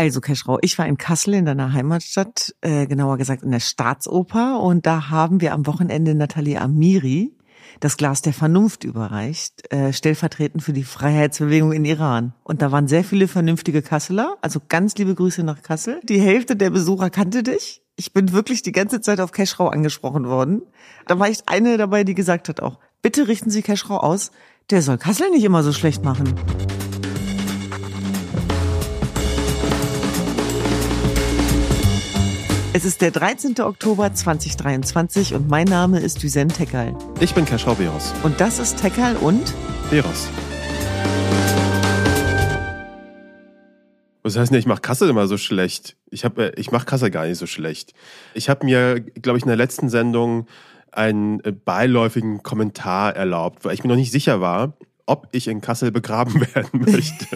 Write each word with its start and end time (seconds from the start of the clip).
Also 0.00 0.22
Keschrau, 0.22 0.58
ich 0.62 0.78
war 0.78 0.86
in 0.86 0.96
Kassel 0.96 1.34
in 1.34 1.44
deiner 1.44 1.74
Heimatstadt, 1.74 2.54
äh, 2.62 2.86
genauer 2.86 3.18
gesagt 3.18 3.42
in 3.42 3.50
der 3.50 3.60
Staatsoper 3.60 4.58
und 4.60 4.86
da 4.86 5.10
haben 5.10 5.42
wir 5.42 5.52
am 5.52 5.66
Wochenende 5.66 6.14
Nathalie 6.14 6.58
Amiri 6.58 7.36
das 7.80 7.98
Glas 7.98 8.22
der 8.22 8.32
Vernunft 8.32 8.84
überreicht, 8.84 9.70
äh, 9.70 9.92
stellvertretend 9.92 10.62
für 10.62 10.72
die 10.72 10.84
Freiheitsbewegung 10.84 11.72
in 11.72 11.84
Iran. 11.84 12.32
Und 12.44 12.62
da 12.62 12.72
waren 12.72 12.88
sehr 12.88 13.04
viele 13.04 13.28
vernünftige 13.28 13.82
Kasseler, 13.82 14.38
also 14.40 14.58
ganz 14.70 14.96
liebe 14.96 15.14
Grüße 15.14 15.42
nach 15.42 15.60
Kassel. 15.60 16.00
Die 16.04 16.18
Hälfte 16.18 16.56
der 16.56 16.70
Besucher 16.70 17.10
kannte 17.10 17.42
dich. 17.42 17.82
Ich 17.96 18.14
bin 18.14 18.32
wirklich 18.32 18.62
die 18.62 18.72
ganze 18.72 19.02
Zeit 19.02 19.20
auf 19.20 19.32
Keschrau 19.32 19.68
angesprochen 19.68 20.26
worden. 20.26 20.62
Da 21.08 21.18
war 21.18 21.28
ich 21.28 21.42
eine 21.44 21.76
dabei, 21.76 22.04
die 22.04 22.14
gesagt 22.14 22.48
hat 22.48 22.62
auch, 22.62 22.78
bitte 23.02 23.28
richten 23.28 23.50
Sie 23.50 23.60
Keschrau 23.60 23.98
aus, 23.98 24.30
der 24.70 24.80
soll 24.80 24.96
Kassel 24.96 25.28
nicht 25.28 25.44
immer 25.44 25.62
so 25.62 25.74
schlecht 25.74 26.02
machen. 26.02 26.34
Es 32.72 32.84
ist 32.84 33.02
der 33.02 33.10
13. 33.10 33.60
Oktober 33.62 34.14
2023 34.14 35.34
und 35.34 35.48
mein 35.48 35.64
Name 35.64 35.98
ist 35.98 36.22
Düsen 36.22 36.48
Tekal. 36.48 36.96
Ich 37.18 37.34
bin 37.34 37.44
Keschrau 37.44 37.74
Beros. 37.74 38.14
Und 38.22 38.40
das 38.40 38.60
ist 38.60 38.80
Tekal 38.80 39.16
und 39.16 39.52
Beros. 39.90 40.28
Was 44.22 44.36
heißt 44.36 44.52
denn, 44.52 44.60
ich 44.60 44.66
mache 44.66 44.82
Kassel 44.82 45.10
immer 45.10 45.26
so 45.26 45.36
schlecht? 45.36 45.96
Ich, 46.10 46.24
hab, 46.24 46.38
äh, 46.38 46.52
ich 46.54 46.70
mache 46.70 46.86
Kassel 46.86 47.10
gar 47.10 47.26
nicht 47.26 47.38
so 47.38 47.46
schlecht. 47.46 47.92
Ich 48.34 48.48
habe 48.48 48.64
mir, 48.64 49.00
glaube 49.00 49.38
ich, 49.38 49.42
in 49.42 49.48
der 49.48 49.56
letzten 49.56 49.88
Sendung 49.88 50.46
einen 50.92 51.40
äh, 51.40 51.50
beiläufigen 51.50 52.44
Kommentar 52.44 53.16
erlaubt, 53.16 53.64
weil 53.64 53.74
ich 53.74 53.82
mir 53.82 53.88
noch 53.88 53.96
nicht 53.96 54.12
sicher 54.12 54.40
war, 54.40 54.74
ob 55.06 55.26
ich 55.32 55.48
in 55.48 55.60
Kassel 55.60 55.90
begraben 55.90 56.40
werden 56.54 56.84
möchte. 56.86 57.26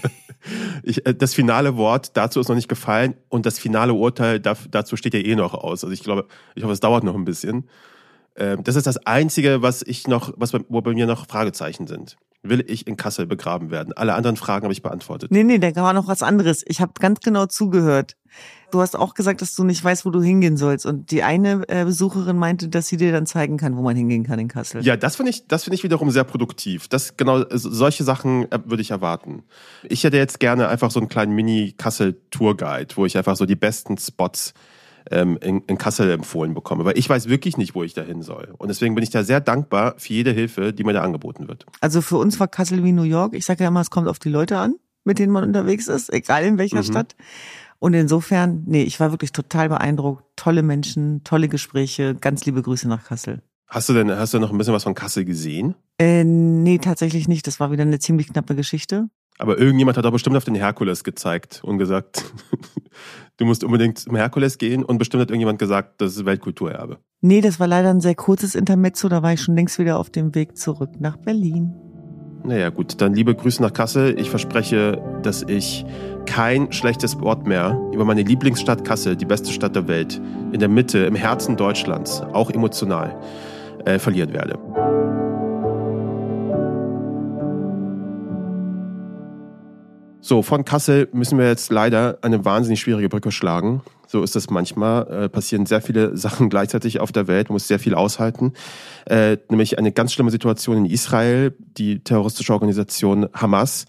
Ich, 0.82 1.06
äh, 1.06 1.14
das 1.14 1.34
finale 1.34 1.76
Wort 1.76 2.16
dazu 2.16 2.40
ist 2.40 2.48
noch 2.48 2.56
nicht 2.56 2.68
gefallen 2.68 3.14
und 3.28 3.46
das 3.46 3.58
finale 3.58 3.94
Urteil 3.94 4.40
dazu 4.40 4.96
steht 4.96 5.14
ja 5.14 5.20
eh 5.20 5.36
noch 5.36 5.54
aus. 5.54 5.84
Also 5.84 5.92
ich 5.92 6.02
glaube, 6.02 6.26
ich 6.54 6.62
hoffe, 6.62 6.72
es 6.72 6.80
dauert 6.80 7.04
noch 7.04 7.14
ein 7.14 7.24
bisschen. 7.24 7.68
Ähm, 8.36 8.64
das 8.64 8.76
ist 8.76 8.86
das 8.86 8.98
Einzige, 9.06 9.62
was 9.62 9.82
ich 9.82 10.06
noch, 10.06 10.32
was 10.36 10.52
bei, 10.52 10.60
wo 10.68 10.80
bei 10.80 10.92
mir 10.92 11.06
noch 11.06 11.26
Fragezeichen 11.26 11.86
sind. 11.86 12.16
Will 12.46 12.62
ich 12.68 12.86
in 12.86 12.98
Kassel 12.98 13.26
begraben 13.26 13.70
werden? 13.70 13.94
Alle 13.94 14.14
anderen 14.14 14.36
Fragen 14.36 14.64
habe 14.64 14.72
ich 14.74 14.82
beantwortet. 14.82 15.30
Nee, 15.30 15.44
nee, 15.44 15.58
da 15.58 15.74
war 15.76 15.94
noch 15.94 16.08
was 16.08 16.22
anderes. 16.22 16.62
Ich 16.66 16.82
habe 16.82 16.92
ganz 17.00 17.20
genau 17.20 17.46
zugehört. 17.46 18.16
Du 18.70 18.82
hast 18.82 18.96
auch 18.96 19.14
gesagt, 19.14 19.40
dass 19.40 19.54
du 19.54 19.64
nicht 19.64 19.82
weißt, 19.82 20.04
wo 20.04 20.10
du 20.10 20.20
hingehen 20.20 20.58
sollst. 20.58 20.84
Und 20.84 21.10
die 21.10 21.22
eine 21.22 21.62
äh, 21.68 21.84
Besucherin 21.84 22.36
meinte, 22.36 22.68
dass 22.68 22.88
sie 22.88 22.98
dir 22.98 23.12
dann 23.12 23.24
zeigen 23.24 23.56
kann, 23.56 23.76
wo 23.76 23.82
man 23.82 23.96
hingehen 23.96 24.24
kann 24.24 24.38
in 24.38 24.48
Kassel. 24.48 24.84
Ja, 24.84 24.96
das 24.96 25.16
finde 25.16 25.30
ich, 25.30 25.46
das 25.46 25.64
finde 25.64 25.76
ich 25.76 25.84
wiederum 25.84 26.10
sehr 26.10 26.24
produktiv. 26.24 26.88
Das 26.88 27.16
genau 27.16 27.44
solche 27.50 28.04
Sachen 28.04 28.50
äh, 28.52 28.58
würde 28.66 28.82
ich 28.82 28.90
erwarten. 28.90 29.44
Ich 29.84 30.04
hätte 30.04 30.18
jetzt 30.18 30.38
gerne 30.38 30.68
einfach 30.68 30.90
so 30.90 31.00
einen 31.00 31.08
kleinen 31.08 31.34
Mini-Kassel-Tourguide, 31.34 32.96
wo 32.96 33.06
ich 33.06 33.16
einfach 33.16 33.36
so 33.36 33.46
die 33.46 33.56
besten 33.56 33.96
Spots 33.96 34.52
ähm, 35.10 35.38
in, 35.40 35.62
in 35.62 35.78
Kassel 35.78 36.10
empfohlen 36.10 36.54
bekomme. 36.54 36.84
Weil 36.84 36.98
ich 36.98 37.08
weiß 37.08 37.28
wirklich 37.28 37.56
nicht, 37.56 37.74
wo 37.74 37.82
ich 37.82 37.94
da 37.94 38.02
hin 38.02 38.22
soll. 38.22 38.54
Und 38.58 38.68
deswegen 38.68 38.94
bin 38.94 39.04
ich 39.04 39.10
da 39.10 39.24
sehr 39.24 39.40
dankbar 39.40 39.94
für 39.98 40.12
jede 40.12 40.32
Hilfe, 40.32 40.72
die 40.72 40.84
mir 40.84 40.92
da 40.92 41.02
angeboten 41.02 41.48
wird. 41.48 41.66
Also 41.80 42.00
für 42.00 42.16
uns 42.16 42.38
war 42.40 42.48
Kassel 42.48 42.84
wie 42.84 42.92
New 42.92 43.02
York. 43.02 43.34
Ich 43.34 43.44
sage 43.44 43.64
ja 43.64 43.68
immer, 43.68 43.80
es 43.80 43.90
kommt 43.90 44.08
auf 44.08 44.18
die 44.18 44.28
Leute 44.28 44.58
an, 44.58 44.76
mit 45.04 45.18
denen 45.18 45.32
man 45.32 45.44
unterwegs 45.44 45.88
ist, 45.88 46.12
egal 46.12 46.44
in 46.44 46.58
welcher 46.58 46.78
mhm. 46.78 46.84
Stadt. 46.84 47.16
Und 47.78 47.94
insofern, 47.94 48.62
nee, 48.66 48.82
ich 48.82 48.98
war 49.00 49.10
wirklich 49.10 49.32
total 49.32 49.68
beeindruckt. 49.68 50.24
Tolle 50.36 50.62
Menschen, 50.62 51.22
tolle 51.24 51.48
Gespräche. 51.48 52.14
Ganz 52.14 52.44
liebe 52.46 52.62
Grüße 52.62 52.88
nach 52.88 53.04
Kassel. 53.04 53.42
Hast 53.66 53.88
du 53.88 53.92
denn, 53.92 54.10
hast 54.10 54.32
du 54.32 54.38
noch 54.38 54.52
ein 54.52 54.58
bisschen 54.58 54.74
was 54.74 54.84
von 54.84 54.94
Kassel 54.94 55.24
gesehen? 55.24 55.74
Äh, 55.98 56.24
nee, 56.24 56.78
tatsächlich 56.78 57.28
nicht. 57.28 57.46
Das 57.46 57.60
war 57.60 57.72
wieder 57.72 57.82
eine 57.82 57.98
ziemlich 57.98 58.28
knappe 58.28 58.54
Geschichte. 58.54 59.08
Aber 59.38 59.58
irgendjemand 59.58 59.96
hat 59.96 60.04
doch 60.04 60.12
bestimmt 60.12 60.36
auf 60.36 60.44
den 60.44 60.54
Herkules 60.54 61.02
gezeigt 61.02 61.60
und 61.64 61.78
gesagt, 61.78 62.24
du 63.36 63.44
musst 63.44 63.64
unbedingt 63.64 63.98
zum 63.98 64.14
Herkules 64.14 64.58
gehen 64.58 64.84
und 64.84 64.98
bestimmt 64.98 65.22
hat 65.22 65.30
irgendjemand 65.30 65.58
gesagt, 65.58 66.00
das 66.00 66.16
ist 66.16 66.24
Weltkulturerbe. 66.24 66.98
Nee, 67.20 67.40
das 67.40 67.58
war 67.58 67.66
leider 67.66 67.90
ein 67.90 68.00
sehr 68.00 68.14
kurzes 68.14 68.54
Intermezzo, 68.54 69.08
da 69.08 69.22
war 69.22 69.32
ich 69.32 69.40
schon 69.40 69.56
längst 69.56 69.78
wieder 69.78 69.98
auf 69.98 70.10
dem 70.10 70.34
Weg 70.34 70.56
zurück 70.56 70.90
nach 71.00 71.16
Berlin. 71.16 71.74
Naja, 72.46 72.68
gut, 72.68 73.00
dann 73.00 73.14
liebe 73.14 73.34
Grüße 73.34 73.62
nach 73.62 73.72
Kassel. 73.72 74.20
Ich 74.20 74.28
verspreche, 74.28 75.02
dass 75.22 75.42
ich 75.42 75.86
kein 76.26 76.70
schlechtes 76.72 77.18
Wort 77.20 77.46
mehr 77.46 77.80
über 77.94 78.04
meine 78.04 78.22
Lieblingsstadt 78.22 78.84
Kassel, 78.84 79.16
die 79.16 79.24
beste 79.24 79.50
Stadt 79.50 79.74
der 79.74 79.88
Welt, 79.88 80.20
in 80.52 80.60
der 80.60 80.68
Mitte, 80.68 80.98
im 81.06 81.14
Herzen 81.14 81.56
Deutschlands, 81.56 82.20
auch 82.20 82.50
emotional, 82.50 83.18
äh, 83.86 83.98
verlieren 83.98 84.34
werde. 84.34 84.58
So, 90.26 90.40
von 90.40 90.64
Kassel 90.64 91.06
müssen 91.12 91.36
wir 91.36 91.46
jetzt 91.46 91.70
leider 91.70 92.16
eine 92.22 92.46
wahnsinnig 92.46 92.80
schwierige 92.80 93.10
Brücke 93.10 93.30
schlagen. 93.30 93.82
So 94.06 94.22
ist 94.22 94.34
es 94.34 94.48
manchmal. 94.48 95.24
Äh, 95.24 95.28
passieren 95.28 95.66
sehr 95.66 95.82
viele 95.82 96.16
Sachen 96.16 96.48
gleichzeitig 96.48 96.98
auf 96.98 97.12
der 97.12 97.26
Welt. 97.26 97.50
Man 97.50 97.56
muss 97.56 97.68
sehr 97.68 97.78
viel 97.78 97.94
aushalten. 97.94 98.54
Äh, 99.04 99.36
nämlich 99.50 99.76
eine 99.76 99.92
ganz 99.92 100.14
schlimme 100.14 100.30
Situation 100.30 100.78
in 100.78 100.86
Israel. 100.86 101.54
Die 101.76 102.02
terroristische 102.02 102.54
Organisation 102.54 103.28
Hamas 103.34 103.84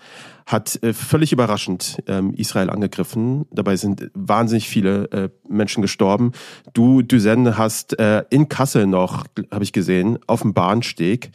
hat 0.46 0.78
äh, 0.84 0.92
völlig 0.92 1.32
überraschend 1.32 2.04
ähm, 2.06 2.34
Israel 2.34 2.70
angegriffen. 2.70 3.46
Dabei 3.52 3.78
sind 3.78 4.12
wahnsinnig 4.14 4.68
viele 4.68 5.06
äh, 5.12 5.30
Menschen 5.48 5.82
gestorben. 5.82 6.34
Du, 6.74 7.02
Düsen, 7.02 7.58
hast 7.58 7.98
äh, 7.98 8.26
in 8.30 8.50
Kassel 8.50 8.88
noch, 8.88 9.24
habe 9.52 9.64
ich 9.64 9.72
gesehen, 9.72 10.20
auf 10.28 10.42
dem 10.42 10.54
Bahnsteg 10.54 11.32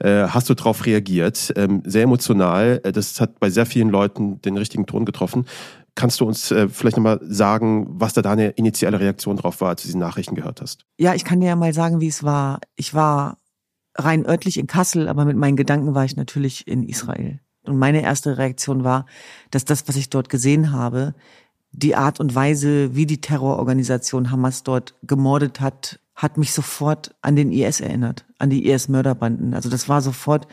äh, 0.00 0.28
hast 0.28 0.50
du 0.50 0.54
darauf 0.54 0.86
reagiert. 0.86 1.52
Ähm, 1.56 1.82
sehr 1.84 2.02
emotional. 2.02 2.80
Äh, 2.84 2.92
das 2.92 3.20
hat 3.20 3.38
bei 3.40 3.50
sehr 3.50 3.66
vielen 3.66 3.90
Leuten 3.90 4.40
den 4.42 4.56
richtigen 4.56 4.86
Ton 4.86 5.04
getroffen. 5.04 5.46
Kannst 5.94 6.20
du 6.20 6.24
uns 6.24 6.50
äh, 6.50 6.68
vielleicht 6.68 6.96
nochmal 6.96 7.20
sagen, 7.22 7.86
was 7.90 8.12
da 8.12 8.22
deine 8.22 8.50
initiale 8.50 9.00
Reaktion 9.00 9.36
drauf 9.36 9.60
war, 9.60 9.70
als 9.70 9.82
du 9.82 9.88
diese 9.88 9.98
Nachrichten 9.98 10.34
gehört 10.34 10.60
hast? 10.60 10.86
Ja, 10.98 11.14
ich 11.14 11.24
kann 11.24 11.40
dir 11.40 11.48
ja 11.48 11.56
mal 11.56 11.72
sagen, 11.72 12.00
wie 12.00 12.08
es 12.08 12.24
war. 12.24 12.60
Ich 12.76 12.94
war 12.94 13.38
rein 13.96 14.24
örtlich 14.26 14.58
in 14.58 14.66
Kassel, 14.66 15.08
aber 15.08 15.24
mit 15.24 15.36
meinen 15.36 15.56
Gedanken 15.56 15.94
war 15.94 16.04
ich 16.04 16.16
natürlich 16.16 16.66
in 16.66 16.82
Israel. 16.82 17.40
Und 17.64 17.76
meine 17.76 18.02
erste 18.02 18.38
Reaktion 18.38 18.84
war, 18.84 19.06
dass 19.50 19.64
das, 19.64 19.86
was 19.88 19.96
ich 19.96 20.10
dort 20.10 20.28
gesehen 20.28 20.72
habe, 20.72 21.14
die 21.72 21.94
Art 21.94 22.20
und 22.20 22.34
Weise, 22.34 22.94
wie 22.96 23.06
die 23.06 23.20
Terrororganisation 23.20 24.30
Hamas 24.30 24.62
dort 24.62 24.94
gemordet 25.02 25.60
hat, 25.60 26.00
hat 26.20 26.36
mich 26.36 26.52
sofort 26.52 27.14
an 27.22 27.34
den 27.34 27.50
IS 27.50 27.80
erinnert, 27.80 28.26
an 28.38 28.50
die 28.50 28.66
IS-Mörderbanden. 28.66 29.54
Also 29.54 29.70
das 29.70 29.88
war 29.88 30.02
sofort 30.02 30.46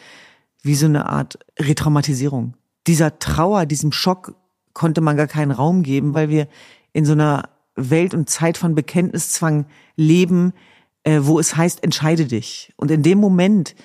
wie 0.62 0.76
so 0.76 0.86
eine 0.86 1.08
Art 1.08 1.40
Retraumatisierung. 1.60 2.56
Dieser 2.88 3.20
Trauer, 3.20 3.66
diesem 3.66 3.92
Schock 3.92 4.36
konnte 4.74 5.02
man 5.02 5.18
gar 5.18 5.28
keinen 5.28 5.52
Raum 5.52 5.84
geben, 5.84 6.14
weil 6.14 6.30
wir 6.30 6.48
in 6.94 7.04
so 7.04 7.12
einer 7.12 7.50
Welt 7.76 8.14
und 8.14 8.30
Zeit 8.30 8.58
von 8.58 8.76
Bekenntniszwang 8.76 9.66
leben, 9.98 10.54
äh, 11.04 11.20
wo 11.24 11.38
es 11.38 11.58
heißt, 11.58 11.84
entscheide 11.84 12.26
dich. 12.26 12.74
Und 12.78 12.90
in 12.90 13.04
dem 13.04 13.18
Moment, 13.18 13.76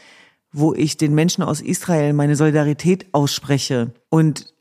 wo 0.53 0.75
ich 0.75 0.97
den 0.97 1.15
Menschen 1.15 1.42
aus 1.42 1.60
Israel 1.60 2.12
meine 2.12 2.37
Solidarität 2.37 3.06
ausspreche 3.12 3.92
und 4.09 4.54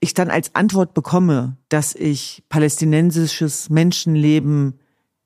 ich 0.00 0.12
dann 0.12 0.28
als 0.28 0.54
Antwort 0.54 0.92
bekomme, 0.92 1.56
dass 1.70 1.94
ich 1.94 2.44
palästinensisches 2.50 3.70
Menschenleben 3.70 4.80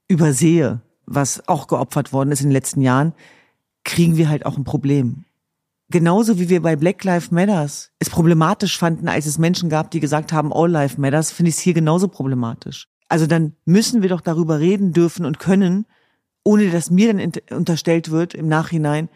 übersehe, 0.09 0.83
was 1.07 1.47
auch 1.49 1.67
geopfert 1.67 2.13
worden 2.13 2.33
ist 2.33 2.41
in 2.41 2.49
den 2.49 2.55
letzten 2.55 2.81
Jahren, 2.81 3.13
kriegen 3.85 4.17
wir 4.17 4.29
halt 4.29 4.47
auch 4.47 4.57
ein 4.57 4.65
Problem. 4.65 5.25
Genauso 5.91 6.39
wie 6.39 6.49
wir 6.49 6.63
bei 6.63 6.77
Black 6.77 7.05
Lives 7.05 7.31
Matters 7.31 7.91
es 7.99 8.11
problematisch 8.11 8.79
fanden, 8.79 9.07
als 9.07 9.27
es 9.27 9.39
Menschen 9.39 9.69
gab, 9.69 9.91
die 9.91 10.01
gesagt 10.01 10.33
haben, 10.33 10.53
All 10.53 10.71
Life 10.71 11.01
Matters, 11.01 11.31
finde 11.31 11.51
ich 11.51 11.57
es 11.57 11.61
hier 11.61 11.75
genauso 11.75 12.09
problematisch. 12.09 12.89
Also 13.09 13.27
dann 13.27 13.55
müssen 13.65 14.03
wir 14.03 14.09
doch 14.09 14.23
darüber 14.23 14.61
reden 14.61 14.93
dürfen 14.93 15.27
und 15.27 15.39
können, 15.39 15.87
ohne 16.43 16.71
dass 16.71 16.91
mir 16.91 17.13
dann 17.13 17.33
unterstellt 17.51 18.11
wird 18.11 18.35
im 18.35 18.49
Nachhinein, 18.49 19.09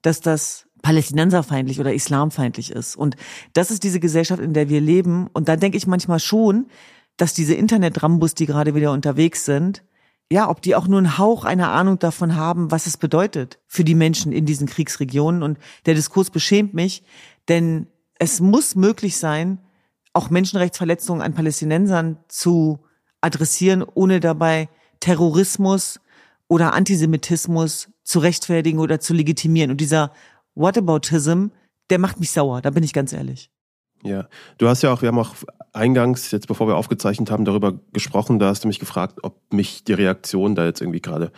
dass 0.00 0.20
das 0.20 0.66
palästinenserfeindlich 0.82 1.80
oder 1.80 1.92
islamfeindlich 1.92 2.70
ist. 2.70 2.96
Und 2.96 3.16
das 3.52 3.70
ist 3.70 3.84
diese 3.84 4.00
Gesellschaft, 4.00 4.42
in 4.42 4.52
der 4.52 4.68
wir 4.68 4.80
leben. 4.80 5.28
Und 5.32 5.48
da 5.48 5.56
denke 5.56 5.76
ich 5.76 5.86
manchmal 5.86 6.18
schon, 6.18 6.66
dass 7.16 7.34
diese 7.34 7.54
Internet-Rambus, 7.54 8.34
die 8.34 8.46
gerade 8.46 8.74
wieder 8.74 8.92
unterwegs 8.92 9.44
sind, 9.44 9.84
ja, 10.32 10.48
ob 10.48 10.62
die 10.62 10.74
auch 10.74 10.88
nur 10.88 10.98
einen 10.98 11.18
Hauch 11.18 11.44
einer 11.44 11.72
Ahnung 11.72 11.98
davon 11.98 12.36
haben, 12.36 12.70
was 12.70 12.86
es 12.86 12.96
bedeutet 12.96 13.58
für 13.66 13.84
die 13.84 13.94
Menschen 13.94 14.32
in 14.32 14.46
diesen 14.46 14.66
Kriegsregionen. 14.66 15.42
Und 15.42 15.58
der 15.84 15.92
Diskurs 15.92 16.30
beschämt 16.30 16.72
mich, 16.72 17.02
denn 17.48 17.86
es 18.18 18.40
muss 18.40 18.74
möglich 18.74 19.18
sein, 19.18 19.58
auch 20.14 20.30
Menschenrechtsverletzungen 20.30 21.22
an 21.22 21.34
Palästinensern 21.34 22.18
zu 22.28 22.78
adressieren, 23.20 23.84
ohne 23.94 24.20
dabei 24.20 24.70
Terrorismus 25.00 26.00
oder 26.48 26.72
Antisemitismus 26.72 27.90
zu 28.02 28.18
rechtfertigen 28.18 28.78
oder 28.78 29.00
zu 29.00 29.12
legitimieren. 29.12 29.70
Und 29.70 29.82
dieser 29.82 30.12
Whataboutism, 30.54 31.48
der 31.90 31.98
macht 31.98 32.20
mich 32.20 32.30
sauer, 32.30 32.62
da 32.62 32.70
bin 32.70 32.84
ich 32.84 32.94
ganz 32.94 33.12
ehrlich. 33.12 33.50
Ja, 34.04 34.26
du 34.58 34.68
hast 34.68 34.82
ja 34.82 34.92
auch, 34.92 35.02
wir 35.02 35.08
haben 35.08 35.18
auch 35.18 35.34
eingangs, 35.72 36.30
jetzt 36.32 36.48
bevor 36.48 36.66
wir 36.66 36.76
aufgezeichnet 36.76 37.30
haben, 37.30 37.44
darüber 37.44 37.74
gesprochen, 37.92 38.38
da 38.38 38.48
hast 38.48 38.64
du 38.64 38.68
mich 38.68 38.80
gefragt, 38.80 39.20
ob 39.22 39.36
mich 39.52 39.84
die 39.84 39.92
Reaktion 39.92 40.54
da 40.54 40.64
jetzt 40.64 40.80
irgendwie 40.80 41.00
gerade 41.00 41.30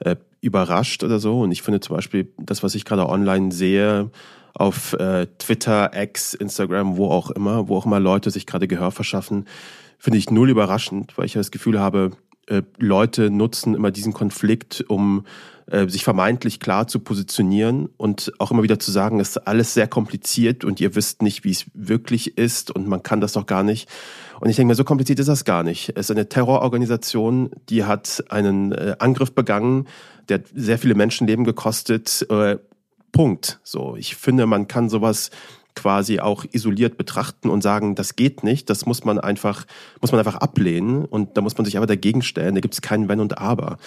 äh, 0.00 0.16
überrascht 0.40 1.04
oder 1.04 1.20
so. 1.20 1.40
Und 1.40 1.52
ich 1.52 1.62
finde 1.62 1.80
zum 1.80 1.96
Beispiel, 1.96 2.32
das, 2.38 2.62
was 2.62 2.74
ich 2.74 2.84
gerade 2.84 3.08
online 3.08 3.52
sehe, 3.52 4.10
auf 4.54 4.94
äh, 4.94 5.26
Twitter, 5.38 5.92
X, 5.94 6.34
Instagram, 6.34 6.96
wo 6.96 7.08
auch 7.10 7.30
immer, 7.30 7.68
wo 7.68 7.76
auch 7.76 7.86
immer 7.86 8.00
Leute 8.00 8.30
sich 8.30 8.46
gerade 8.46 8.66
Gehör 8.66 8.90
verschaffen, 8.90 9.46
finde 9.98 10.18
ich 10.18 10.30
null 10.30 10.50
überraschend, 10.50 11.16
weil 11.16 11.26
ich 11.26 11.34
das 11.34 11.52
Gefühl 11.52 11.78
habe, 11.78 12.10
äh, 12.46 12.62
Leute 12.78 13.30
nutzen 13.30 13.74
immer 13.74 13.90
diesen 13.90 14.12
Konflikt, 14.12 14.84
um 14.88 15.24
äh, 15.70 15.88
sich 15.88 16.04
vermeintlich 16.04 16.60
klar 16.60 16.88
zu 16.88 17.00
positionieren 17.00 17.88
und 17.96 18.32
auch 18.38 18.50
immer 18.50 18.62
wieder 18.62 18.78
zu 18.78 18.90
sagen, 18.90 19.20
es 19.20 19.30
ist 19.30 19.46
alles 19.46 19.74
sehr 19.74 19.86
kompliziert 19.86 20.64
und 20.64 20.80
ihr 20.80 20.94
wisst 20.94 21.22
nicht, 21.22 21.44
wie 21.44 21.50
es 21.50 21.66
wirklich 21.74 22.38
ist 22.38 22.70
und 22.70 22.88
man 22.88 23.02
kann 23.02 23.20
das 23.20 23.32
doch 23.32 23.46
gar 23.46 23.62
nicht. 23.62 23.88
Und 24.40 24.48
ich 24.48 24.56
denke 24.56 24.68
mir, 24.68 24.74
so 24.74 24.84
kompliziert 24.84 25.18
ist 25.18 25.28
das 25.28 25.44
gar 25.44 25.62
nicht. 25.62 25.90
Es 25.94 26.06
ist 26.06 26.10
eine 26.10 26.28
Terrororganisation, 26.28 27.50
die 27.68 27.84
hat 27.84 28.24
einen 28.28 28.72
äh, 28.72 28.96
Angriff 28.98 29.32
begangen, 29.32 29.86
der 30.28 30.38
hat 30.38 30.46
sehr 30.54 30.78
viele 30.78 30.94
Menschenleben 30.94 31.44
gekostet. 31.44 32.26
Äh, 32.30 32.58
Punkt. 33.12 33.58
So, 33.64 33.96
ich 33.96 34.16
finde, 34.16 34.46
man 34.46 34.68
kann 34.68 34.88
sowas 34.88 35.30
quasi 35.78 36.18
auch 36.18 36.44
isoliert 36.50 36.96
betrachten 36.96 37.48
und 37.48 37.62
sagen, 37.62 37.94
das 37.94 38.16
geht 38.16 38.42
nicht, 38.42 38.68
das 38.68 38.84
muss 38.84 39.04
man 39.04 39.20
einfach, 39.20 39.64
muss 40.00 40.10
man 40.10 40.18
einfach 40.18 40.34
ablehnen 40.34 41.04
und 41.04 41.36
da 41.36 41.40
muss 41.40 41.56
man 41.56 41.64
sich 41.64 41.76
aber 41.76 41.86
dagegen 41.86 42.22
stellen, 42.22 42.56
da 42.56 42.60
gibt 42.60 42.74
es 42.74 42.82
kein 42.82 43.08
Wenn 43.08 43.20
und 43.20 43.38
Aber. 43.38 43.78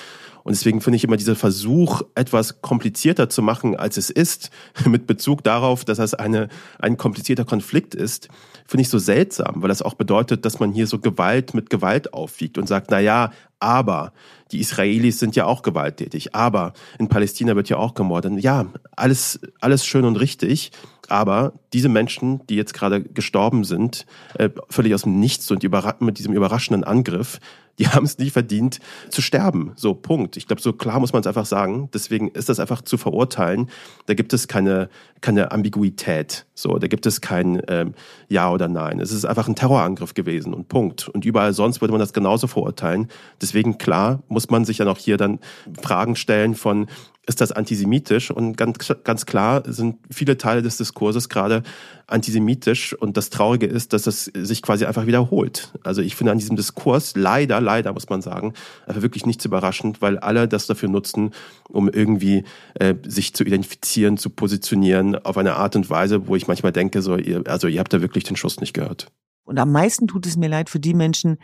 Und 0.43 0.51
deswegen 0.51 0.81
finde 0.81 0.97
ich 0.97 1.03
immer 1.03 1.17
dieser 1.17 1.35
Versuch, 1.35 2.01
etwas 2.15 2.61
komplizierter 2.61 3.29
zu 3.29 3.41
machen, 3.41 3.75
als 3.75 3.97
es 3.97 4.09
ist, 4.09 4.49
mit 4.85 5.07
Bezug 5.07 5.43
darauf, 5.43 5.85
dass 5.85 5.97
das 5.97 6.13
eine, 6.13 6.49
ein 6.79 6.97
komplizierter 6.97 7.45
Konflikt 7.45 7.95
ist, 7.95 8.29
finde 8.65 8.81
ich 8.81 8.89
so 8.89 8.99
seltsam, 8.99 9.61
weil 9.61 9.69
das 9.69 9.81
auch 9.81 9.95
bedeutet, 9.95 10.45
dass 10.45 10.59
man 10.59 10.71
hier 10.71 10.87
so 10.87 10.99
Gewalt 10.99 11.53
mit 11.53 11.69
Gewalt 11.69 12.13
aufwiegt 12.13 12.57
und 12.57 12.67
sagt, 12.67 12.89
na 12.89 12.99
ja, 12.99 13.31
aber 13.59 14.13
die 14.51 14.59
Israelis 14.59 15.19
sind 15.19 15.35
ja 15.35 15.45
auch 15.45 15.61
gewalttätig, 15.61 16.33
aber 16.35 16.73
in 16.97 17.07
Palästina 17.07 17.55
wird 17.55 17.69
ja 17.69 17.77
auch 17.77 17.93
gemordet. 17.93 18.33
Ja, 18.39 18.65
alles, 18.95 19.39
alles 19.59 19.85
schön 19.85 20.05
und 20.05 20.15
richtig, 20.15 20.71
aber 21.07 21.53
diese 21.73 21.89
Menschen, 21.89 22.45
die 22.47 22.55
jetzt 22.55 22.73
gerade 22.73 23.03
gestorben 23.03 23.63
sind, 23.63 24.05
äh, 24.35 24.49
völlig 24.69 24.93
aus 24.93 25.03
dem 25.03 25.19
Nichts 25.19 25.51
und 25.51 25.63
mit 25.99 26.17
diesem 26.17 26.33
überraschenden 26.33 26.83
Angriff, 26.83 27.39
die 27.81 27.87
haben 27.89 28.05
es 28.05 28.17
nicht 28.17 28.31
verdient 28.31 28.79
zu 29.09 29.21
sterben. 29.21 29.73
So, 29.75 29.93
Punkt. 29.93 30.37
Ich 30.37 30.47
glaube, 30.47 30.61
so 30.61 30.71
klar 30.71 30.99
muss 30.99 31.13
man 31.13 31.21
es 31.21 31.27
einfach 31.27 31.45
sagen. 31.45 31.89
Deswegen 31.93 32.29
ist 32.29 32.47
das 32.47 32.59
einfach 32.59 32.81
zu 32.81 32.97
verurteilen. 32.97 33.69
Da 34.05 34.13
gibt 34.13 34.33
es 34.33 34.47
keine, 34.47 34.89
keine 35.19 35.51
Ambiguität. 35.51 36.45
So, 36.61 36.77
da 36.77 36.87
gibt 36.87 37.05
es 37.07 37.21
kein 37.21 37.61
ähm, 37.67 37.93
Ja 38.29 38.51
oder 38.51 38.67
Nein. 38.67 38.99
Es 38.99 39.11
ist 39.11 39.25
einfach 39.25 39.47
ein 39.47 39.55
Terrorangriff 39.55 40.13
gewesen 40.13 40.53
und 40.53 40.67
Punkt. 40.67 41.09
Und 41.09 41.25
überall 41.25 41.53
sonst 41.53 41.81
würde 41.81 41.91
man 41.91 41.99
das 41.99 42.13
genauso 42.13 42.45
verurteilen. 42.47 43.07
Deswegen, 43.41 43.79
klar, 43.79 44.21
muss 44.27 44.49
man 44.49 44.63
sich 44.63 44.77
dann 44.77 44.87
auch 44.87 44.99
hier 44.99 45.17
dann 45.17 45.39
Fragen 45.81 46.15
stellen 46.15 46.53
von, 46.53 46.87
ist 47.27 47.39
das 47.39 47.51
antisemitisch 47.51 48.31
und 48.31 48.57
ganz, 48.57 48.93
ganz 49.03 49.25
klar 49.25 49.63
sind 49.65 49.97
viele 50.09 50.37
Teile 50.37 50.63
des 50.63 50.77
Diskurses 50.77 51.29
gerade 51.29 51.61
antisemitisch 52.07 52.93
und 52.93 53.15
das 53.15 53.29
Traurige 53.29 53.67
ist, 53.67 53.93
dass 53.93 54.07
es 54.07 54.25
sich 54.25 54.61
quasi 54.61 54.85
einfach 54.85 55.05
wiederholt. 55.05 55.71
Also 55.83 56.01
ich 56.01 56.15
finde 56.15 56.31
an 56.31 56.39
diesem 56.39 56.55
Diskurs 56.55 57.13
leider, 57.15 57.61
leider 57.61 57.93
muss 57.93 58.09
man 58.09 58.21
sagen, 58.21 58.53
einfach 58.87 59.03
wirklich 59.03 59.25
nichts 59.25 59.45
überraschend, 59.45 60.01
weil 60.01 60.17
alle 60.17 60.47
das 60.47 60.65
dafür 60.65 60.89
nutzen, 60.89 61.31
um 61.69 61.89
irgendwie 61.89 62.43
äh, 62.73 62.95
sich 63.05 63.33
zu 63.33 63.43
identifizieren, 63.43 64.17
zu 64.17 64.29
positionieren 64.29 65.15
auf 65.15 65.37
eine 65.37 65.55
Art 65.55 65.75
und 65.75 65.89
Weise, 65.89 66.27
wo 66.27 66.35
ich 66.35 66.47
manchmal 66.51 66.73
denke, 66.73 67.01
so, 67.01 67.15
ihr, 67.15 67.43
also 67.47 67.67
ihr 67.67 67.79
habt 67.79 67.93
da 67.93 68.01
wirklich 68.01 68.25
den 68.25 68.35
Schuss 68.35 68.59
nicht 68.59 68.73
gehört. 68.73 69.07
Und 69.43 69.57
am 69.57 69.71
meisten 69.71 70.07
tut 70.07 70.25
es 70.25 70.35
mir 70.35 70.49
leid 70.49 70.69
für 70.69 70.81
die 70.81 70.93
Menschen, 70.93 71.37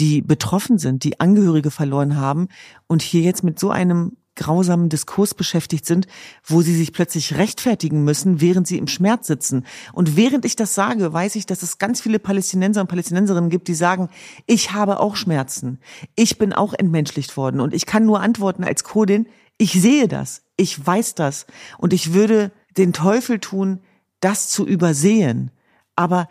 die 0.00 0.20
betroffen 0.20 0.78
sind, 0.78 1.04
die 1.04 1.20
Angehörige 1.20 1.70
verloren 1.70 2.16
haben 2.16 2.48
und 2.88 3.02
hier 3.02 3.22
jetzt 3.22 3.44
mit 3.44 3.58
so 3.58 3.70
einem 3.70 4.16
grausamen 4.34 4.88
Diskurs 4.88 5.34
beschäftigt 5.34 5.86
sind, 5.86 6.06
wo 6.44 6.62
sie 6.62 6.74
sich 6.74 6.92
plötzlich 6.92 7.36
rechtfertigen 7.36 8.04
müssen, 8.04 8.40
während 8.40 8.66
sie 8.66 8.78
im 8.78 8.86
Schmerz 8.86 9.26
sitzen. 9.26 9.64
Und 9.92 10.16
während 10.16 10.44
ich 10.44 10.56
das 10.56 10.74
sage, 10.74 11.12
weiß 11.12 11.36
ich, 11.36 11.46
dass 11.46 11.62
es 11.62 11.78
ganz 11.78 12.00
viele 12.00 12.18
Palästinenser 12.18 12.80
und 12.80 12.88
Palästinenserinnen 12.88 13.50
gibt, 13.50 13.68
die 13.68 13.74
sagen, 13.74 14.08
ich 14.46 14.72
habe 14.72 15.00
auch 15.00 15.16
Schmerzen. 15.16 15.80
Ich 16.16 16.38
bin 16.38 16.52
auch 16.52 16.74
entmenschlicht 16.74 17.36
worden. 17.36 17.60
Und 17.60 17.74
ich 17.74 17.86
kann 17.86 18.06
nur 18.06 18.20
antworten 18.20 18.64
als 18.64 18.84
Kurdin, 18.84 19.26
ich 19.56 19.72
sehe 19.72 20.06
das. 20.06 20.42
Ich 20.56 20.86
weiß 20.86 21.14
das. 21.14 21.46
Und 21.78 21.92
ich 21.92 22.12
würde 22.12 22.52
den 22.76 22.92
Teufel 22.92 23.40
tun, 23.40 23.80
das 24.20 24.48
zu 24.48 24.66
übersehen. 24.66 25.50
Aber 25.96 26.28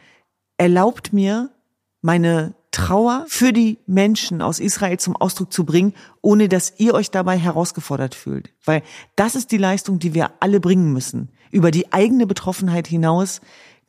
erlaubt 0.57 1.13
mir, 1.13 1.51
meine 2.01 2.56
Trauer 2.72 3.25
für 3.28 3.54
die 3.54 3.80
Menschen 3.88 4.42
aus 4.42 4.60
Israel 4.60 5.00
zum 5.00 5.16
Ausdruck 5.16 5.51
zu 5.51 5.66
bringen, 5.66 5.94
ohne 6.22 6.48
dass 6.48 6.74
ihr 6.78 6.94
euch 6.94 7.10
dabei 7.10 7.38
herausgefordert 7.38 8.13
fühlt. 8.13 8.54
Weil 8.63 8.84
das 9.16 9.36
ist 9.36 9.51
die 9.51 9.57
Leistung, 9.57 10.00
die 10.00 10.13
wir 10.13 10.31
alle 10.39 10.60
bringen 10.60 10.94
müssen. 10.94 11.30
Über 11.51 11.72
die 11.72 11.92
eigene 11.92 12.28
Betroffenheit 12.28 12.88
hinaus 12.88 13.42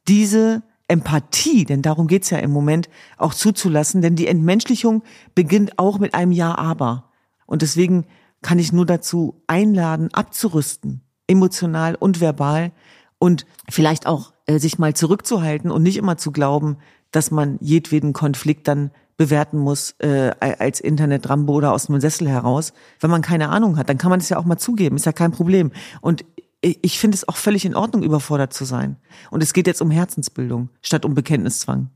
diese 0.07 0.63
Empathie, 0.89 1.65
denn 1.65 1.83
darum 1.83 2.07
geht's 2.07 2.31
ja 2.31 2.39
im 2.39 2.51
Moment, 2.51 2.89
auch 3.19 3.35
zuzulassen, 3.35 4.01
denn 4.01 4.17
die 4.17 4.27
Entmenschlichung 4.27 5.03
beginnt 5.35 5.79
auch 5.79 5.99
mit 5.99 6.15
einem 6.15 6.33
Ja, 6.33 6.57
aber. 6.57 7.11
Und 7.47 7.61
deswegen 7.61 8.07
kann 8.41 8.59
ich 8.59 8.73
nur 8.73 8.87
dazu 8.87 9.43
einladen, 9.47 10.09
abzurüsten, 10.15 11.03
emotional 11.27 11.95
und 11.95 12.21
verbal 12.21 12.73
und 13.19 13.47
vielleicht 13.69 14.07
auch 14.07 14.33
äh, 14.47 14.59
sich 14.59 14.79
mal 14.79 14.95
zurückzuhalten 14.95 15.71
und 15.71 15.83
nicht 15.83 15.97
immer 15.97 16.17
zu 16.17 16.33
glauben, 16.33 16.79
dass 17.11 17.31
man 17.31 17.59
jedweden 17.61 18.13
Konflikt 18.13 18.69
dann 18.69 18.91
bewerten 19.17 19.59
muss 19.59 19.97
äh, 19.99 20.31
als 20.41 20.81
Internet-Rambo 20.81 21.53
oder 21.55 21.73
aus 21.73 21.87
dem 21.87 22.01
Sessel 22.01 22.29
heraus. 22.29 22.73
Wenn 23.01 23.11
man 23.11 23.23
keine 23.23 23.49
Ahnung 23.49 23.77
hat, 23.77 23.89
dann 23.89 23.99
kann 23.99 24.11
man 24.11 24.21
das 24.21 24.29
ja 24.29 24.39
auch 24.39 24.45
mal 24.45 24.59
zugeben, 24.59 24.97
ist 24.97 25.07
ja 25.07 25.13
kein 25.13 25.33
Problem. 25.33 25.73
Und 26.01 26.25
ich 26.61 26.99
finde 26.99 27.15
es 27.15 27.29
auch 27.29 27.37
völlig 27.37 27.65
in 27.65 27.77
Ordnung, 27.77 28.03
überfordert 28.03 28.53
zu 28.53 28.65
sein. 28.65 28.97
Und 29.31 29.43
es 29.43 29.53
geht 29.53 29.67
jetzt 29.67 29.81
um 29.81 29.91
Herzensbildung 29.91 30.71
statt 30.83 31.05
um 31.05 31.15
Bekenntniszwang. 31.15 31.91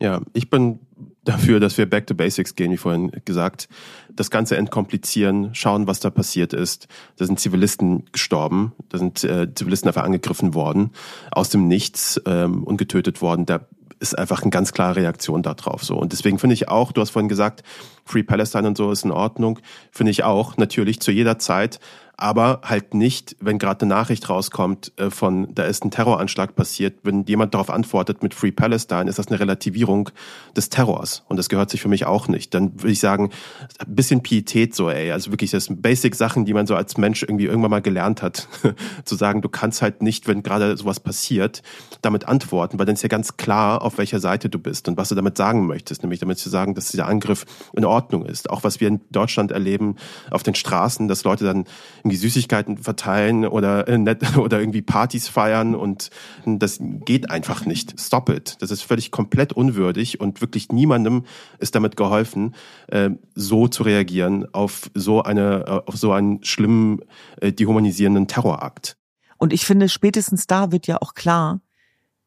Ja, 0.00 0.20
ich 0.32 0.50
bin 0.50 0.80
dafür, 1.24 1.60
dass 1.60 1.78
wir 1.78 1.88
back 1.88 2.06
to 2.06 2.14
basics 2.14 2.54
gehen, 2.54 2.70
wie 2.72 2.76
vorhin 2.76 3.10
gesagt. 3.24 3.68
Das 4.14 4.30
Ganze 4.30 4.56
entkomplizieren, 4.56 5.54
schauen, 5.54 5.86
was 5.86 6.00
da 6.00 6.10
passiert 6.10 6.52
ist. 6.52 6.86
Da 7.16 7.26
sind 7.26 7.40
Zivilisten 7.40 8.04
gestorben, 8.12 8.72
da 8.88 8.98
sind 8.98 9.24
äh, 9.24 9.52
Zivilisten 9.54 9.88
einfach 9.88 10.04
angegriffen 10.04 10.54
worden, 10.54 10.90
aus 11.30 11.48
dem 11.48 11.66
Nichts 11.66 12.20
ähm, 12.26 12.62
und 12.64 12.76
getötet 12.76 13.22
worden. 13.22 13.46
Da 13.46 13.66
ist 14.00 14.18
einfach 14.18 14.42
eine 14.42 14.50
ganz 14.50 14.72
klare 14.72 14.96
Reaktion 14.96 15.42
darauf. 15.42 15.82
So. 15.82 15.96
Und 15.96 16.12
deswegen 16.12 16.38
finde 16.38 16.54
ich 16.54 16.68
auch, 16.68 16.92
du 16.92 17.00
hast 17.00 17.10
vorhin 17.10 17.28
gesagt, 17.28 17.62
Free 18.04 18.22
Palestine 18.22 18.68
und 18.68 18.76
so 18.76 18.90
ist 18.90 19.04
in 19.04 19.10
Ordnung. 19.10 19.58
Finde 19.90 20.10
ich 20.10 20.24
auch, 20.24 20.56
natürlich 20.56 21.00
zu 21.00 21.10
jeder 21.10 21.38
Zeit 21.38 21.80
aber 22.16 22.60
halt 22.62 22.94
nicht, 22.94 23.36
wenn 23.40 23.58
gerade 23.58 23.82
eine 23.82 23.94
Nachricht 23.94 24.28
rauskommt 24.28 24.92
äh, 24.96 25.10
von, 25.10 25.52
da 25.54 25.64
ist 25.64 25.84
ein 25.84 25.90
Terroranschlag 25.90 26.54
passiert, 26.54 26.98
wenn 27.02 27.24
jemand 27.24 27.54
darauf 27.54 27.70
antwortet 27.70 28.22
mit 28.22 28.34
Free 28.34 28.52
Palestine, 28.52 29.08
ist 29.08 29.18
das 29.18 29.28
eine 29.28 29.40
Relativierung 29.40 30.10
des 30.56 30.68
Terrors 30.68 31.24
und 31.28 31.36
das 31.36 31.48
gehört 31.48 31.70
sich 31.70 31.80
für 31.82 31.88
mich 31.88 32.06
auch 32.06 32.28
nicht. 32.28 32.54
Dann 32.54 32.80
würde 32.80 32.92
ich 32.92 33.00
sagen, 33.00 33.30
ein 33.78 33.94
bisschen 33.94 34.22
Pietät 34.22 34.74
so, 34.74 34.90
ey, 34.90 35.10
also 35.10 35.32
wirklich 35.32 35.50
das 35.50 35.64
sind 35.64 35.82
Basic 35.82 36.14
Sachen, 36.14 36.44
die 36.44 36.54
man 36.54 36.66
so 36.66 36.76
als 36.76 36.96
Mensch 36.96 37.22
irgendwie 37.22 37.46
irgendwann 37.46 37.70
mal 37.70 37.82
gelernt 37.82 38.22
hat, 38.22 38.48
zu 39.04 39.16
sagen, 39.16 39.42
du 39.42 39.48
kannst 39.48 39.82
halt 39.82 40.02
nicht, 40.02 40.28
wenn 40.28 40.42
gerade 40.42 40.76
sowas 40.76 41.00
passiert, 41.00 41.62
damit 42.02 42.28
antworten, 42.28 42.78
weil 42.78 42.86
dann 42.86 42.94
ist 42.94 43.02
ja 43.02 43.08
ganz 43.08 43.36
klar, 43.36 43.82
auf 43.82 43.98
welcher 43.98 44.20
Seite 44.20 44.48
du 44.48 44.58
bist 44.58 44.88
und 44.88 44.96
was 44.96 45.08
du 45.08 45.14
damit 45.14 45.36
sagen 45.36 45.66
möchtest, 45.66 46.02
nämlich 46.02 46.20
damit 46.20 46.38
zu 46.38 46.48
sagen, 46.48 46.74
dass 46.74 46.88
dieser 46.88 47.06
Angriff 47.06 47.44
in 47.72 47.84
Ordnung 47.84 48.24
ist. 48.24 48.50
Auch 48.50 48.62
was 48.62 48.80
wir 48.80 48.88
in 48.88 49.00
Deutschland 49.10 49.50
erleben 49.50 49.96
auf 50.30 50.42
den 50.42 50.54
Straßen, 50.54 51.08
dass 51.08 51.24
Leute 51.24 51.44
dann 51.44 51.64
irgendwie 52.04 52.16
Süßigkeiten 52.16 52.76
verteilen 52.76 53.46
oder, 53.46 53.88
äh, 53.88 53.96
net, 53.96 54.36
oder 54.36 54.60
irgendwie 54.60 54.82
Partys 54.82 55.26
feiern 55.26 55.74
und 55.74 56.10
das 56.44 56.78
geht 56.80 57.30
einfach 57.30 57.64
nicht. 57.64 57.98
Stop 57.98 58.28
it. 58.28 58.56
Das 58.60 58.70
ist 58.70 58.82
völlig 58.82 59.10
komplett 59.10 59.54
unwürdig 59.54 60.20
und 60.20 60.40
wirklich 60.42 60.68
niemandem 60.68 61.24
ist 61.58 61.74
damit 61.74 61.96
geholfen, 61.96 62.54
äh, 62.88 63.10
so 63.34 63.68
zu 63.68 63.82
reagieren 63.84 64.46
auf 64.52 64.90
so 64.94 65.22
eine, 65.22 65.64
äh, 65.66 65.90
auf 65.90 65.96
so 65.96 66.12
einen 66.12 66.44
schlimmen, 66.44 67.00
äh, 67.40 67.52
dehumanisierenden 67.52 68.28
Terrorakt. 68.28 68.98
Und 69.38 69.52
ich 69.52 69.64
finde, 69.64 69.88
spätestens 69.88 70.46
da 70.46 70.72
wird 70.72 70.86
ja 70.86 71.00
auch 71.00 71.14
klar, 71.14 71.60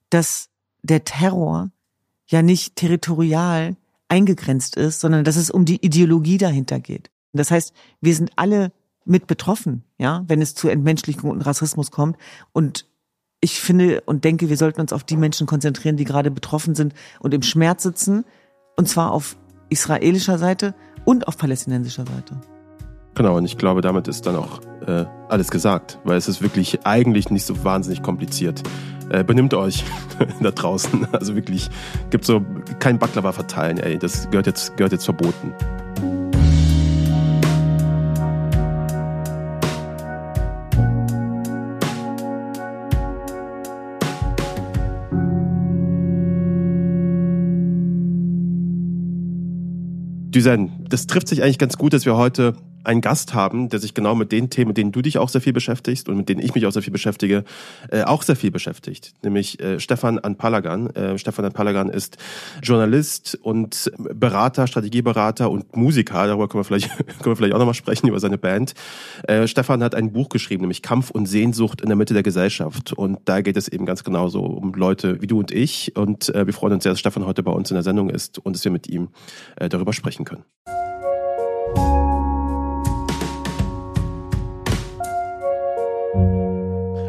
dass 0.09 0.49
der 0.81 1.03
Terror 1.03 1.69
ja 2.27 2.41
nicht 2.41 2.75
territorial 2.75 3.75
eingegrenzt 4.09 4.75
ist, 4.75 5.01
sondern 5.01 5.23
dass 5.23 5.35
es 5.35 5.51
um 5.51 5.65
die 5.65 5.85
Ideologie 5.85 6.37
dahinter 6.37 6.79
geht. 6.79 7.11
Das 7.33 7.51
heißt, 7.51 7.73
wir 8.01 8.15
sind 8.15 8.31
alle 8.35 8.71
mit 9.07 9.27
betroffen, 9.27 9.83
ja, 9.97 10.23
wenn 10.27 10.41
es 10.41 10.55
zu 10.55 10.67
Entmenschlichung 10.67 11.29
und 11.29 11.41
Rassismus 11.41 11.91
kommt. 11.91 12.17
Und 12.53 12.85
ich 13.39 13.59
finde 13.59 14.01
und 14.05 14.23
denke, 14.23 14.49
wir 14.49 14.57
sollten 14.57 14.81
uns 14.81 14.93
auf 14.93 15.03
die 15.03 15.17
Menschen 15.17 15.47
konzentrieren, 15.47 15.97
die 15.97 16.05
gerade 16.05 16.31
betroffen 16.31 16.75
sind 16.75 16.93
und 17.19 17.33
im 17.33 17.43
Schmerz 17.43 17.83
sitzen. 17.83 18.25
Und 18.75 18.87
zwar 18.87 19.11
auf 19.11 19.37
israelischer 19.69 20.37
Seite 20.37 20.73
und 21.05 21.27
auf 21.27 21.37
palästinensischer 21.37 22.05
Seite. 22.05 22.39
Genau, 23.15 23.37
und 23.37 23.45
ich 23.45 23.57
glaube, 23.57 23.81
damit 23.81 24.07
ist 24.07 24.27
dann 24.27 24.35
auch 24.35 24.61
äh, 24.85 25.05
alles 25.29 25.49
gesagt, 25.49 25.99
weil 26.03 26.17
es 26.17 26.27
ist 26.27 26.41
wirklich 26.41 26.85
eigentlich 26.85 27.31
nicht 27.31 27.45
so 27.45 27.63
wahnsinnig 27.63 28.03
kompliziert. 28.03 28.61
Äh, 29.09 29.23
benimmt 29.23 29.53
euch 29.53 29.83
da 30.41 30.51
draußen. 30.51 31.07
Also 31.13 31.35
wirklich, 31.35 31.69
gibt 32.09 32.25
so 32.25 32.45
kein 32.79 32.99
Baklava 32.99 33.31
verteilen, 33.31 33.77
ey. 33.77 33.97
Das 33.97 34.29
gehört 34.29 34.47
jetzt, 34.47 34.77
gehört 34.77 34.91
jetzt 34.91 35.05
verboten. 35.05 35.53
Düsen, 50.37 50.69
das 50.89 51.07
trifft 51.07 51.27
sich 51.27 51.43
eigentlich 51.43 51.57
ganz 51.57 51.77
gut, 51.77 51.93
dass 51.93 52.05
wir 52.05 52.17
heute 52.17 52.55
einen 52.87 53.01
Gast 53.01 53.33
haben, 53.33 53.69
der 53.69 53.79
sich 53.79 53.93
genau 53.93 54.15
mit 54.15 54.31
den 54.31 54.49
Themen, 54.49 54.69
mit 54.69 54.77
denen 54.77 54.91
du 54.91 55.01
dich 55.01 55.17
auch 55.17 55.29
sehr 55.29 55.41
viel 55.41 55.53
beschäftigst 55.53 56.07
und 56.07 56.15
mit 56.15 56.29
denen 56.29 56.41
ich 56.41 56.55
mich 56.55 56.65
auch 56.65 56.71
sehr 56.71 56.81
viel 56.81 56.93
beschäftige, 56.93 57.43
äh, 57.91 58.03
auch 58.03 58.23
sehr 58.23 58.37
viel 58.37 58.49
beschäftigt, 58.49 59.13
nämlich 59.23 59.59
äh, 59.59 59.79
Stefan 59.79 60.19
Anpalagan. 60.19 60.89
Äh, 60.95 61.17
Stefan 61.17 61.45
Anpalagan 61.45 61.89
ist 61.89 62.17
Journalist 62.63 63.37
und 63.41 63.91
Berater, 63.97 64.67
Strategieberater 64.67 65.51
und 65.51 65.75
Musiker. 65.75 66.27
Darüber 66.27 66.47
können 66.47 66.61
wir 66.61 66.65
vielleicht, 66.65 66.89
können 66.97 67.25
wir 67.25 67.35
vielleicht 67.35 67.53
auch 67.53 67.59
nochmal 67.59 67.73
sprechen, 67.73 68.07
über 68.07 68.19
seine 68.21 68.37
Band. 68.37 68.73
Äh, 69.27 69.47
Stefan 69.47 69.83
hat 69.83 69.93
ein 69.93 70.13
Buch 70.13 70.29
geschrieben, 70.29 70.61
nämlich 70.61 70.81
Kampf 70.81 71.11
und 71.11 71.25
Sehnsucht 71.25 71.81
in 71.81 71.87
der 71.87 71.97
Mitte 71.97 72.13
der 72.13 72.23
Gesellschaft. 72.23 72.93
Und 72.93 73.19
da 73.25 73.41
geht 73.41 73.57
es 73.57 73.67
eben 73.67 73.85
ganz 73.85 74.05
genauso 74.05 74.43
um 74.43 74.73
Leute 74.73 75.21
wie 75.21 75.27
du 75.27 75.39
und 75.39 75.51
ich. 75.51 75.97
Und 75.97 76.33
äh, 76.33 76.45
wir 76.45 76.53
freuen 76.53 76.73
uns 76.73 76.83
sehr, 76.83 76.93
dass 76.93 76.99
Stefan 76.99 77.25
heute 77.25 77.43
bei 77.43 77.51
uns 77.51 77.69
in 77.69 77.75
der 77.75 77.83
Sendung 77.83 78.09
ist 78.09 78.39
und 78.39 78.55
dass 78.55 78.63
wir 78.63 78.71
mit 78.71 78.87
ihm 78.87 79.09
äh, 79.57 79.67
darüber 79.67 79.91
sprechen 79.91 80.23
können. 80.23 80.45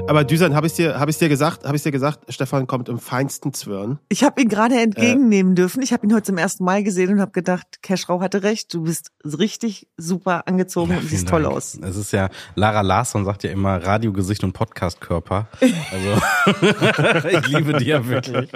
Aber 0.09 0.25
Düsan, 0.25 0.55
habe 0.55 0.67
ich 0.67 0.73
dir, 0.73 0.99
habe 0.99 1.11
ich 1.11 1.19
dir 1.19 1.29
gesagt, 1.29 1.67
habe 1.67 1.77
ich 1.77 1.83
dir 1.83 1.93
gesagt, 1.93 2.21
Stefan 2.33 2.67
kommt 2.67 2.89
im 2.89 2.99
feinsten 2.99 3.53
Zwirn. 3.53 3.99
Ich 4.09 4.25
habe 4.25 4.41
ihn 4.41 4.49
gerade 4.49 4.81
entgegennehmen 4.81 5.53
äh, 5.53 5.57
dürfen. 5.57 5.83
Ich 5.83 5.93
habe 5.93 6.07
ihn 6.07 6.15
heute 6.15 6.25
zum 6.25 6.39
ersten 6.39 6.65
Mal 6.65 6.83
gesehen 6.83 7.13
und 7.13 7.21
habe 7.21 7.33
gedacht, 7.33 7.83
Keschrau 7.83 8.23
hatte 8.23 8.43
recht. 8.43 8.73
Du 8.73 8.85
bist 8.85 9.11
richtig 9.23 9.87
super 9.99 10.49
angezogen 10.49 10.93
ja, 10.93 10.99
und 10.99 11.09
siehst 11.09 11.29
toll 11.29 11.45
aus. 11.45 11.79
Es 11.83 11.97
ist 11.97 12.13
ja 12.13 12.31
Lara 12.55 12.81
Larsson 12.81 13.27
sagt 13.27 13.45
ja 13.45 13.51
immer 13.51 13.85
Radiogesicht 13.85 14.43
und 14.45 14.55
Podcastkörper. 14.55 15.49
Also 15.61 17.29
ich 17.29 17.49
liebe 17.49 17.75
die 17.75 17.87
ja 17.87 18.07
wirklich. 18.07 18.49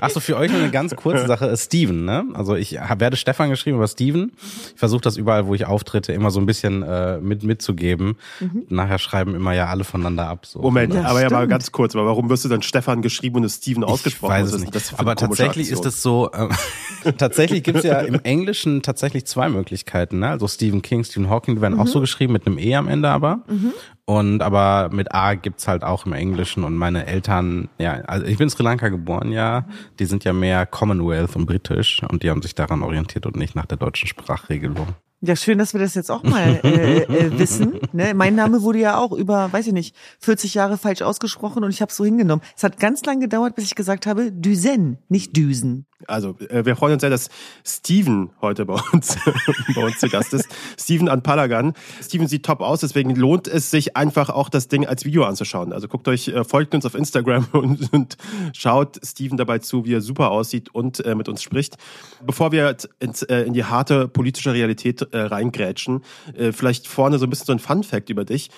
Ach 0.00 0.10
so, 0.10 0.20
für 0.20 0.36
euch 0.36 0.52
nur 0.52 0.60
eine 0.60 0.70
ganz 0.70 0.94
kurze 0.94 1.26
Sache. 1.26 1.56
Steven, 1.56 2.04
ne? 2.04 2.26
Also 2.34 2.54
ich 2.54 2.74
werde 2.74 3.16
Stefan 3.16 3.50
geschrieben, 3.50 3.76
aber 3.76 3.88
Steven. 3.88 4.30
Ich 4.72 4.78
versuche 4.78 5.00
das 5.00 5.16
überall, 5.16 5.48
wo 5.48 5.54
ich 5.54 5.66
auftrete, 5.66 6.12
immer 6.12 6.30
so 6.30 6.38
ein 6.38 6.46
bisschen 6.46 6.84
äh, 6.84 7.18
mit 7.18 7.42
mitzugeben. 7.42 8.18
Mhm. 8.38 8.66
Nachher 8.68 9.00
schreiben 9.00 9.34
immer 9.34 9.52
ja 9.52 9.66
alle 9.66 9.82
voneinander 9.82 10.28
ab. 10.28 10.46
So. 10.46 10.60
Moment. 10.60 10.91
Ja, 10.94 11.04
aber 11.04 11.18
stimmt. 11.18 11.32
ja 11.32 11.38
mal 11.38 11.48
ganz 11.48 11.72
kurz, 11.72 11.94
aber 11.94 12.06
warum 12.06 12.28
wirst 12.28 12.44
du 12.44 12.48
dann 12.48 12.62
Stefan 12.62 13.02
geschrieben 13.02 13.42
und 13.42 13.48
Steven 13.48 13.84
ausgesprochen? 13.84 14.34
Ich 14.34 14.42
weiß 14.42 14.52
es 14.52 14.60
nicht. 14.60 14.98
aber 14.98 15.16
tatsächlich 15.16 15.68
Aktion? 15.68 15.86
ist 15.86 15.94
es 15.94 16.02
so, 16.02 16.30
äh, 16.32 17.12
tatsächlich 17.18 17.62
gibt 17.62 17.78
es 17.78 17.84
ja 17.84 18.00
im 18.00 18.20
Englischen 18.22 18.82
tatsächlich 18.82 19.26
zwei 19.26 19.48
Möglichkeiten. 19.48 20.20
Ne? 20.20 20.28
Also 20.28 20.48
Stephen 20.48 20.82
King, 20.82 21.04
Stephen 21.04 21.28
Hawking, 21.28 21.56
die 21.56 21.60
werden 21.60 21.74
mhm. 21.74 21.80
auch 21.80 21.86
so 21.86 22.00
geschrieben, 22.00 22.32
mit 22.32 22.46
einem 22.46 22.58
E 22.58 22.74
am 22.74 22.88
Ende 22.88 23.08
aber. 23.08 23.42
Mhm. 23.48 23.72
Und 24.04 24.42
aber 24.42 24.90
mit 24.92 25.14
A 25.14 25.34
gibt's 25.34 25.68
halt 25.68 25.84
auch 25.84 26.06
im 26.06 26.12
Englischen 26.12 26.64
und 26.64 26.76
meine 26.76 27.06
Eltern, 27.06 27.68
ja, 27.78 27.92
also 28.06 28.26
ich 28.26 28.36
bin 28.36 28.46
in 28.46 28.50
Sri 28.50 28.64
Lanka 28.64 28.88
geboren, 28.88 29.30
ja, 29.30 29.66
die 29.98 30.06
sind 30.06 30.24
ja 30.24 30.32
mehr 30.32 30.66
Commonwealth 30.66 31.36
und 31.36 31.46
britisch 31.46 32.02
und 32.08 32.22
die 32.22 32.30
haben 32.30 32.42
sich 32.42 32.54
daran 32.54 32.82
orientiert 32.82 33.26
und 33.26 33.36
nicht 33.36 33.54
nach 33.54 33.66
der 33.66 33.78
deutschen 33.78 34.08
Sprachregelung. 34.08 34.88
Ja, 35.24 35.36
schön, 35.36 35.58
dass 35.58 35.72
wir 35.72 35.80
das 35.80 35.94
jetzt 35.94 36.10
auch 36.10 36.24
mal 36.24 36.60
äh, 36.64 37.02
äh, 37.02 37.38
wissen. 37.38 37.78
Ne? 37.92 38.12
Mein 38.12 38.34
Name 38.34 38.62
wurde 38.62 38.80
ja 38.80 38.98
auch 38.98 39.12
über, 39.12 39.52
weiß 39.52 39.68
ich 39.68 39.72
nicht, 39.72 39.94
40 40.18 40.54
Jahre 40.54 40.78
falsch 40.78 41.00
ausgesprochen 41.02 41.62
und 41.62 41.70
ich 41.70 41.80
habe 41.80 41.90
es 41.90 41.96
so 41.96 42.04
hingenommen. 42.04 42.42
Es 42.56 42.64
hat 42.64 42.80
ganz 42.80 43.04
lang 43.04 43.20
gedauert, 43.20 43.54
bis 43.54 43.66
ich 43.66 43.76
gesagt 43.76 44.06
habe, 44.06 44.32
Düsen, 44.32 44.98
nicht 45.08 45.36
Düsen. 45.36 45.86
Also, 46.06 46.36
äh, 46.48 46.64
wir 46.64 46.76
freuen 46.76 46.94
uns 46.94 47.00
sehr, 47.00 47.10
dass 47.10 47.30
Steven 47.64 48.30
heute 48.40 48.64
bei 48.66 48.80
uns, 48.92 49.16
bei 49.74 49.84
uns 49.84 49.98
zu 49.98 50.08
Gast 50.08 50.32
ist. 50.34 50.48
Steven 50.78 51.08
Anpalagan. 51.08 51.74
Steven 52.02 52.26
sieht 52.26 52.44
top 52.44 52.60
aus, 52.60 52.80
deswegen 52.80 53.14
lohnt 53.14 53.48
es 53.48 53.70
sich 53.70 53.96
einfach 53.96 54.30
auch 54.30 54.48
das 54.48 54.68
Ding 54.68 54.86
als 54.86 55.04
Video 55.04 55.24
anzuschauen. 55.24 55.72
Also 55.72 55.88
guckt 55.88 56.08
euch, 56.08 56.28
äh, 56.28 56.44
folgt 56.44 56.74
uns 56.74 56.86
auf 56.86 56.94
Instagram 56.94 57.48
und, 57.52 57.92
und 57.92 58.16
schaut 58.52 58.98
Steven 59.04 59.36
dabei 59.36 59.58
zu, 59.58 59.84
wie 59.84 59.94
er 59.94 60.00
super 60.00 60.30
aussieht 60.30 60.74
und 60.74 61.04
äh, 61.04 61.14
mit 61.14 61.28
uns 61.28 61.42
spricht. 61.42 61.76
Bevor 62.24 62.52
wir 62.52 62.76
ins, 63.00 63.22
äh, 63.22 63.42
in 63.42 63.52
die 63.52 63.64
harte 63.64 64.08
politische 64.08 64.52
Realität 64.52 65.02
äh, 65.12 65.18
reingrätschen. 65.18 66.02
Äh, 66.36 66.52
vielleicht 66.52 66.86
vorne 66.86 67.18
so 67.18 67.26
ein 67.26 67.30
bisschen 67.30 67.46
so 67.46 67.52
ein 67.52 67.58
Fun 67.58 67.82
Fact 67.82 68.10
über 68.10 68.24
dich. 68.24 68.50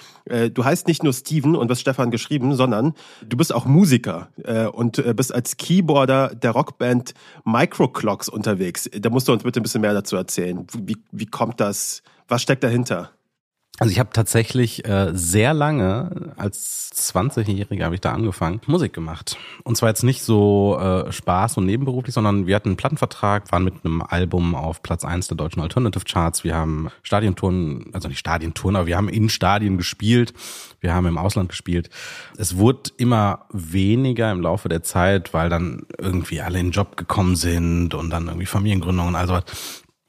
Du 0.55 0.65
heißt 0.65 0.87
nicht 0.87 1.03
nur 1.03 1.13
Steven 1.13 1.55
und 1.55 1.69
was 1.69 1.81
Stefan 1.81 2.11
geschrieben, 2.11 2.55
sondern 2.55 2.95
du 3.27 3.37
bist 3.37 3.55
auch 3.55 3.67
Musiker 3.67 4.29
äh, 4.43 4.67
und 4.67 5.03
bist 5.17 5.35
als 5.35 5.57
Keyboarder 5.57 6.35
der 6.35 6.53
Rockband 6.53 7.15
Microclocks 7.45 8.29
unterwegs. 8.29 8.89
Da 8.93 9.11
musst 9.11 9.29
du 9.29 9.33
uns 9.33 9.43
bitte 9.43 9.61
ein 9.61 9.63
bisschen 9.63 9.81
mehr 9.81 9.95
dazu 9.95 10.17
erzählen. 10.17 10.67
Wie, 10.77 10.97
wie 11.13 11.27
kommt 11.27 11.61
das? 11.61 12.03
Was 12.29 12.43
steckt 12.43 12.65
dahinter? 12.65 13.11
Also 13.81 13.91
ich 13.91 13.99
habe 13.99 14.11
tatsächlich 14.13 14.87
äh, 14.87 15.11
sehr 15.15 15.53
lange, 15.53 16.33
als 16.37 16.93
20-Jähriger 16.95 17.85
habe 17.85 17.97
ich 17.97 18.01
da 18.01 18.13
angefangen, 18.13 18.61
Musik 18.69 18.93
gemacht. 18.93 19.37
Und 19.65 19.77
zwar 19.77 19.89
jetzt 19.89 20.05
nicht 20.05 20.23
so 20.23 20.79
äh, 20.81 21.11
Spaß 21.11 21.57
und 21.57 21.67
nebenberuflich, 21.67 22.15
sondern 22.15 22.47
wir 22.47 22.55
hatten 22.55 22.69
einen 22.69 22.77
Plattenvertrag, 22.77 23.51
waren 23.51 23.65
mit 23.65 23.85
einem 23.85 24.01
Album 24.01 24.55
auf 24.55 24.81
Platz 24.81 25.05
eins 25.05 25.27
der 25.27 25.37
deutschen 25.37 25.61
Alternative 25.61 26.05
Charts. 26.05 26.45
Wir 26.45 26.55
haben 26.55 26.89
Stadientouren, 27.03 27.87
also 27.93 28.07
nicht 28.07 28.21
Stadientouren, 28.21 28.77
aber 28.77 28.87
wir 28.87 28.97
haben 28.97 29.09
in 29.09 29.29
Stadien 29.29 29.77
gespielt. 29.77 30.35
Wir 30.79 30.95
haben 30.95 31.07
im 31.07 31.19
Ausland 31.19 31.49
gespielt. 31.49 31.91
Es 32.37 32.57
wurde 32.57 32.91
immer 32.97 33.47
weniger 33.51 34.31
im 34.31 34.41
Laufe 34.41 34.69
der 34.69 34.85
Zeit, 34.85 35.35
weil 35.35 35.49
dann 35.49 35.87
irgendwie 35.99 36.41
alle 36.41 36.61
in 36.61 36.67
den 36.67 36.73
Job 36.73 36.97
gekommen 36.97 37.35
sind 37.35 37.95
und 37.95 38.11
dann 38.11 38.29
irgendwie 38.29 38.47
Familiengründungen 38.47 39.15
und 39.15 39.21
also 39.21 39.41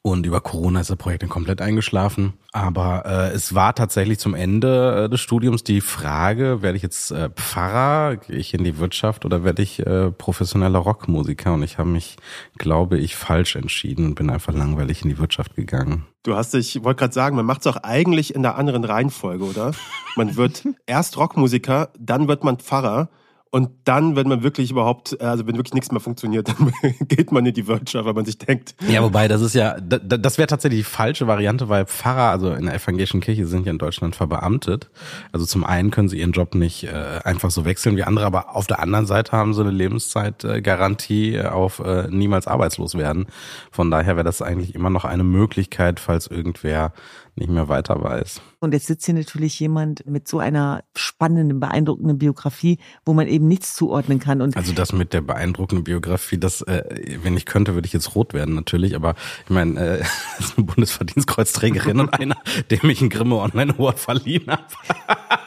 und 0.06 0.24
über 0.28 0.40
Corona 0.40 0.82
ist 0.82 0.92
das 0.92 0.98
Projekt 0.98 1.24
dann 1.24 1.30
komplett 1.30 1.64
eingeschlafen. 1.64 2.34
Aber 2.52 3.06
äh, 3.08 3.34
es 3.34 3.56
war 3.56 3.74
tatsächlich 3.74 4.20
zum 4.20 4.36
Ende 4.36 5.06
äh, 5.06 5.10
des 5.10 5.20
Studiums 5.20 5.64
die 5.64 5.82
Frage, 5.82 6.62
werde 6.62 6.78
ich 6.78 6.84
jetzt 6.84 7.10
äh, 7.10 7.32
Pfarrer, 7.32 8.18
gehe 8.18 8.36
ich 8.36 8.54
in 8.54 8.64
die 8.64 8.78
Wirtschaft 8.78 9.26
oder 9.26 9.44
werde 9.44 9.64
ich 9.64 9.80
äh, 9.80 10.12
professioneller 10.12 10.78
Rockmusiker? 10.78 11.56
Und 11.56 11.64
ich 11.64 11.80
habe 11.80 11.90
mich, 11.90 12.18
glaube 12.60 13.00
ich, 13.00 13.16
falsch 13.16 13.56
entschieden 13.56 14.06
und 14.06 14.14
bin 14.14 14.30
einfach 14.30 14.54
langweilig 14.54 15.02
in 15.02 15.10
die 15.10 15.18
Wirtschaft 15.18 15.56
gegangen. 15.56 16.06
Du 16.22 16.36
hast 16.36 16.54
dich, 16.54 16.76
ich 16.76 16.84
wollte 16.84 17.00
gerade 17.00 17.14
sagen, 17.14 17.36
man 17.36 17.48
macht 17.48 17.62
es 17.62 17.68
auch 17.68 17.78
eigentlich 17.78 18.36
in 18.36 18.44
der 18.44 18.58
anderen 18.58 18.84
Reihenfolge, 18.84 19.44
oder? 19.44 19.72
Man 20.16 20.36
wird 20.36 20.68
erst 20.86 21.18
Rockmusiker, 21.18 21.90
dann 21.98 22.28
wird 22.28 22.44
man 22.44 22.58
Pfarrer 22.58 23.10
und 23.52 23.70
dann, 23.86 24.18
wenn 24.18 24.28
man 24.28 24.44
wirklich 24.44 24.72
überhaupt, 24.72 25.22
also 25.22 25.48
wenn 25.48 25.56
wirklich 25.56 25.74
nichts 25.74 25.92
mehr 25.92 26.02
funktioniert, 26.02 26.50
dann 26.60 26.74
geht 27.08 27.32
man 27.32 27.46
in 27.46 27.54
die 27.54 27.68
Wirtschaft, 27.68 28.06
weil 28.06 28.14
man 28.14 28.26
sich 28.26 28.38
denkt. 28.38 28.76
Ja, 28.88 29.02
wobei, 29.02 29.28
das 29.28 29.42
ist 29.42 29.56
ja, 29.56 29.80
das 29.80 30.38
wäre 30.38 30.48
tatsächlich 30.48 30.82
die 30.82 30.84
falsche 30.84 31.28
Variante, 31.28 31.70
weil 31.70 31.86
Pfarrer, 31.86 32.32
also 32.32 32.52
in 32.54 32.66
der 32.66 32.76
evangelischen 32.76 33.22
Kirche 33.22 33.48
sind 33.48 33.66
ja 33.66 33.72
in 33.72 33.78
Deutschland 33.78 34.16
verbeamtet. 34.16 34.90
Also 35.32 35.46
zum 35.46 35.64
einen 35.64 35.90
können 35.90 36.10
sie 36.10 36.20
ihren 36.20 36.34
Job 36.34 36.54
nicht 36.54 36.84
äh, 36.84 37.20
einfach 37.24 37.50
so 37.50 37.64
wechseln 37.64 37.96
wie 37.96 38.04
andere, 38.04 38.26
aber 38.26 38.56
auf 38.56 38.68
der 38.68 38.82
anderen 38.82 39.06
Seite 39.06 39.32
haben 39.32 39.54
sie 39.54 39.62
eine 39.62 39.72
Lebenszeitgarantie 39.72 41.36
äh, 41.36 41.48
auf 41.48 41.80
äh, 41.80 42.08
niemals 42.10 42.48
arbeitslos 42.48 42.96
werden. 42.96 43.28
Von 43.72 43.90
daher 43.90 44.18
wäre 44.18 44.26
das 44.26 44.42
eigentlich 44.42 44.76
immer 44.76 44.90
noch 44.90 45.06
eine 45.06 45.24
Möglichkeit, 45.24 46.00
falls 46.00 46.28
irgendwer 46.28 46.92
nicht 47.36 47.50
mehr 47.50 47.68
weiter 47.68 48.02
weiß. 48.02 48.42
Und 48.60 48.74
jetzt 48.74 48.88
sitzt 48.88 49.06
hier 49.06 49.14
natürlich 49.14 49.60
jemand 49.60 50.06
mit 50.06 50.28
so 50.28 50.40
einer 50.40 50.84
spannenden, 50.96 51.60
beeindruckenden 51.60 52.18
Biografie, 52.18 52.80
wo 53.06 53.14
man 53.14 53.28
eben 53.28 53.48
nichts 53.48 53.76
zuordnen 53.76 54.20
kann. 54.20 54.42
Und 54.42 54.56
also 54.56 54.74
das 54.74 54.94
mit 54.94 55.14
der 55.14 55.22
beeindruckenden 55.22 55.84
Biografie, 55.84 56.38
das, 56.38 56.62
äh, 56.62 56.84
wenn 57.24 57.36
ich 57.36 57.46
könnte, 57.46 57.74
würde 57.76 57.86
ich 57.88 57.94
jetzt 57.94 58.16
rot 58.16 58.34
werden 58.34 58.56
natürlich. 58.56 58.96
Aber 58.96 59.16
ich 59.44 59.50
meine, 59.50 59.80
äh, 59.80 60.00
das 60.38 60.48
ist 60.48 60.58
eine 60.58 60.66
Bundesverdienstkreuzträgerin 60.66 62.00
und 62.00 62.14
einer, 62.14 62.38
dem 62.72 62.90
ich 62.90 63.02
einen 63.02 63.10
Grimme 63.10 63.36
Online 63.36 63.74
Award 63.74 64.00
verliehen 64.00 64.48
habe. 64.48 64.64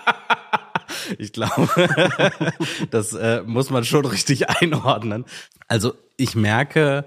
Ich 1.16 1.32
glaube, 1.32 1.68
das 2.90 3.14
äh, 3.14 3.42
muss 3.46 3.70
man 3.70 3.84
schon 3.84 4.04
richtig 4.04 4.50
einordnen. 4.50 5.24
Also 5.66 5.94
ich 6.16 6.34
merke, 6.34 7.06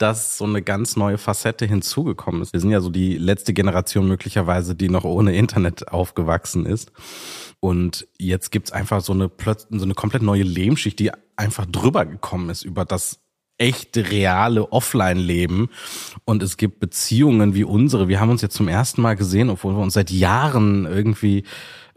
dass 0.00 0.38
so 0.38 0.46
eine 0.46 0.62
ganz 0.62 0.96
neue 0.96 1.18
Facette 1.18 1.66
hinzugekommen 1.66 2.40
ist. 2.40 2.54
Wir 2.54 2.60
sind 2.60 2.70
ja 2.70 2.80
so 2.80 2.88
die 2.88 3.18
letzte 3.18 3.52
Generation 3.52 4.08
möglicherweise, 4.08 4.74
die 4.74 4.88
noch 4.88 5.04
ohne 5.04 5.36
Internet 5.36 5.88
aufgewachsen 5.88 6.64
ist. 6.64 6.90
Und 7.60 8.08
jetzt 8.18 8.50
gibt's 8.50 8.72
einfach 8.72 9.02
so 9.02 9.12
eine, 9.12 9.30
so 9.68 9.84
eine 9.84 9.94
komplett 9.94 10.22
neue 10.22 10.42
Lehmschicht, 10.42 10.98
die 10.98 11.10
einfach 11.36 11.66
drüber 11.66 12.06
gekommen 12.06 12.48
ist 12.48 12.64
über 12.64 12.86
das 12.86 13.20
echte, 13.58 14.10
reale 14.10 14.72
Offline-Leben. 14.72 15.68
Und 16.24 16.42
es 16.42 16.56
gibt 16.56 16.80
Beziehungen 16.80 17.54
wie 17.54 17.64
unsere. 17.64 18.08
Wir 18.08 18.20
haben 18.20 18.30
uns 18.30 18.40
jetzt 18.40 18.56
zum 18.56 18.68
ersten 18.68 19.02
Mal 19.02 19.16
gesehen, 19.16 19.50
obwohl 19.50 19.74
wir 19.74 19.82
uns 19.82 19.92
seit 19.92 20.10
Jahren 20.10 20.86
irgendwie 20.86 21.44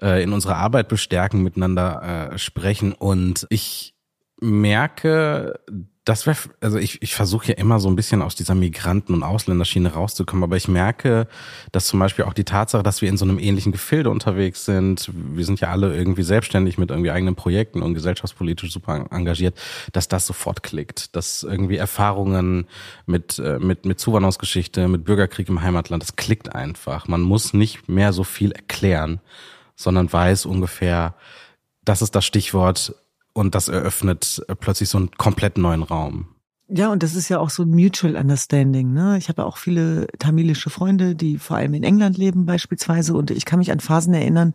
äh, 0.02 0.22
in 0.22 0.34
unserer 0.34 0.58
Arbeit 0.58 0.90
bestärken, 0.90 1.42
miteinander 1.42 2.34
äh, 2.34 2.38
sprechen. 2.38 2.92
Und 2.92 3.48
ich 3.50 3.96
merke, 4.42 5.62
das 6.06 6.28
wäre, 6.28 6.38
also 6.60 6.78
ich, 6.78 7.02
ich 7.02 7.16
versuche 7.16 7.48
ja 7.48 7.54
immer 7.54 7.80
so 7.80 7.88
ein 7.88 7.96
bisschen 7.96 8.22
aus 8.22 8.36
dieser 8.36 8.56
Migranten- 8.56 9.14
und 9.14 9.24
Ausländerschiene 9.24 9.94
rauszukommen, 9.94 10.44
aber 10.44 10.58
ich 10.58 10.68
merke, 10.68 11.28
dass 11.72 11.86
zum 11.86 12.00
Beispiel 12.00 12.26
auch 12.26 12.34
die 12.34 12.44
Tatsache, 12.44 12.84
dass 12.84 13.02
wir 13.02 13.08
in 13.08 13.16
so 13.16 13.24
einem 13.24 13.40
ähnlichen 13.40 13.72
Gefilde 13.72 14.10
unterwegs 14.10 14.66
sind, 14.66 15.10
wir 15.14 15.46
sind 15.46 15.62
ja 15.62 15.70
alle 15.70 15.96
irgendwie 15.96 16.24
selbstständig 16.24 16.78
mit 16.78 16.90
irgendwie 16.90 17.12
eigenen 17.12 17.36
Projekten 17.36 17.82
und 17.82 17.94
gesellschaftspolitisch 17.94 18.74
super 18.74 19.06
engagiert, 19.12 19.58
dass 19.94 20.10
das 20.10 20.28
sofort 20.28 20.62
klickt, 20.62 21.16
dass 21.16 21.44
irgendwie 21.44 21.78
Erfahrungen 21.78 22.68
mit, 23.06 23.40
äh, 23.40 23.60
mit, 23.60 23.86
mit 23.86 23.98
Zuwanderungsgeschichte, 23.98 24.90
mit 24.90 25.06
Bürgerkrieg 25.06 25.48
im 25.48 25.62
Heimatland, 25.62 26.04
das 26.04 26.18
klickt 26.18 26.54
einfach. 26.54 27.08
Man 27.08 27.22
muss 27.22 27.54
nicht 27.54 27.88
mehr 27.88 28.12
so 28.12 28.26
viel 28.26 28.52
erklären, 28.52 29.22
sondern 29.78 30.12
weiß 30.12 30.48
ungefähr, 30.48 31.16
das 31.86 32.02
ist 32.02 32.16
das 32.16 32.26
Stichwort, 32.26 32.94
und 33.34 33.56
das 33.56 33.68
eröffnet 33.68 34.42
plötzlich 34.60 34.90
so 34.90 34.98
einen 34.98 35.12
komplett 35.12 35.58
neuen 35.58 35.84
Raum. 35.84 36.28
Ja, 36.70 36.92
und 36.92 37.04
das 37.04 37.16
ist 37.16 37.30
ja 37.30 37.40
auch 37.40 37.50
so 37.50 37.64
ein 37.64 37.70
Mutual 37.70 38.16
Understanding. 38.16 38.94
Ne? 38.94 39.18
Ich 39.18 39.30
habe 39.30 39.46
auch 39.46 39.58
viele 39.58 40.08
tamilische 40.18 40.70
Freunde, 40.70 41.14
die 41.14 41.38
vor 41.38 41.58
allem 41.58 41.74
in 41.74 41.84
England 41.84 42.18
leben 42.18 42.46
beispielsweise. 42.46 43.14
Und 43.14 43.32
ich 43.32 43.46
kann 43.46 43.60
mich 43.60 43.72
an 43.72 43.80
Phasen 43.80 44.14
erinnern, 44.14 44.54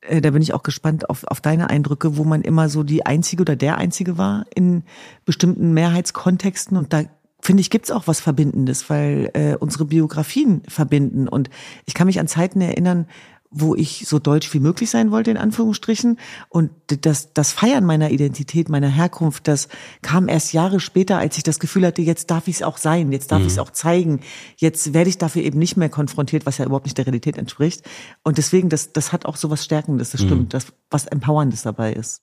äh, 0.00 0.20
da 0.20 0.30
bin 0.30 0.42
ich 0.42 0.54
auch 0.54 0.62
gespannt 0.62 1.10
auf, 1.10 1.24
auf 1.24 1.40
deine 1.40 1.70
Eindrücke, 1.70 2.16
wo 2.16 2.24
man 2.24 2.42
immer 2.42 2.68
so 2.68 2.82
die 2.82 3.06
Einzige 3.06 3.42
oder 3.42 3.56
der 3.56 3.78
Einzige 3.78 4.18
war 4.18 4.46
in 4.54 4.84
bestimmten 5.24 5.72
Mehrheitskontexten. 5.74 6.76
Und 6.76 6.92
da 6.92 7.04
finde 7.40 7.60
ich, 7.60 7.70
gibt's 7.70 7.90
auch 7.90 8.06
was 8.06 8.20
Verbindendes, 8.20 8.88
weil 8.88 9.30
äh, 9.34 9.54
unsere 9.56 9.84
Biografien 9.84 10.62
verbinden. 10.66 11.28
Und 11.28 11.50
ich 11.84 11.94
kann 11.94 12.06
mich 12.06 12.18
an 12.18 12.26
Zeiten 12.26 12.60
erinnern, 12.62 13.06
wo 13.56 13.76
ich 13.76 14.04
so 14.06 14.18
deutsch 14.18 14.52
wie 14.52 14.58
möglich 14.58 14.90
sein 14.90 15.12
wollte, 15.12 15.30
in 15.30 15.36
Anführungsstrichen. 15.36 16.18
Und 16.48 16.70
das, 16.86 17.32
das 17.32 17.52
Feiern 17.52 17.84
meiner 17.84 18.10
Identität, 18.10 18.68
meiner 18.68 18.88
Herkunft, 18.88 19.46
das 19.46 19.68
kam 20.02 20.28
erst 20.28 20.52
Jahre 20.52 20.80
später, 20.80 21.18
als 21.18 21.36
ich 21.36 21.44
das 21.44 21.60
Gefühl 21.60 21.86
hatte, 21.86 22.02
jetzt 22.02 22.30
darf 22.30 22.48
ich 22.48 22.56
es 22.56 22.62
auch 22.62 22.78
sein, 22.78 23.12
jetzt 23.12 23.30
darf 23.30 23.40
mhm. 23.40 23.46
ich 23.46 23.52
es 23.52 23.58
auch 23.60 23.70
zeigen, 23.70 24.20
jetzt 24.56 24.92
werde 24.92 25.08
ich 25.08 25.18
dafür 25.18 25.42
eben 25.42 25.58
nicht 25.58 25.76
mehr 25.76 25.88
konfrontiert, 25.88 26.46
was 26.46 26.58
ja 26.58 26.66
überhaupt 26.66 26.86
nicht 26.86 26.98
der 26.98 27.06
Realität 27.06 27.38
entspricht. 27.38 27.82
Und 28.24 28.38
deswegen, 28.38 28.68
das, 28.68 28.92
das 28.92 29.12
hat 29.12 29.24
auch 29.24 29.36
so 29.36 29.50
was 29.50 29.64
Stärkendes, 29.64 30.10
das 30.10 30.22
mhm. 30.22 30.26
stimmt, 30.26 30.54
das, 30.54 30.66
was 30.90 31.06
Empowerndes 31.06 31.62
dabei 31.62 31.92
ist. 31.92 32.22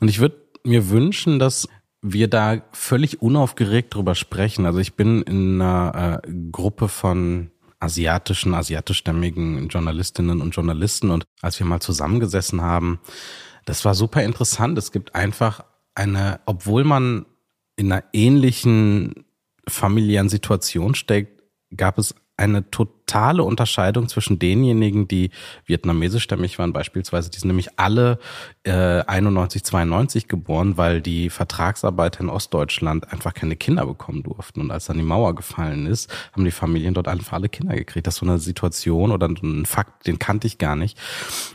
Und 0.00 0.08
ich 0.08 0.20
würde 0.20 0.36
mir 0.64 0.90
wünschen, 0.90 1.38
dass 1.38 1.66
wir 2.02 2.28
da 2.28 2.62
völlig 2.72 3.22
unaufgeregt 3.22 3.94
drüber 3.94 4.14
sprechen. 4.14 4.66
Also 4.66 4.78
ich 4.78 4.94
bin 4.94 5.22
in 5.22 5.60
einer 5.60 6.20
äh, 6.24 6.30
Gruppe 6.52 6.88
von 6.88 7.50
asiatischen, 7.80 8.54
asiatischstämmigen 8.54 9.68
Journalistinnen 9.68 10.40
und 10.40 10.50
Journalisten. 10.50 11.10
Und 11.10 11.24
als 11.40 11.58
wir 11.58 11.66
mal 11.66 11.80
zusammengesessen 11.80 12.60
haben, 12.60 13.00
das 13.64 13.84
war 13.84 13.94
super 13.94 14.22
interessant. 14.22 14.78
Es 14.78 14.92
gibt 14.92 15.14
einfach 15.14 15.64
eine, 15.94 16.40
obwohl 16.46 16.84
man 16.84 17.26
in 17.76 17.92
einer 17.92 18.04
ähnlichen 18.12 19.26
familiären 19.68 20.28
Situation 20.28 20.94
steckt, 20.94 21.42
gab 21.76 21.98
es 21.98 22.14
eine 22.38 22.70
totale 22.70 23.42
Unterscheidung 23.42 24.08
zwischen 24.08 24.38
denjenigen, 24.38 25.08
die 25.08 25.30
vietnamesischstämmig 25.66 26.58
waren, 26.58 26.72
beispielsweise, 26.72 27.30
die 27.30 27.38
sind 27.38 27.48
nämlich 27.48 27.78
alle 27.78 28.18
äh, 28.62 29.00
91, 29.00 29.64
92 29.64 30.28
geboren, 30.28 30.76
weil 30.76 31.02
die 31.02 31.30
Vertragsarbeiter 31.30 32.20
in 32.20 32.30
Ostdeutschland 32.30 33.12
einfach 33.12 33.34
keine 33.34 33.56
Kinder 33.56 33.86
bekommen 33.86 34.22
durften. 34.22 34.60
Und 34.60 34.70
als 34.70 34.86
dann 34.86 34.98
die 34.98 35.02
Mauer 35.02 35.34
gefallen 35.34 35.86
ist, 35.86 36.10
haben 36.32 36.44
die 36.44 36.50
Familien 36.50 36.94
dort 36.94 37.08
einfach 37.08 37.34
alle 37.34 37.48
Kinder 37.48 37.74
gekriegt. 37.74 38.06
Das 38.06 38.14
ist 38.14 38.20
so 38.20 38.26
eine 38.26 38.38
Situation 38.38 39.10
oder 39.10 39.28
ein 39.28 39.66
Fakt, 39.66 40.06
den 40.06 40.18
kannte 40.18 40.46
ich 40.46 40.58
gar 40.58 40.76
nicht. 40.76 40.96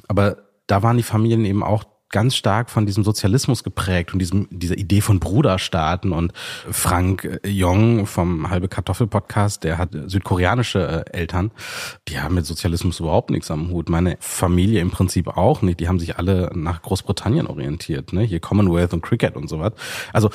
Aber 0.08 0.38
da 0.68 0.84
waren 0.84 0.98
die 0.98 1.04
Familien 1.04 1.46
eben 1.46 1.64
auch 1.64 1.86
ganz 2.14 2.36
stark 2.36 2.70
von 2.70 2.86
diesem 2.86 3.04
Sozialismus 3.04 3.64
geprägt 3.66 4.14
und 4.14 4.20
diesem, 4.20 4.48
dieser 4.50 4.78
Idee 4.78 5.02
von 5.02 5.20
Bruderstaaten 5.20 6.14
und 6.14 6.32
Frank 6.72 7.42
Jong 7.46 8.06
vom 8.06 8.50
Halbe 8.50 8.70
Kartoffel 8.70 9.08
Podcast, 9.08 9.66
der 9.66 9.78
hat 9.78 9.90
südkoreanische 10.06 11.06
äh, 11.08 11.18
Eltern, 11.18 11.52
die 12.08 12.20
haben 12.20 12.36
mit 12.36 12.46
Sozialismus 12.46 13.02
überhaupt 13.02 13.32
nichts 13.32 13.52
am 13.52 13.70
Hut. 13.70 13.90
Meine 13.90 14.16
Familie 14.20 14.80
im 14.80 14.92
Prinzip 14.92 15.28
auch 15.28 15.62
nicht. 15.62 15.80
Die 15.80 15.88
haben 15.88 16.00
sich 16.00 16.18
alle 16.18 16.52
nach 16.54 16.82
Großbritannien 16.84 17.48
orientiert, 17.48 18.14
ne? 18.14 18.22
Hier 18.22 18.40
Commonwealth 18.40 18.94
und 18.94 19.02
Cricket 19.02 19.36
und 19.36 19.50
sowas. 19.50 19.74
Also 20.14 20.30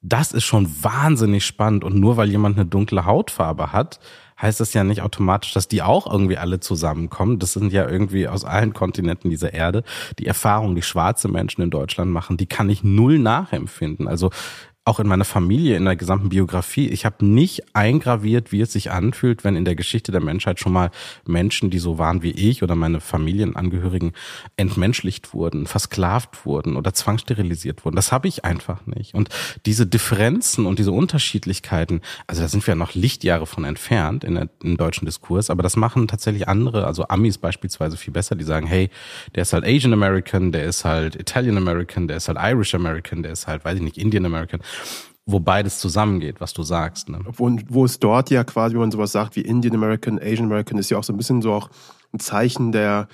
das 0.00 0.32
ist 0.32 0.44
schon 0.44 0.70
wahnsinnig 0.82 1.44
spannend 1.44 1.82
und 1.82 1.96
nur 1.96 2.16
weil 2.16 2.30
jemand 2.30 2.56
eine 2.56 2.66
dunkle 2.66 3.06
Hautfarbe 3.06 3.72
hat, 3.72 3.98
heißt 4.44 4.60
das 4.60 4.74
ja 4.74 4.84
nicht 4.84 5.02
automatisch, 5.02 5.52
dass 5.52 5.68
die 5.68 5.82
auch 5.82 6.10
irgendwie 6.10 6.36
alle 6.36 6.60
zusammenkommen. 6.60 7.38
Das 7.38 7.54
sind 7.54 7.72
ja 7.72 7.88
irgendwie 7.88 8.28
aus 8.28 8.44
allen 8.44 8.72
Kontinenten 8.74 9.30
dieser 9.30 9.52
Erde. 9.54 9.82
Die 10.18 10.26
Erfahrungen, 10.26 10.76
die 10.76 10.82
schwarze 10.82 11.28
Menschen 11.28 11.62
in 11.62 11.70
Deutschland 11.70 12.10
machen, 12.12 12.36
die 12.36 12.46
kann 12.46 12.68
ich 12.68 12.84
null 12.84 13.18
nachempfinden. 13.18 14.06
Also 14.06 14.30
auch 14.86 15.00
in 15.00 15.06
meiner 15.06 15.24
Familie, 15.24 15.78
in 15.78 15.86
der 15.86 15.96
gesamten 15.96 16.28
Biografie, 16.28 16.88
ich 16.88 17.06
habe 17.06 17.24
nicht 17.24 17.74
eingraviert, 17.74 18.52
wie 18.52 18.60
es 18.60 18.72
sich 18.72 18.90
anfühlt, 18.90 19.42
wenn 19.42 19.56
in 19.56 19.64
der 19.64 19.76
Geschichte 19.76 20.12
der 20.12 20.20
Menschheit 20.20 20.60
schon 20.60 20.74
mal 20.74 20.90
Menschen, 21.26 21.70
die 21.70 21.78
so 21.78 21.96
waren 21.96 22.22
wie 22.22 22.32
ich 22.32 22.62
oder 22.62 22.74
meine 22.74 23.00
Familienangehörigen, 23.00 24.12
entmenschlicht 24.58 25.32
wurden, 25.32 25.66
versklavt 25.66 26.44
wurden 26.44 26.76
oder 26.76 26.92
zwangssterilisiert 26.92 27.86
wurden. 27.86 27.96
Das 27.96 28.12
habe 28.12 28.28
ich 28.28 28.44
einfach 28.44 28.84
nicht. 28.86 29.14
Und 29.14 29.30
diese 29.64 29.86
Differenzen 29.86 30.66
und 30.66 30.78
diese 30.78 30.92
Unterschiedlichkeiten, 30.92 32.02
also 32.26 32.42
da 32.42 32.48
sind 32.48 32.66
wir 32.66 32.72
ja 32.72 32.76
noch 32.76 32.94
Lichtjahre 32.94 33.46
von 33.46 33.64
entfernt 33.64 34.22
in 34.22 34.34
der, 34.34 34.50
im 34.62 34.76
deutschen 34.76 35.06
Diskurs, 35.06 35.48
aber 35.48 35.62
das 35.62 35.76
machen 35.76 36.08
tatsächlich 36.08 36.46
andere, 36.46 36.86
also 36.86 37.08
Amis 37.08 37.38
beispielsweise 37.38 37.96
viel 37.96 38.12
besser, 38.12 38.36
die 38.36 38.44
sagen, 38.44 38.66
hey, 38.66 38.90
der 39.34 39.42
ist 39.42 39.54
halt 39.54 39.64
Asian 39.64 39.94
American, 39.94 40.52
der 40.52 40.64
ist 40.64 40.84
halt 40.84 41.16
Italian 41.16 41.56
American, 41.56 42.06
der 42.06 42.18
ist 42.18 42.28
halt 42.28 42.36
Irish 42.38 42.74
American, 42.74 43.22
der 43.22 43.32
ist 43.32 43.46
halt, 43.46 43.64
weiß 43.64 43.76
ich 43.76 43.82
nicht, 43.82 43.96
Indian 43.96 44.26
American 44.26 44.60
wo 45.26 45.40
beides 45.40 45.78
zusammengeht, 45.78 46.40
was 46.40 46.52
du 46.52 46.62
sagst. 46.62 47.08
Ne? 47.08 47.20
Wo, 47.24 47.56
wo 47.68 47.84
es 47.84 47.98
dort 47.98 48.30
ja 48.30 48.44
quasi, 48.44 48.74
wenn 48.74 48.80
man 48.80 48.90
sowas 48.90 49.12
sagt 49.12 49.36
wie 49.36 49.40
Indian 49.40 49.74
American, 49.74 50.18
Asian 50.18 50.46
American, 50.46 50.78
ist 50.78 50.90
ja 50.90 50.98
auch 50.98 51.04
so 51.04 51.12
ein 51.12 51.16
bisschen 51.16 51.40
so 51.40 51.52
auch 51.52 51.70
ein 52.12 52.20
Zeichen 52.20 52.72
der, 52.72 53.08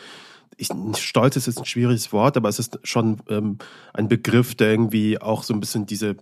ich, 0.56 0.68
Stolz 0.98 1.36
ist 1.36 1.46
jetzt 1.46 1.58
ein 1.58 1.64
schwieriges 1.66 2.12
Wort, 2.12 2.36
aber 2.36 2.48
es 2.48 2.58
ist 2.58 2.80
schon 2.82 3.18
ähm, 3.28 3.58
ein 3.94 4.08
Begriff, 4.08 4.54
der 4.54 4.70
irgendwie 4.70 5.20
auch 5.20 5.44
so 5.44 5.54
ein 5.54 5.60
bisschen 5.60 5.86
diese 5.86 6.16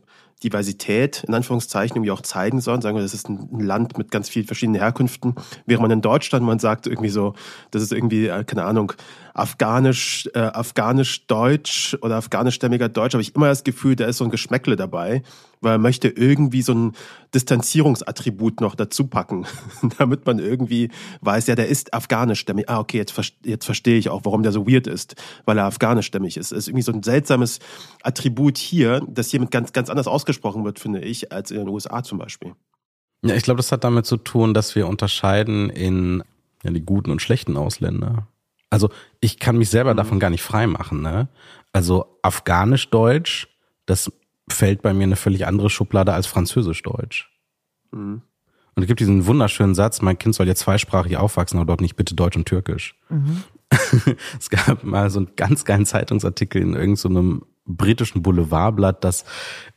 Diversität 0.44 1.24
in 1.27 1.35
Anführungszeichen 1.35 1.96
irgendwie 1.96 2.12
auch 2.12 2.20
zeigen 2.20 2.61
soll. 2.61 2.81
Sagen 2.81 2.96
wir, 2.96 3.03
das 3.03 3.14
ist 3.14 3.29
ein 3.29 3.59
Land 3.59 3.98
mit 3.98 4.11
ganz 4.11 4.29
vielen 4.29 4.46
verschiedenen 4.46 4.81
Herkünften. 4.81 5.35
Während 5.66 5.83
man 5.83 5.90
in 5.90 6.01
Deutschland, 6.01 6.46
man 6.46 6.59
sagt 6.59 6.87
irgendwie 6.87 7.09
so, 7.09 7.35
das 7.72 7.83
ist 7.83 7.92
irgendwie, 7.92 8.29
äh, 8.29 8.44
keine 8.44 8.64
Ahnung, 8.64 8.92
afghanisch, 9.35 10.29
äh, 10.35 10.38
afghanisch-deutsch 10.38 11.98
oder 12.03 12.16
afghanischstämmiger 12.16 12.88
Deutsch, 12.88 13.14
habe 13.14 13.22
ich 13.22 13.35
immer 13.35 13.48
das 13.48 13.64
Gefühl, 13.64 13.96
da 13.96 14.07
ist 14.07 14.18
so 14.18 14.24
ein 14.24 14.31
Geschmäckle 14.31 14.77
dabei, 14.77 15.22
weil 15.61 15.72
er 15.72 15.79
möchte 15.79 16.09
irgendwie 16.09 16.62
so 16.62 16.72
ein 16.72 16.92
Distanzierungsattribut 17.35 18.61
noch 18.61 18.74
dazu 18.74 19.07
packen, 19.07 19.46
damit 19.98 20.24
man 20.24 20.38
irgendwie 20.38 20.90
weiß, 21.20 21.48
ja, 21.48 21.57
der 21.57 21.68
ist 21.68 21.94
afghanischstämmig. 21.94 22.68
Ah, 22.68 22.79
okay, 22.79 22.96
jetzt, 22.96 23.14
jetzt 23.44 23.64
verstehe 23.64 23.98
ich 23.98 24.09
auch, 24.09 24.22
warum 24.24 24.42
der 24.42 24.53
so 24.53 24.68
weird 24.68 24.87
ist, 24.87 25.16
weil 25.44 25.59
er 25.59 25.64
afghanischstämmig 25.64 26.37
ist. 26.37 26.53
Das 26.53 26.59
ist 26.59 26.68
irgendwie 26.68 26.83
so 26.83 26.92
ein 26.92 27.03
seltsames 27.03 27.59
Attribut 28.03 28.57
hier, 28.57 29.03
das 29.09 29.31
hier 29.31 29.40
mit 29.40 29.51
ganz, 29.51 29.72
ganz 29.72 29.90
anders 29.90 30.07
ausgesprochen 30.07 30.28
wird, 30.64 30.79
finde 30.79 31.01
ich, 31.01 31.33
als 31.33 31.51
in 31.51 31.59
den 31.59 31.69
USA 31.69 32.03
zum 32.03 32.19
Beispiel. 32.19 32.55
Ja, 33.23 33.35
ich 33.35 33.43
glaube, 33.43 33.59
das 33.59 33.73
hat 33.73 33.85
damit 33.85 34.07
zu 34.07 34.17
tun, 34.17 34.55
dass 34.55 34.75
wir 34.75 34.87
unterscheiden 34.87 35.71
in 35.71 36.23
ja, 36.62 36.71
die 36.71 36.85
guten 36.85 37.11
und 37.11 37.21
schlechten 37.21 37.57
Ausländer. 37.57 38.29
Also 38.71 38.91
ich 39.21 39.38
kann 39.38 39.57
mich 39.57 39.71
selber 39.71 39.93
mhm. 39.93 39.97
davon 39.97 40.21
gar 40.21 40.31
nicht 40.31 40.43
frei 40.43 40.67
machen. 40.67 41.03
Ne? 41.03 41.29
Also 41.73 42.19
Afghanisch-Deutsch, 42.23 43.49
das 43.87 44.12
fällt 44.49 44.83
bei 44.83 44.95
mir 44.95 45.05
eine 45.05 45.17
völlig 45.17 45.47
andere 45.47 45.71
Schublade 45.71 46.12
als 46.12 46.27
Französisch-Deutsch. 46.27 47.31
Mhm. 47.93 48.23
Und 48.75 48.83
es 48.83 48.87
gibt 48.87 49.01
diesen 49.01 49.27
wunderschönen 49.27 49.75
Satz, 49.75 50.03
mein 50.03 50.19
Kind 50.19 50.35
soll 50.35 50.47
jetzt 50.47 50.61
zweisprachig 50.61 51.17
aufwachsen, 51.17 51.59
aber 51.59 51.67
dort 51.67 51.81
nicht 51.81 51.97
bitte 51.97 52.14
Deutsch 52.14 52.37
und 52.37 52.47
Türkisch. 52.47 52.95
Mhm. 53.09 53.43
es 54.38 54.51
gab 54.51 54.85
mal 54.85 55.11
so 55.11 55.19
einen 55.19 55.35
ganz 55.37 55.64
geilen 55.64 55.85
Zeitungsartikel 55.85 56.62
in 56.62 56.75
irgendeinem 56.75 57.41
so 57.41 57.47
britischen 57.68 58.22
Boulevardblatt, 58.22 59.04
dass 59.04 59.24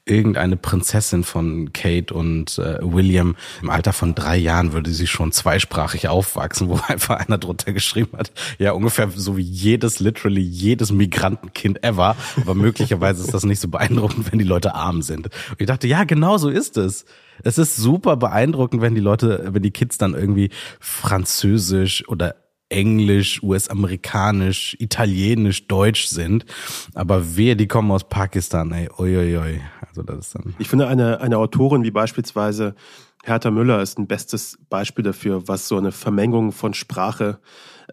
irgendeine 0.06 0.58
Prinzessin 0.58 1.24
von 1.24 1.74
Kate 1.74 2.14
und 2.14 2.58
äh, 2.58 2.80
William 2.82 3.36
im 3.62 3.70
Alter 3.70 3.94
von 3.94 4.16
drei 4.16 4.36
Jahren 4.38 4.74
würde 4.74 4.90
sie 4.92 5.06
schon 5.06 5.32
zweisprachig 5.32 6.08
aufwachsen, 6.08 6.70
wo 6.70 6.80
einfach 6.88 7.20
einer 7.20 7.38
drunter 7.38 7.72
geschrieben 7.74 8.18
hat, 8.18 8.32
ja 8.58 8.72
ungefähr 8.72 9.10
so 9.16 9.38
wie 9.38 9.44
jedes, 9.44 10.00
literally 10.00 10.42
jedes 10.42 10.92
Migrantenkind 10.92 11.84
ever, 11.84 12.16
aber 12.38 12.56
möglicherweise 12.56 13.24
ist 13.24 13.34
das 13.34 13.44
nicht 13.44 13.60
so 13.60 13.68
beeindruckend, 13.68 14.32
wenn 14.32 14.40
die 14.40 14.46
Leute 14.46 14.74
arm 14.74 15.02
sind. 15.02 15.28
Und 15.28 15.60
ich 15.60 15.68
dachte, 15.68 15.88
ja, 15.88 16.04
genau 16.04 16.38
so 16.38 16.50
ist 16.50 16.78
es. 16.78 17.06
Es 17.44 17.58
ist 17.58 17.76
super 17.76 18.18
beeindruckend, 18.18 18.82
wenn 18.82 18.96
die 18.96 19.02
Leute, 19.02 19.50
wenn 19.52 19.64
die 19.64 19.72
Kids 19.72 19.98
dann 19.98 20.14
irgendwie 20.14 20.50
Französisch 20.80 22.08
oder 22.08 22.36
Englisch, 22.72 23.44
US-amerikanisch, 23.44 24.76
Italienisch, 24.80 25.68
Deutsch 25.68 26.06
sind. 26.06 26.46
Aber 26.94 27.36
wir, 27.36 27.56
die 27.56 27.68
kommen 27.68 27.92
aus 27.92 28.08
Pakistan, 28.08 28.72
ey, 28.72 28.90
oi. 28.98 29.62
Also 29.88 30.04
das 30.04 30.28
ist 30.28 30.36
dann. 30.36 30.56
Ich 30.58 30.70
finde 30.70 30.88
eine, 30.88 31.22
eine 31.22 31.38
Autorin 31.38 31.84
wie 31.84 31.92
beispielsweise 31.92 32.76
Hertha 33.24 33.52
Müller 33.52 33.82
ist 33.82 34.00
ein 34.00 34.08
bestes 34.08 34.58
Beispiel 34.70 35.04
dafür, 35.04 35.48
was 35.48 35.68
so 35.68 35.78
eine 35.78 35.92
Vermengung 35.92 36.52
von 36.52 36.74
Sprache 36.74 37.40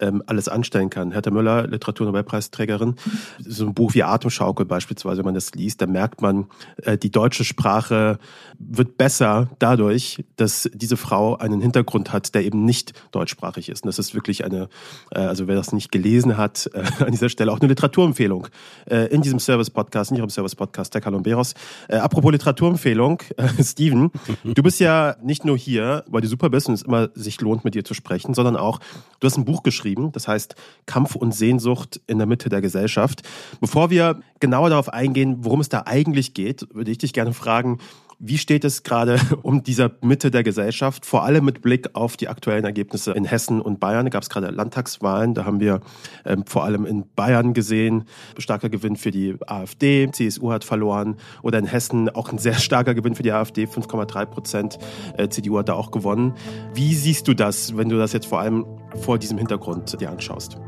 ähm, 0.01 0.23
alles 0.27 0.49
anstellen 0.49 0.91
kann. 0.91 1.13
Hertha 1.13 1.31
Müller, 1.31 1.67
Literaturnobelpreisträgerin, 1.67 2.97
so 3.39 3.67
ein 3.67 3.75
Buch 3.75 3.95
wie 3.95 4.03
Atemschaukel 4.03 4.67
beispielsweise, 4.67 5.19
wenn 5.19 5.27
man 5.27 5.35
das 5.35 5.53
liest, 5.55 5.81
da 5.83 5.87
merkt 5.87 6.23
man, 6.23 6.47
äh, 6.83 6.97
die 6.99 7.11
deutsche 7.11 7.45
Sprache 7.45 8.19
wird 8.59 8.97
besser 8.97 9.49
dadurch, 9.59 10.25
dass 10.37 10.69
diese 10.75 10.97
Frau 10.97 11.37
einen 11.37 11.61
Hintergrund 11.61 12.13
hat, 12.13 12.35
der 12.35 12.45
eben 12.45 12.65
nicht 12.65 12.93
deutschsprachig 13.13 13.69
ist. 13.69 13.85
Und 13.85 13.89
das 13.89 13.99
ist 13.99 14.15
wirklich 14.15 14.45
eine, 14.45 14.69
äh, 15.11 15.21
also 15.21 15.47
wer 15.47 15.55
das 15.55 15.73
nicht 15.73 15.93
gelesen 15.93 16.37
hat, 16.37 16.71
äh, 16.75 17.05
an 17.05 17.13
dieser 17.13 17.29
Stelle 17.29 17.53
auch 17.53 17.61
eine 17.61 17.69
Literaturempfehlung 17.69 18.49
äh, 18.91 19.07
in 19.07 19.23
diesem 19.23 19.39
Service-Podcast, 19.39 20.11
in 20.11 20.17
Ihrem 20.17 20.31
Service-Podcast 20.31 20.95
der 20.95 21.01
Colomberos. 21.01 21.55
Äh, 21.89 21.97
apropos 21.97 22.33
Literaturempfehlung, 22.33 23.23
äh, 23.37 23.63
Steven, 23.63 24.11
du 24.45 24.63
bist 24.63 24.81
ja 24.81 25.17
nicht 25.23 25.45
nur 25.45 25.57
hier, 25.57 26.05
weil 26.09 26.21
du 26.21 26.29
super 26.29 26.51
bist 26.51 26.69
und 26.69 26.75
es 26.75 26.83
immer 26.83 27.11
sich 27.15 27.41
lohnt, 27.41 27.65
mit 27.65 27.75
dir 27.75 27.85
zu 27.85 27.95
sprechen, 27.95 28.35
sondern 28.35 28.57
auch, 28.57 28.81
du 29.21 29.27
hast 29.27 29.37
ein 29.37 29.45
Buch 29.45 29.63
geschrieben, 29.63 29.88
geschrieben. 29.89 30.13
Das 30.13 30.29
heißt 30.29 30.55
Kampf 30.87 31.15
und 31.15 31.35
Sehnsucht 31.35 32.01
in 32.07 32.19
der 32.19 32.27
Mitte 32.27 32.49
der 32.49 32.61
Gesellschaft. 32.61 33.23
Bevor 33.61 33.91
wir 33.91 34.21
genauer 34.41 34.71
darauf 34.71 34.93
eingehen, 34.93 35.39
worum 35.41 35.61
es 35.61 35.69
da 35.69 35.85
eigentlich 35.87 36.35
geht, 36.35 36.67
würde 36.75 36.91
ich 36.91 36.99
dich 36.99 37.13
gerne 37.13 37.33
fragen, 37.33 37.79
Wie 38.21 38.37
steht 38.37 38.65
es 38.65 38.83
gerade 38.83 39.21
um 39.43 39.63
dieser 39.63 39.93
Mitte 40.01 40.33
der 40.33 40.43
Gesellschaft, 40.43 41.07
vor 41.07 41.23
allem 41.23 41.45
mit 41.45 41.63
Blick 41.63 41.91
auf 41.95 42.17
die 42.17 42.27
aktuellen 42.27 42.65
Ergebnisse 42.65 43.13
in 43.13 43.25
Hessen 43.25 43.61
und 43.61 43.79
Bayern? 43.79 44.07
Da 44.07 44.11
gab 44.11 44.25
es 44.25 44.29
gerade 44.29 44.49
Landtagswahlen, 44.49 45.35
da 45.35 45.45
haben 45.45 45.61
wir 45.61 45.81
ähm, 46.25 46.45
vor 46.45 46.65
allem 46.65 46.85
in 46.85 47.05
Bayern 47.15 47.55
gesehen, 47.55 48.07
starker 48.37 48.71
Gewinn 48.71 48.97
für 48.97 49.13
die 49.13 49.37
AfD, 49.47 50.11
CSU 50.11 50.51
hat 50.51 50.65
verloren 50.65 51.17
oder 51.43 51.61
in 51.61 51.67
Hessen 51.67 52.09
auch 52.09 52.33
ein 52.33 52.39
sehr 52.39 52.55
starker 52.55 52.95
Gewinn 52.95 53.15
für 53.15 53.23
die 53.23 53.31
AfD, 53.31 53.67
5,3 53.67 54.27
Prozent, 54.27 54.79
äh, 55.17 55.29
CDU 55.29 55.59
hat 55.59 55.69
da 55.69 55.75
auch 55.75 55.93
gewonnen. 55.93 56.35
Wie 56.75 56.95
siehst 56.95 57.29
du 57.29 57.35
das, 57.35 57.77
wenn 57.77 57.89
du 57.89 57.99
das 57.99 58.13
jetzt 58.13 58.27
vor 58.27 58.41
allem 58.41 58.67
vor 58.97 59.19
diesem 59.19 59.39
Hintergrund 59.39 60.01
dir 60.01 60.11
anschaust? 60.11 60.59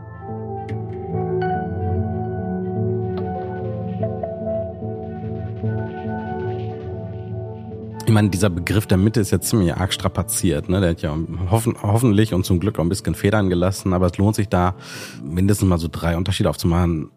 Ich 8.11 8.15
meine, 8.15 8.29
dieser 8.29 8.51
Begriff 8.51 8.89
der 8.89 8.99
Mitte 8.99 9.21
ist 9.21 9.31
ja 9.31 9.41
ziemlich 9.41 9.73
arg 9.73 9.93
strapaziert. 9.93 10.69
Ne? 10.69 10.81
Der 10.81 10.91
hat 10.91 11.01
ja 11.01 11.17
hoffen, 11.49 11.77
hoffentlich 11.81 12.35
und 12.35 12.45
zum 12.45 12.59
Glück 12.59 12.81
auch 12.81 12.83
ein 12.83 12.89
bisschen 12.89 13.15
Federn 13.15 13.49
gelassen, 13.49 13.93
aber 13.93 14.07
es 14.07 14.19
lohnt 14.19 14.35
sich 14.35 14.49
da 14.49 14.75
mindestens 15.23 15.69
mal 15.69 15.79
so 15.79 15.87
drei 15.87 16.17
Unterschiede 16.17 16.51
aufzumachen. 16.51 17.13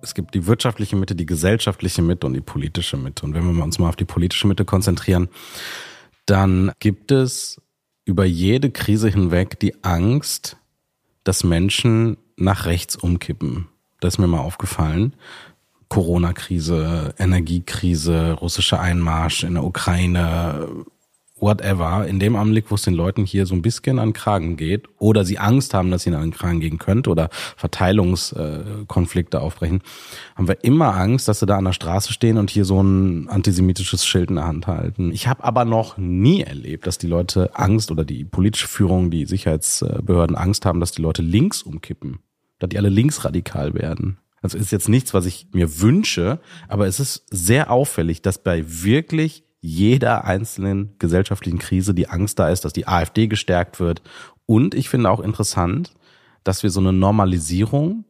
Es 0.00 0.14
gibt 0.14 0.36
die 0.36 0.46
wirtschaftliche 0.46 0.94
Mitte, 0.94 1.16
die 1.16 1.26
gesellschaftliche 1.26 2.02
Mitte 2.02 2.28
und 2.28 2.34
die 2.34 2.40
politische 2.40 2.96
Mitte. 2.96 3.26
Und 3.26 3.34
wenn 3.34 3.52
wir 3.52 3.64
uns 3.64 3.80
mal 3.80 3.88
auf 3.88 3.96
die 3.96 4.04
politische 4.04 4.46
Mitte 4.46 4.64
konzentrieren, 4.64 5.28
dann 6.24 6.70
gibt 6.78 7.10
es 7.10 7.60
über 8.04 8.24
jede 8.24 8.70
Krise 8.70 9.08
hinweg 9.08 9.58
die 9.58 9.82
Angst, 9.82 10.56
dass 11.24 11.42
Menschen 11.42 12.16
nach 12.36 12.64
rechts 12.64 12.94
umkippen. 12.94 13.66
Das 13.98 14.14
ist 14.14 14.18
mir 14.18 14.28
mal 14.28 14.38
aufgefallen. 14.38 15.14
Corona-Krise, 15.88 17.14
Energiekrise, 17.18 18.32
russischer 18.32 18.80
Einmarsch 18.80 19.44
in 19.44 19.54
der 19.54 19.64
Ukraine, 19.64 20.68
whatever, 21.40 22.06
in 22.06 22.18
dem 22.18 22.36
Augenblick, 22.36 22.70
wo 22.70 22.74
es 22.74 22.82
den 22.82 22.94
Leuten 22.94 23.24
hier 23.24 23.46
so 23.46 23.54
ein 23.54 23.62
bisschen 23.62 23.98
an 23.98 24.08
den 24.08 24.12
Kragen 24.14 24.56
geht 24.56 24.88
oder 24.98 25.24
sie 25.24 25.38
Angst 25.38 25.74
haben, 25.74 25.90
dass 25.90 26.06
ihnen 26.06 26.16
an 26.16 26.22
den 26.22 26.32
Kragen 26.32 26.60
gehen 26.60 26.78
könnte 26.78 27.10
oder 27.10 27.30
Verteilungskonflikte 27.56 29.40
aufbrechen, 29.40 29.82
haben 30.34 30.48
wir 30.48 30.62
immer 30.64 30.96
Angst, 30.96 31.28
dass 31.28 31.40
sie 31.40 31.46
da 31.46 31.56
an 31.56 31.64
der 31.64 31.72
Straße 31.72 32.12
stehen 32.12 32.38
und 32.38 32.50
hier 32.50 32.64
so 32.64 32.82
ein 32.82 33.28
antisemitisches 33.28 34.06
Schild 34.06 34.30
in 34.30 34.36
der 34.36 34.46
Hand 34.46 34.66
halten. 34.66 35.12
Ich 35.12 35.28
habe 35.28 35.44
aber 35.44 35.64
noch 35.64 35.96
nie 35.96 36.42
erlebt, 36.42 36.86
dass 36.86 36.98
die 36.98 37.06
Leute 37.06 37.54
Angst 37.54 37.90
oder 37.90 38.04
die 38.04 38.24
politische 38.24 38.68
Führung, 38.68 39.10
die 39.10 39.26
Sicherheitsbehörden 39.26 40.36
Angst 40.36 40.66
haben, 40.66 40.80
dass 40.80 40.92
die 40.92 41.02
Leute 41.02 41.22
links 41.22 41.62
umkippen, 41.62 42.18
dass 42.58 42.70
die 42.70 42.78
alle 42.78 42.88
linksradikal 42.88 43.74
werden. 43.74 44.18
Also 44.42 44.58
ist 44.58 44.72
jetzt 44.72 44.88
nichts, 44.88 45.14
was 45.14 45.26
ich 45.26 45.48
mir 45.52 45.80
wünsche, 45.80 46.40
aber 46.68 46.86
es 46.86 47.00
ist 47.00 47.26
sehr 47.30 47.70
auffällig, 47.70 48.22
dass 48.22 48.42
bei 48.42 48.64
wirklich 48.66 49.44
jeder 49.60 50.24
einzelnen 50.24 50.94
gesellschaftlichen 50.98 51.58
Krise 51.58 51.94
die 51.94 52.08
Angst 52.08 52.38
da 52.38 52.48
ist, 52.48 52.64
dass 52.64 52.72
die 52.72 52.86
AfD 52.86 53.26
gestärkt 53.26 53.80
wird. 53.80 54.02
Und 54.46 54.74
ich 54.74 54.88
finde 54.88 55.10
auch 55.10 55.20
interessant, 55.20 55.94
dass 56.44 56.62
wir 56.62 56.70
so 56.70 56.80
eine 56.80 56.92
Normalisierung 56.92 58.04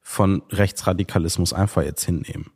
von 0.00 0.42
Rechtsradikalismus 0.50 1.52
einfach 1.52 1.82
jetzt 1.82 2.04
hinnehmen. 2.04 2.52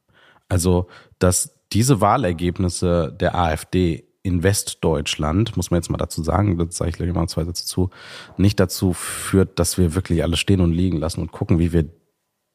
Also, 0.49 0.89
dass 1.19 1.59
diese 1.73 2.01
Wahlergebnisse 2.01 3.15
der 3.19 3.35
AfD 3.35 4.05
in 4.23 4.43
Westdeutschland, 4.43 5.57
muss 5.57 5.71
man 5.71 5.79
jetzt 5.79 5.91
mal 5.91 5.99
dazu 5.99 6.23
sagen, 6.23 6.57
das 6.57 6.77
sage 6.77 6.91
ich 6.91 6.97
gleich 6.97 7.13
mal 7.13 7.27
zwei 7.27 7.45
Sätze 7.45 7.67
zu, 7.67 7.91
nicht 8.37 8.61
dazu 8.61 8.93
führt, 8.93 9.59
dass 9.59 9.79
wir 9.79 9.95
wirklich 9.95 10.23
alles 10.23 10.39
stehen 10.39 10.61
und 10.61 10.73
liegen 10.73 10.99
lassen 10.99 11.21
und 11.21 11.33
gucken, 11.33 11.59
wie 11.59 11.73
wir 11.73 11.89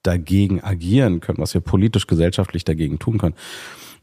dagegen 0.08 0.64
agieren 0.64 1.20
können, 1.20 1.40
was 1.40 1.54
wir 1.54 1.62
politisch, 1.62 2.08
gesellschaftlich 2.08 2.64
dagegen 2.64 2.98
tun 2.98 3.18
können, 3.18 3.36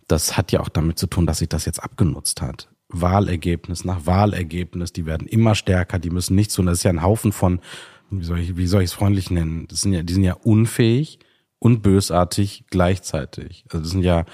das 0.07 0.37
hat 0.37 0.53
ja 0.53 0.61
auch 0.61 0.69
damit 0.69 0.99
zu 0.99 1.07
tun, 1.07 1.27
dass 1.27 1.39
sich 1.39 1.49
das 1.49 1.65
jetzt 1.65 1.83
abgenutzt 1.83 2.43
hat. 2.43 2.69
Wahlergebnis 2.89 3.85
nach 3.85 4.07
Wahlergebnis, 4.07 4.93
die 4.93 5.07
werden 5.07 5.27
immer 5.27 5.55
stärker, 5.55 5.99
die 5.99 6.11
müssen 6.11 6.37
nichts 6.37 6.55
tun. 6.55 6.67
Das 6.67 6.79
ist 6.79 6.85
ja 6.85 6.91
ein 6.91 7.03
Haufen 7.03 7.33
von, 7.33 7.61
wie 8.11 8.25
soll 8.25 8.39
ich, 8.39 8.57
wie 8.57 8.67
soll 8.67 8.83
ich 8.83 8.91
es 8.91 8.95
freundlich 8.95 9.31
nennen? 9.31 9.67
Das 9.69 9.81
sind 9.81 9.95
ja, 9.95 10.03
die 10.03 10.13
sind 10.13 10.25
ja 10.25 10.35
unfähig 10.35 11.19
und 11.59 11.83
bösartig 11.83 12.65
gleichzeitig. 12.69 13.65
Also 13.69 13.83
das 13.83 13.91
sind 13.91 14.03
ja 14.03 14.27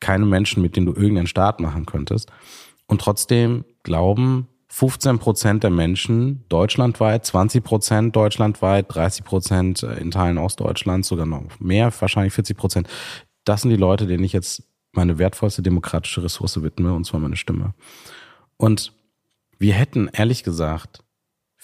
keine 0.00 0.26
Menschen, 0.26 0.60
mit 0.60 0.74
denen 0.74 0.86
du 0.86 0.92
irgendeinen 0.92 1.28
Staat 1.28 1.60
machen 1.60 1.86
könntest. 1.86 2.30
Und 2.86 3.00
trotzdem 3.00 3.64
glauben 3.84 4.48
15 4.74 5.18
Prozent 5.18 5.64
der 5.64 5.70
Menschen 5.70 6.46
deutschlandweit, 6.48 7.26
20 7.26 7.62
Prozent 7.62 8.16
deutschlandweit, 8.16 8.86
30 8.88 9.22
Prozent 9.22 9.82
in 9.82 10.10
Teilen 10.10 10.38
Ostdeutschlands, 10.38 11.08
sogar 11.08 11.26
noch 11.26 11.60
mehr, 11.60 11.92
wahrscheinlich 12.00 12.32
40 12.32 12.56
Prozent. 12.56 12.88
Das 13.44 13.60
sind 13.60 13.70
die 13.70 13.76
Leute, 13.76 14.06
denen 14.06 14.24
ich 14.24 14.32
jetzt 14.32 14.62
meine 14.92 15.18
wertvollste 15.18 15.60
demokratische 15.60 16.24
Ressource 16.24 16.62
widme, 16.62 16.94
und 16.94 17.04
zwar 17.04 17.20
meine 17.20 17.36
Stimme. 17.36 17.74
Und 18.56 18.94
wir 19.58 19.74
hätten, 19.74 20.08
ehrlich 20.10 20.42
gesagt, 20.42 21.04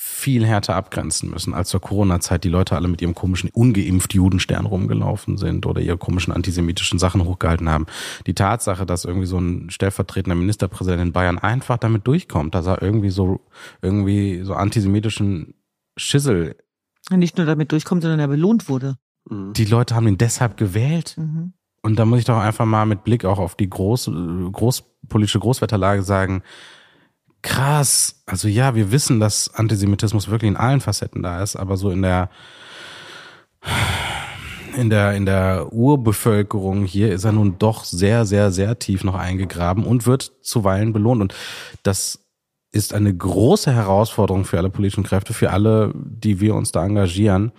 viel 0.00 0.46
härter 0.46 0.76
abgrenzen 0.76 1.28
müssen, 1.28 1.54
als 1.54 1.70
zur 1.70 1.80
Corona-Zeit 1.80 2.44
die 2.44 2.48
Leute 2.48 2.76
alle 2.76 2.86
mit 2.86 3.02
ihrem 3.02 3.16
komischen 3.16 3.50
ungeimpft 3.50 4.14
Judenstern 4.14 4.64
rumgelaufen 4.64 5.36
sind 5.36 5.66
oder 5.66 5.80
ihre 5.80 5.98
komischen 5.98 6.32
antisemitischen 6.32 7.00
Sachen 7.00 7.24
hochgehalten 7.24 7.68
haben. 7.68 7.86
Die 8.24 8.34
Tatsache, 8.34 8.86
dass 8.86 9.04
irgendwie 9.04 9.26
so 9.26 9.38
ein 9.38 9.70
stellvertretender 9.70 10.36
Ministerpräsident 10.36 11.02
in 11.02 11.12
Bayern 11.12 11.40
einfach 11.40 11.78
damit 11.78 12.06
durchkommt, 12.06 12.54
dass 12.54 12.66
er 12.66 12.80
irgendwie 12.80 13.10
so, 13.10 13.40
irgendwie 13.82 14.44
so 14.44 14.54
antisemitischen 14.54 15.54
Schissel 15.96 16.54
nicht 17.10 17.36
nur 17.36 17.46
damit 17.46 17.72
durchkommt, 17.72 18.02
sondern 18.02 18.20
er 18.20 18.28
belohnt 18.28 18.68
wurde. 18.68 18.98
Mhm. 19.28 19.52
Die 19.54 19.64
Leute 19.64 19.96
haben 19.96 20.06
ihn 20.06 20.18
deshalb 20.18 20.56
gewählt. 20.56 21.16
Mhm. 21.16 21.54
Und 21.82 21.98
da 21.98 22.04
muss 22.04 22.20
ich 22.20 22.24
doch 22.24 22.38
einfach 22.38 22.66
mal 22.66 22.86
mit 22.86 23.02
Blick 23.02 23.24
auch 23.24 23.40
auf 23.40 23.56
die 23.56 23.68
groß, 23.68 24.12
groß, 24.52 24.84
politische 25.08 25.40
Großwetterlage 25.40 26.02
sagen, 26.02 26.44
krass. 27.42 28.22
Also 28.26 28.48
ja, 28.48 28.74
wir 28.74 28.90
wissen, 28.90 29.20
dass 29.20 29.54
Antisemitismus 29.54 30.28
wirklich 30.28 30.50
in 30.50 30.56
allen 30.56 30.80
Facetten 30.80 31.22
da 31.22 31.42
ist, 31.42 31.56
aber 31.56 31.76
so 31.76 31.90
in 31.90 32.02
der 32.02 32.30
in 34.76 34.90
der 34.90 35.14
in 35.14 35.26
der 35.26 35.72
Urbevölkerung 35.72 36.84
hier 36.84 37.12
ist 37.12 37.24
er 37.24 37.32
nun 37.32 37.58
doch 37.58 37.84
sehr 37.84 38.24
sehr 38.24 38.52
sehr 38.52 38.78
tief 38.78 39.02
noch 39.02 39.14
eingegraben 39.14 39.84
und 39.84 40.06
wird 40.06 40.32
zuweilen 40.42 40.92
belohnt 40.92 41.20
und 41.20 41.34
das 41.82 42.20
ist 42.70 42.94
eine 42.94 43.14
große 43.14 43.72
Herausforderung 43.72 44.44
für 44.44 44.58
alle 44.58 44.70
politischen 44.70 45.04
Kräfte, 45.04 45.32
für 45.32 45.50
alle, 45.50 45.92
die 45.94 46.40
wir 46.40 46.54
uns 46.54 46.70
da 46.70 46.84
engagieren. 46.84 47.52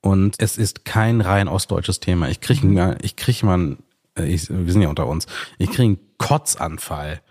Und 0.00 0.36
es 0.38 0.58
ist 0.58 0.84
kein 0.84 1.22
rein 1.22 1.48
ostdeutsches 1.48 1.98
Thema. 1.98 2.28
Ich 2.28 2.40
kriege 2.40 2.66
mhm. 2.66 2.96
ich 3.00 3.16
krieg 3.16 3.42
mal, 3.42 3.78
ich, 4.18 4.50
wir 4.50 4.70
sind 4.70 4.82
ja 4.82 4.90
unter 4.90 5.06
uns, 5.06 5.26
ich 5.56 5.70
kriege 5.70 5.84
einen 5.84 5.98
Kotzanfall, 6.18 7.22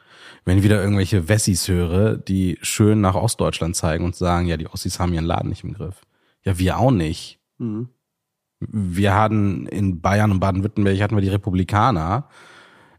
wenn 0.45 0.57
ich 0.57 0.63
wieder 0.63 0.81
irgendwelche 0.81 1.29
Wessis 1.29 1.67
höre, 1.67 2.17
die 2.17 2.57
schön 2.61 3.01
nach 3.01 3.15
Ostdeutschland 3.15 3.75
zeigen 3.75 4.05
und 4.05 4.15
sagen, 4.15 4.47
ja, 4.47 4.57
die 4.57 4.67
Ossis 4.67 4.99
haben 4.99 5.13
ihren 5.13 5.25
Laden 5.25 5.49
nicht 5.49 5.63
im 5.63 5.73
Griff. 5.73 6.01
Ja, 6.43 6.57
wir 6.59 6.77
auch 6.77 6.91
nicht. 6.91 7.39
Mhm. 7.57 7.89
Wir 8.59 9.13
hatten 9.15 9.67
in 9.67 10.01
Bayern 10.01 10.31
und 10.31 10.39
Baden-Württemberg 10.39 11.01
hatten 11.01 11.15
wir 11.15 11.21
die 11.21 11.29
Republikaner. 11.29 12.29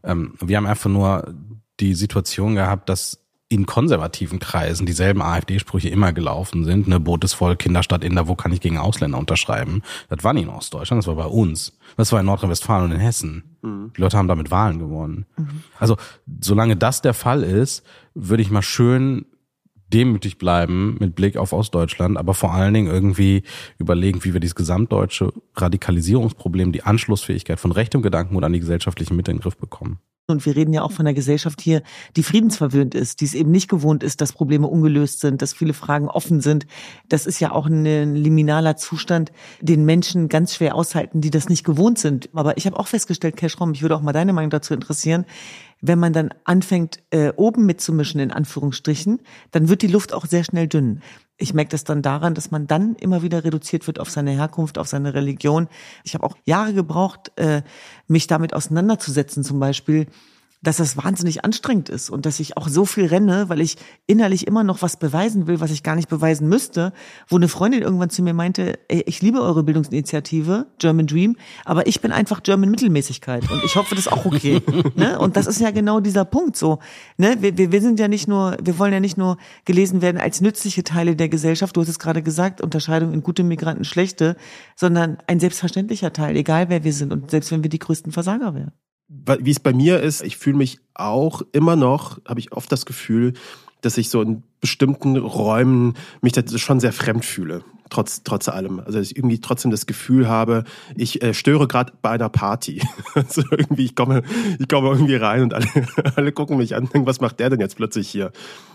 Ähm, 0.03 0.33
wir 0.39 0.57
haben 0.57 0.65
einfach 0.65 0.89
nur 0.89 1.33
die 1.79 1.93
Situation 1.93 2.55
gehabt, 2.55 2.89
dass 2.89 3.24
in 3.47 3.65
konservativen 3.67 4.39
Kreisen 4.39 4.85
dieselben 4.87 5.21
AfD-Sprüche 5.21 5.89
immer 5.89 6.13
gelaufen 6.13 6.63
sind. 6.63 6.87
Ne, 6.87 6.99
Boot 6.99 7.23
ist 7.23 7.33
voll, 7.33 7.55
Kinderstadt 7.55 8.03
in 8.03 8.15
da, 8.15 8.27
wo 8.27 8.35
kann 8.35 8.51
ich 8.51 8.59
gegen 8.59 8.79
Ausländer 8.79 9.19
unterschreiben? 9.19 9.83
Das 10.09 10.23
war 10.23 10.33
nicht 10.33 10.43
in 10.43 10.49
Ostdeutschland, 10.49 11.03
das 11.03 11.07
war 11.07 11.15
bei 11.15 11.25
uns. 11.25 11.77
Das 11.95 12.11
war 12.11 12.19
in 12.19 12.25
Nordrhein-Westfalen 12.25 12.85
und 12.85 12.91
in 12.93 12.99
Hessen. 12.99 13.57
Mhm. 13.61 13.91
Die 13.95 14.01
Leute 14.01 14.17
haben 14.17 14.27
damit 14.27 14.49
Wahlen 14.49 14.79
gewonnen. 14.79 15.25
Mhm. 15.37 15.63
Also, 15.79 15.97
solange 16.41 16.75
das 16.75 17.01
der 17.01 17.13
Fall 17.13 17.43
ist, 17.43 17.85
würde 18.15 18.41
ich 18.41 18.49
mal 18.49 18.63
schön 18.63 19.25
demütig 19.93 20.39
bleiben 20.39 20.97
mit 20.99 21.15
Blick 21.15 21.37
auf 21.37 21.53
Ostdeutschland, 21.53 22.17
aber 22.17 22.33
vor 22.33 22.53
allen 22.53 22.73
Dingen 22.73 22.87
irgendwie 22.87 23.43
überlegen, 23.77 24.23
wie 24.23 24.33
wir 24.33 24.39
dieses 24.39 24.55
gesamtdeutsche 24.55 25.31
Radikalisierungsproblem, 25.55 26.71
die 26.71 26.81
Anschlussfähigkeit 26.81 27.59
von 27.59 27.71
rechtem 27.71 28.01
Gedankengut 28.01 28.43
an 28.43 28.53
die 28.53 28.59
gesellschaftlichen 28.59 29.15
Mitte 29.15 29.29
in 29.29 29.37
den 29.37 29.43
Griff 29.43 29.57
bekommen. 29.57 29.99
Und 30.27 30.43
wir 30.47 30.55
reden 30.55 30.73
ja 30.73 30.81
auch 30.81 30.91
von 30.91 31.05
einer 31.05 31.13
Gesellschaft 31.13 31.61
hier, 31.61 31.83
die 32.15 32.23
friedensverwöhnt 32.23 32.95
ist, 32.95 33.21
die 33.21 33.25
es 33.25 33.35
eben 33.35 33.51
nicht 33.51 33.69
gewohnt 33.69 34.01
ist, 34.01 34.21
dass 34.21 34.33
Probleme 34.33 34.65
ungelöst 34.65 35.19
sind, 35.19 35.43
dass 35.43 35.53
viele 35.53 35.73
Fragen 35.73 36.07
offen 36.07 36.41
sind. 36.41 36.65
Das 37.07 37.27
ist 37.27 37.39
ja 37.39 37.51
auch 37.51 37.67
ein 37.67 38.15
liminaler 38.15 38.75
Zustand, 38.75 39.31
den 39.61 39.85
Menschen 39.85 40.27
ganz 40.27 40.55
schwer 40.55 40.73
aushalten, 40.73 41.21
die 41.21 41.29
das 41.29 41.47
nicht 41.47 41.63
gewohnt 41.63 41.99
sind. 41.99 42.29
Aber 42.33 42.57
ich 42.57 42.65
habe 42.65 42.79
auch 42.79 42.87
festgestellt, 42.87 43.37
Cashrom, 43.37 43.73
ich 43.73 43.83
würde 43.83 43.95
auch 43.95 44.01
mal 44.01 44.13
deine 44.13 44.33
Meinung 44.33 44.49
dazu 44.49 44.73
interessieren, 44.73 45.25
wenn 45.81 45.99
man 45.99 46.13
dann 46.13 46.33
anfängt, 46.43 47.03
äh, 47.11 47.31
oben 47.35 47.67
mitzumischen, 47.67 48.19
in 48.19 48.31
Anführungsstrichen, 48.31 49.21
dann 49.51 49.69
wird 49.69 49.83
die 49.83 49.87
Luft 49.87 50.11
auch 50.11 50.25
sehr 50.25 50.43
schnell 50.43 50.67
dünn. 50.67 51.01
Ich 51.37 51.53
merke 51.53 51.71
das 51.71 51.83
dann 51.83 52.01
daran, 52.01 52.33
dass 52.33 52.51
man 52.51 52.65
dann 52.65 52.95
immer 52.95 53.21
wieder 53.21 53.43
reduziert 53.43 53.87
wird 53.87 53.99
auf 53.99 54.09
seine 54.09 54.31
Herkunft, 54.31 54.77
auf 54.77 54.87
seine 54.87 55.13
Religion. 55.13 55.67
Ich 56.03 56.13
habe 56.13 56.25
auch 56.25 56.37
Jahre 56.45 56.73
gebraucht, 56.73 57.31
äh, 57.35 57.61
mich 58.07 58.27
damit 58.27 58.53
auseinanderzusetzen, 58.53 59.43
zum 59.43 59.59
Beispiel, 59.59 60.07
dass 60.65 60.77
das 60.77 60.97
wahnsinnig 60.97 61.45
anstrengend 61.45 61.89
ist 61.89 62.09
und 62.09 62.25
dass 62.25 62.39
ich 62.39 62.57
auch 62.57 62.67
so 62.67 62.85
viel 62.85 63.05
renne, 63.05 63.49
weil 63.49 63.61
ich 63.61 63.77
innerlich 64.07 64.47
immer 64.47 64.63
noch 64.63 64.81
was 64.81 64.97
beweisen 64.97 65.47
will, 65.47 65.59
was 65.59 65.71
ich 65.71 65.83
gar 65.83 65.95
nicht 65.95 66.09
beweisen 66.09 66.49
müsste, 66.49 66.91
wo 67.27 67.35
eine 67.35 67.47
Freundin 67.47 67.81
irgendwann 67.81 68.09
zu 68.09 68.23
mir 68.23 68.33
meinte, 68.33 68.79
ey, 68.87 69.03
ich 69.05 69.21
liebe 69.21 69.41
eure 69.41 69.63
Bildungsinitiative, 69.63 70.67
German 70.79 71.07
Dream, 71.07 71.37
aber 71.65 71.87
ich 71.87 72.01
bin 72.01 72.11
einfach 72.11 72.41
German 72.43 72.71
Mittelmäßigkeit 72.71 73.49
und 73.49 73.63
ich 73.63 73.75
hoffe, 73.75 73.95
das 73.95 74.07
ist 74.07 74.11
auch 74.11 74.25
okay. 74.25 74.61
ne? 74.95 75.19
Und 75.19 75.37
das 75.37 75.47
ist 75.47 75.61
ja 75.61 75.71
genau 75.71 75.99
dieser 75.99 76.25
Punkt 76.25 76.57
so. 76.57 76.79
Ne? 77.17 77.37
Wir, 77.39 77.57
wir, 77.57 77.71
wir 77.71 77.81
sind 77.81 77.99
ja 77.99 78.07
nicht 78.07 78.27
nur, 78.27 78.57
wir 78.61 78.79
wollen 78.79 78.93
ja 78.93 78.99
nicht 78.99 79.17
nur 79.17 79.37
gelesen 79.65 80.01
werden 80.01 80.19
als 80.19 80.41
nützliche 80.41 80.83
Teile 80.83 81.15
der 81.15 81.29
Gesellschaft, 81.29 81.75
du 81.77 81.81
hast 81.81 81.89
es 81.89 81.99
gerade 81.99 82.23
gesagt, 82.23 82.61
Unterscheidung 82.61 83.13
in 83.13 83.21
gute 83.21 83.43
Migranten, 83.43 83.83
schlechte, 83.83 84.35
sondern 84.75 85.17
ein 85.27 85.39
selbstverständlicher 85.39 86.11
Teil, 86.11 86.35
egal 86.35 86.69
wer 86.69 86.83
wir 86.83 86.93
sind 86.93 87.13
und 87.13 87.29
selbst 87.29 87.51
wenn 87.51 87.63
wir 87.63 87.69
die 87.69 87.79
größten 87.79 88.11
Versager 88.11 88.55
wären 88.55 88.71
wie 89.07 89.51
es 89.51 89.59
bei 89.59 89.73
mir 89.73 90.01
ist, 90.01 90.23
ich 90.23 90.37
fühle 90.37 90.57
mich 90.57 90.79
auch 90.93 91.41
immer 91.51 91.75
noch, 91.75 92.19
habe 92.25 92.39
ich 92.39 92.51
oft 92.51 92.71
das 92.71 92.85
Gefühl, 92.85 93.33
dass 93.81 93.97
ich 93.97 94.09
so 94.09 94.21
in 94.21 94.43
bestimmten 94.61 95.15
Räumen 95.17 95.95
mich 96.21 96.33
da 96.33 96.41
schon 96.57 96.79
sehr 96.79 96.93
fremd 96.93 97.23
fühle 97.23 97.63
trotz, 97.89 98.23
trotz 98.23 98.49
allem. 98.49 98.79
Also 98.79 98.99
dass 98.99 99.11
ich 99.11 99.17
irgendwie 99.17 99.39
trotzdem 99.39 99.71
das 99.71 99.85
Gefühl 99.85 100.27
habe, 100.27 100.63
ich 100.95 101.21
äh, 101.21 101.33
störe 101.33 101.67
gerade 101.67 101.93
bei 102.01 102.11
einer 102.11 102.29
Party. 102.29 102.81
also 103.13 103.43
irgendwie, 103.51 103.85
ich 103.85 103.95
komme, 103.95 104.23
ich 104.59 104.67
komme 104.67 104.89
irgendwie 104.89 105.15
rein 105.15 105.43
und 105.43 105.53
alle, 105.53 105.67
alle 106.15 106.31
gucken 106.31 106.57
mich 106.57 106.75
an, 106.75 106.89
was 106.93 107.21
macht 107.21 107.39
der 107.39 107.49
denn 107.49 107.59
jetzt 107.59 107.75
plötzlich 107.75 108.09
hier? 108.09 108.31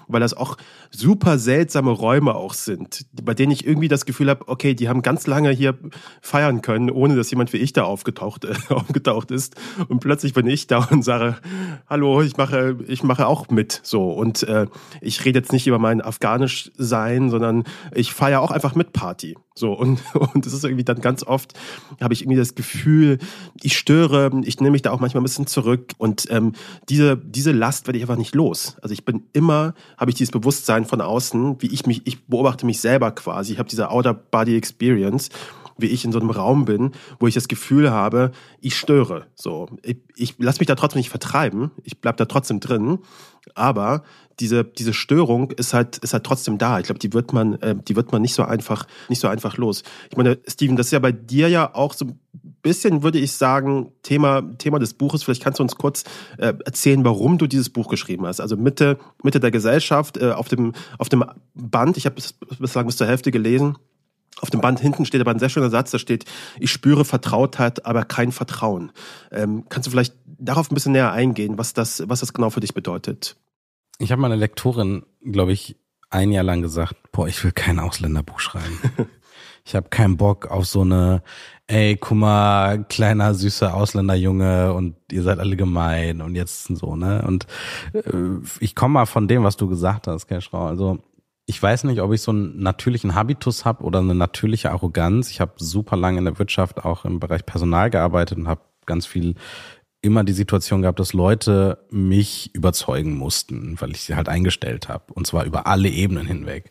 Weil 0.08 0.20
das 0.20 0.34
auch 0.34 0.56
super 0.90 1.38
seltsame 1.38 1.90
Räume 1.90 2.34
auch 2.34 2.54
sind, 2.54 3.06
bei 3.22 3.32
denen 3.32 3.52
ich 3.52 3.64
irgendwie 3.64 3.86
das 3.86 4.06
Gefühl 4.06 4.28
habe, 4.28 4.48
okay, 4.48 4.74
die 4.74 4.88
haben 4.88 5.02
ganz 5.02 5.26
lange 5.28 5.50
hier 5.50 5.78
feiern 6.20 6.62
können, 6.62 6.90
ohne 6.90 7.14
dass 7.14 7.30
jemand 7.30 7.52
wie 7.52 7.58
ich 7.58 7.72
da 7.72 7.84
aufgetaucht, 7.84 8.44
äh, 8.44 8.54
aufgetaucht 8.70 9.30
ist. 9.30 9.54
Und 9.88 10.00
plötzlich 10.00 10.34
bin 10.34 10.46
ich 10.46 10.66
da 10.66 10.88
und 10.90 11.04
sage, 11.04 11.36
hallo, 11.88 12.22
ich 12.22 12.36
mache, 12.36 12.76
ich 12.86 13.02
mache 13.02 13.26
auch 13.26 13.48
mit. 13.50 13.80
So. 13.84 14.10
Und 14.10 14.42
äh, 14.44 14.66
ich 15.00 15.24
rede 15.24 15.38
jetzt 15.38 15.52
nicht 15.52 15.66
über 15.66 15.78
mein 15.78 16.00
Afghanisch 16.00 16.70
sein, 16.76 17.30
sondern 17.30 17.64
ich 17.94 18.12
feiere 18.12 18.40
auch 18.40 18.50
einfach 18.50 18.74
mit 18.74 18.92
Party. 19.00 19.34
So, 19.54 19.72
und, 19.72 19.98
und 20.34 20.44
das 20.44 20.52
ist 20.52 20.62
irgendwie 20.62 20.84
dann 20.84 21.00
ganz 21.00 21.22
oft, 21.22 21.54
habe 22.02 22.12
ich 22.12 22.20
irgendwie 22.20 22.36
das 22.36 22.54
Gefühl, 22.54 23.18
ich 23.62 23.78
störe, 23.78 24.30
ich 24.44 24.60
nehme 24.60 24.72
mich 24.72 24.82
da 24.82 24.90
auch 24.90 25.00
manchmal 25.00 25.22
ein 25.22 25.24
bisschen 25.24 25.46
zurück. 25.46 25.92
Und 25.96 26.26
ähm, 26.30 26.52
diese, 26.90 27.16
diese 27.16 27.52
Last 27.52 27.86
werde 27.86 27.96
ich 27.96 28.04
einfach 28.04 28.18
nicht 28.18 28.34
los. 28.34 28.76
Also 28.82 28.92
ich 28.92 29.06
bin 29.06 29.22
immer, 29.32 29.72
habe 29.96 30.10
ich 30.10 30.16
dieses 30.16 30.32
Bewusstsein 30.32 30.84
von 30.84 31.00
außen, 31.00 31.62
wie 31.62 31.68
ich 31.68 31.86
mich, 31.86 32.02
ich 32.04 32.26
beobachte 32.26 32.66
mich 32.66 32.80
selber 32.80 33.10
quasi. 33.12 33.54
Ich 33.54 33.58
habe 33.58 33.70
diese 33.70 33.90
Outer 33.90 34.12
Body 34.12 34.54
Experience 34.54 35.30
wie 35.80 35.86
ich 35.86 36.04
in 36.04 36.12
so 36.12 36.20
einem 36.20 36.30
Raum 36.30 36.64
bin, 36.64 36.92
wo 37.18 37.26
ich 37.26 37.34
das 37.34 37.48
Gefühl 37.48 37.90
habe, 37.90 38.32
ich 38.60 38.76
störe. 38.76 39.26
So, 39.34 39.68
ich, 39.82 39.98
ich 40.16 40.34
lasse 40.38 40.60
mich 40.60 40.66
da 40.66 40.74
trotzdem 40.74 40.98
nicht 41.00 41.10
vertreiben, 41.10 41.70
ich 41.84 42.00
bleib 42.00 42.16
da 42.16 42.24
trotzdem 42.24 42.60
drin, 42.60 42.98
aber 43.54 44.02
diese, 44.40 44.64
diese 44.64 44.94
Störung 44.94 45.50
ist 45.50 45.74
halt, 45.74 45.98
ist 45.98 46.12
halt 46.14 46.24
trotzdem 46.24 46.58
da. 46.58 46.78
Ich 46.78 46.86
glaube, 46.86 46.98
die 46.98 47.12
wird 47.12 47.32
man, 47.32 47.54
äh, 47.60 47.76
die 47.76 47.94
wird 47.94 48.10
man 48.10 48.22
nicht 48.22 48.34
so 48.34 48.42
einfach, 48.42 48.86
nicht 49.08 49.20
so 49.20 49.28
einfach 49.28 49.56
los. 49.56 49.82
Ich 50.10 50.16
meine, 50.16 50.38
Steven, 50.48 50.76
das 50.76 50.86
ist 50.86 50.92
ja 50.92 50.98
bei 50.98 51.12
dir 51.12 51.48
ja 51.48 51.74
auch 51.74 51.92
so 51.92 52.06
ein 52.06 52.18
bisschen, 52.62 53.02
würde 53.02 53.18
ich 53.18 53.32
sagen, 53.32 53.92
Thema, 54.02 54.42
Thema 54.58 54.78
des 54.78 54.94
Buches. 54.94 55.22
Vielleicht 55.22 55.42
kannst 55.42 55.58
du 55.58 55.62
uns 55.62 55.76
kurz 55.76 56.04
äh, 56.38 56.54
erzählen, 56.64 57.04
warum 57.04 57.38
du 57.38 57.46
dieses 57.46 57.70
Buch 57.70 57.88
geschrieben 57.88 58.26
hast. 58.26 58.40
Also 58.40 58.56
Mitte, 58.56 58.98
Mitte 59.22 59.40
der 59.40 59.50
Gesellschaft, 59.50 60.16
äh, 60.16 60.32
auf 60.32 60.48
dem, 60.48 60.72
auf 60.98 61.08
dem 61.08 61.24
Band, 61.54 61.96
ich 61.96 62.06
habe 62.06 62.16
es 62.16 62.34
bislang 62.58 62.86
bis 62.86 62.96
zur 62.96 63.06
Hälfte 63.06 63.30
gelesen. 63.30 63.76
Auf 64.40 64.50
dem 64.50 64.60
Band 64.60 64.80
hinten 64.80 65.04
steht 65.04 65.20
aber 65.20 65.32
ein 65.32 65.38
sehr 65.38 65.48
schöner 65.48 65.70
Satz, 65.70 65.90
da 65.90 65.98
steht, 65.98 66.24
ich 66.58 66.70
spüre 66.70 67.04
Vertrautheit, 67.04 67.84
aber 67.84 68.04
kein 68.04 68.32
Vertrauen. 68.32 68.92
Ähm, 69.30 69.64
kannst 69.68 69.86
du 69.86 69.90
vielleicht 69.90 70.14
darauf 70.26 70.70
ein 70.70 70.74
bisschen 70.74 70.92
näher 70.92 71.12
eingehen, 71.12 71.58
was 71.58 71.74
das, 71.74 72.02
was 72.06 72.20
das 72.20 72.32
genau 72.32 72.50
für 72.50 72.60
dich 72.60 72.72
bedeutet? 72.72 73.36
Ich 73.98 74.12
habe 74.12 74.22
meiner 74.22 74.36
Lektorin, 74.36 75.04
glaube 75.22 75.52
ich, 75.52 75.76
ein 76.08 76.32
Jahr 76.32 76.44
lang 76.44 76.62
gesagt, 76.62 76.94
boah, 77.12 77.28
ich 77.28 77.42
will 77.44 77.52
kein 77.52 77.78
Ausländerbuch 77.78 78.40
schreiben. 78.40 78.80
ich 79.64 79.74
habe 79.74 79.88
keinen 79.90 80.16
Bock 80.16 80.50
auf 80.50 80.66
so 80.66 80.80
eine, 80.80 81.22
ey, 81.66 81.96
guck 81.96 82.18
mal, 82.18 82.84
kleiner, 82.84 83.34
süßer 83.34 83.74
Ausländerjunge 83.74 84.72
und 84.72 84.96
ihr 85.12 85.22
seid 85.22 85.38
alle 85.38 85.56
gemein 85.56 86.20
und 86.20 86.34
jetzt 86.34 86.64
so, 86.64 86.96
ne? 86.96 87.22
Und 87.26 87.46
äh, 87.92 88.02
ich 88.58 88.74
komme 88.74 88.94
mal 88.94 89.06
von 89.06 89.28
dem, 89.28 89.44
was 89.44 89.56
du 89.56 89.68
gesagt 89.68 90.06
hast, 90.06 90.26
Keschrau. 90.26 90.66
Also 90.66 90.98
ich 91.50 91.60
weiß 91.60 91.82
nicht, 91.82 92.00
ob 92.00 92.12
ich 92.12 92.22
so 92.22 92.30
einen 92.30 92.62
natürlichen 92.62 93.16
Habitus 93.16 93.64
habe 93.64 93.82
oder 93.82 93.98
eine 93.98 94.14
natürliche 94.14 94.70
Arroganz. 94.70 95.30
Ich 95.30 95.40
habe 95.40 95.54
super 95.56 95.96
lange 95.96 96.18
in 96.18 96.24
der 96.24 96.38
Wirtschaft 96.38 96.84
auch 96.84 97.04
im 97.04 97.18
Bereich 97.18 97.44
Personal 97.44 97.90
gearbeitet 97.90 98.38
und 98.38 98.46
habe 98.46 98.60
ganz 98.86 99.04
viel 99.04 99.34
immer 100.00 100.22
die 100.22 100.32
Situation 100.32 100.82
gehabt, 100.82 101.00
dass 101.00 101.12
Leute 101.12 101.84
mich 101.90 102.54
überzeugen 102.54 103.16
mussten, 103.16 103.74
weil 103.80 103.90
ich 103.90 104.02
sie 104.02 104.14
halt 104.14 104.28
eingestellt 104.28 104.88
habe. 104.88 105.12
Und 105.12 105.26
zwar 105.26 105.44
über 105.44 105.66
alle 105.66 105.88
Ebenen 105.88 106.28
hinweg. 106.28 106.70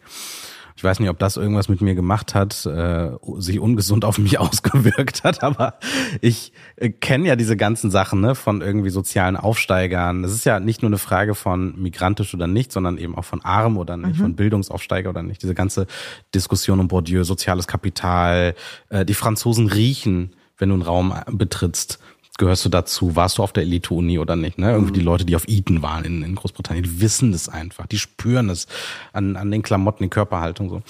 Ich 0.79 0.83
weiß 0.85 1.01
nicht, 1.01 1.09
ob 1.09 1.19
das 1.19 1.35
irgendwas 1.35 1.67
mit 1.67 1.81
mir 1.81 1.93
gemacht 1.93 2.33
hat, 2.33 2.65
äh, 2.65 3.09
sich 3.39 3.59
ungesund 3.59 4.05
auf 4.05 4.17
mich 4.17 4.39
ausgewirkt 4.39 5.25
hat, 5.25 5.43
aber 5.43 5.73
ich 6.21 6.53
äh, 6.77 6.89
kenne 6.89 7.27
ja 7.27 7.35
diese 7.35 7.57
ganzen 7.57 7.91
Sachen 7.91 8.21
ne, 8.21 8.33
von 8.33 8.61
irgendwie 8.61 8.89
sozialen 8.89 9.35
Aufsteigern. 9.35 10.23
Es 10.23 10.31
ist 10.31 10.45
ja 10.45 10.61
nicht 10.61 10.81
nur 10.81 10.87
eine 10.87 10.97
Frage 10.97 11.35
von 11.35 11.77
migrantisch 11.77 12.33
oder 12.33 12.47
nicht, 12.47 12.71
sondern 12.71 12.97
eben 12.97 13.13
auch 13.17 13.25
von 13.25 13.43
arm 13.43 13.75
oder 13.75 13.97
nicht, 13.97 14.19
mhm. 14.19 14.21
von 14.21 14.35
Bildungsaufsteiger 14.37 15.09
oder 15.09 15.21
nicht. 15.21 15.43
Diese 15.43 15.53
ganze 15.53 15.85
Diskussion 16.33 16.79
um 16.79 16.87
Bourdieu, 16.87 17.25
soziales 17.25 17.67
Kapital, 17.67 18.55
äh, 18.87 19.03
die 19.03 19.15
Franzosen 19.15 19.67
riechen, 19.67 20.31
wenn 20.57 20.69
du 20.69 20.75
einen 20.75 20.83
Raum 20.83 21.13
betrittst 21.29 21.99
gehörst 22.39 22.65
du 22.65 22.69
dazu? 22.69 23.15
Warst 23.15 23.37
du 23.37 23.43
auf 23.43 23.53
der 23.53 23.63
Elite-Uni 23.63 24.17
oder 24.17 24.35
nicht? 24.35 24.57
Ne? 24.57 24.71
Irgendwie 24.71 24.93
die 24.93 25.01
mhm. 25.01 25.05
Leute, 25.05 25.25
die 25.25 25.35
auf 25.35 25.47
Eton 25.47 25.83
waren 25.83 26.05
in, 26.05 26.23
in 26.23 26.33
Großbritannien, 26.33 26.83
die 26.83 27.01
wissen 27.01 27.31
das 27.31 27.49
einfach, 27.49 27.85
die 27.85 27.99
spüren 27.99 28.49
es 28.49 28.67
an, 29.13 29.35
an 29.35 29.51
den 29.51 29.61
Klamotten, 29.61 30.03
die 30.03 30.09
Körperhaltung 30.09 30.69
so. 30.69 30.81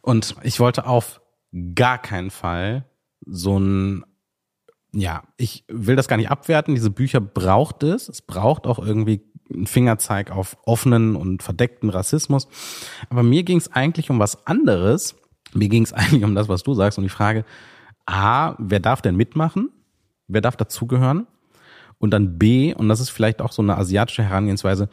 Und 0.00 0.36
ich 0.42 0.60
wollte 0.60 0.86
auf 0.86 1.20
gar 1.74 1.98
keinen 1.98 2.30
Fall 2.30 2.84
so 3.26 3.58
ein 3.58 4.04
ja, 4.96 5.24
ich 5.36 5.64
will 5.66 5.96
das 5.96 6.06
gar 6.06 6.16
nicht 6.16 6.30
abwerten. 6.30 6.76
Diese 6.76 6.90
Bücher 6.90 7.20
braucht 7.20 7.82
es. 7.82 8.08
Es 8.08 8.22
braucht 8.22 8.68
auch 8.68 8.78
irgendwie 8.78 9.22
einen 9.52 9.66
Fingerzeig 9.66 10.30
auf 10.30 10.56
offenen 10.64 11.16
und 11.16 11.42
verdeckten 11.42 11.90
Rassismus. 11.90 12.46
Aber 13.10 13.24
mir 13.24 13.42
ging 13.42 13.58
es 13.58 13.72
eigentlich 13.72 14.10
um 14.10 14.20
was 14.20 14.46
anderes. 14.46 15.16
Mir 15.52 15.68
ging 15.68 15.82
es 15.82 15.92
eigentlich 15.92 16.22
um 16.22 16.36
das, 16.36 16.48
was 16.48 16.62
du 16.62 16.74
sagst, 16.74 16.96
um 16.98 17.04
die 17.04 17.10
Frage, 17.10 17.44
A, 18.06 18.54
wer 18.58 18.78
darf 18.78 19.02
denn 19.02 19.16
mitmachen? 19.16 19.70
Wer 20.28 20.40
darf 20.40 20.56
dazugehören? 20.56 21.26
Und 21.98 22.10
dann 22.10 22.38
B, 22.38 22.74
und 22.74 22.88
das 22.88 23.00
ist 23.00 23.10
vielleicht 23.10 23.40
auch 23.40 23.52
so 23.52 23.62
eine 23.62 23.76
asiatische 23.76 24.22
Herangehensweise, 24.22 24.88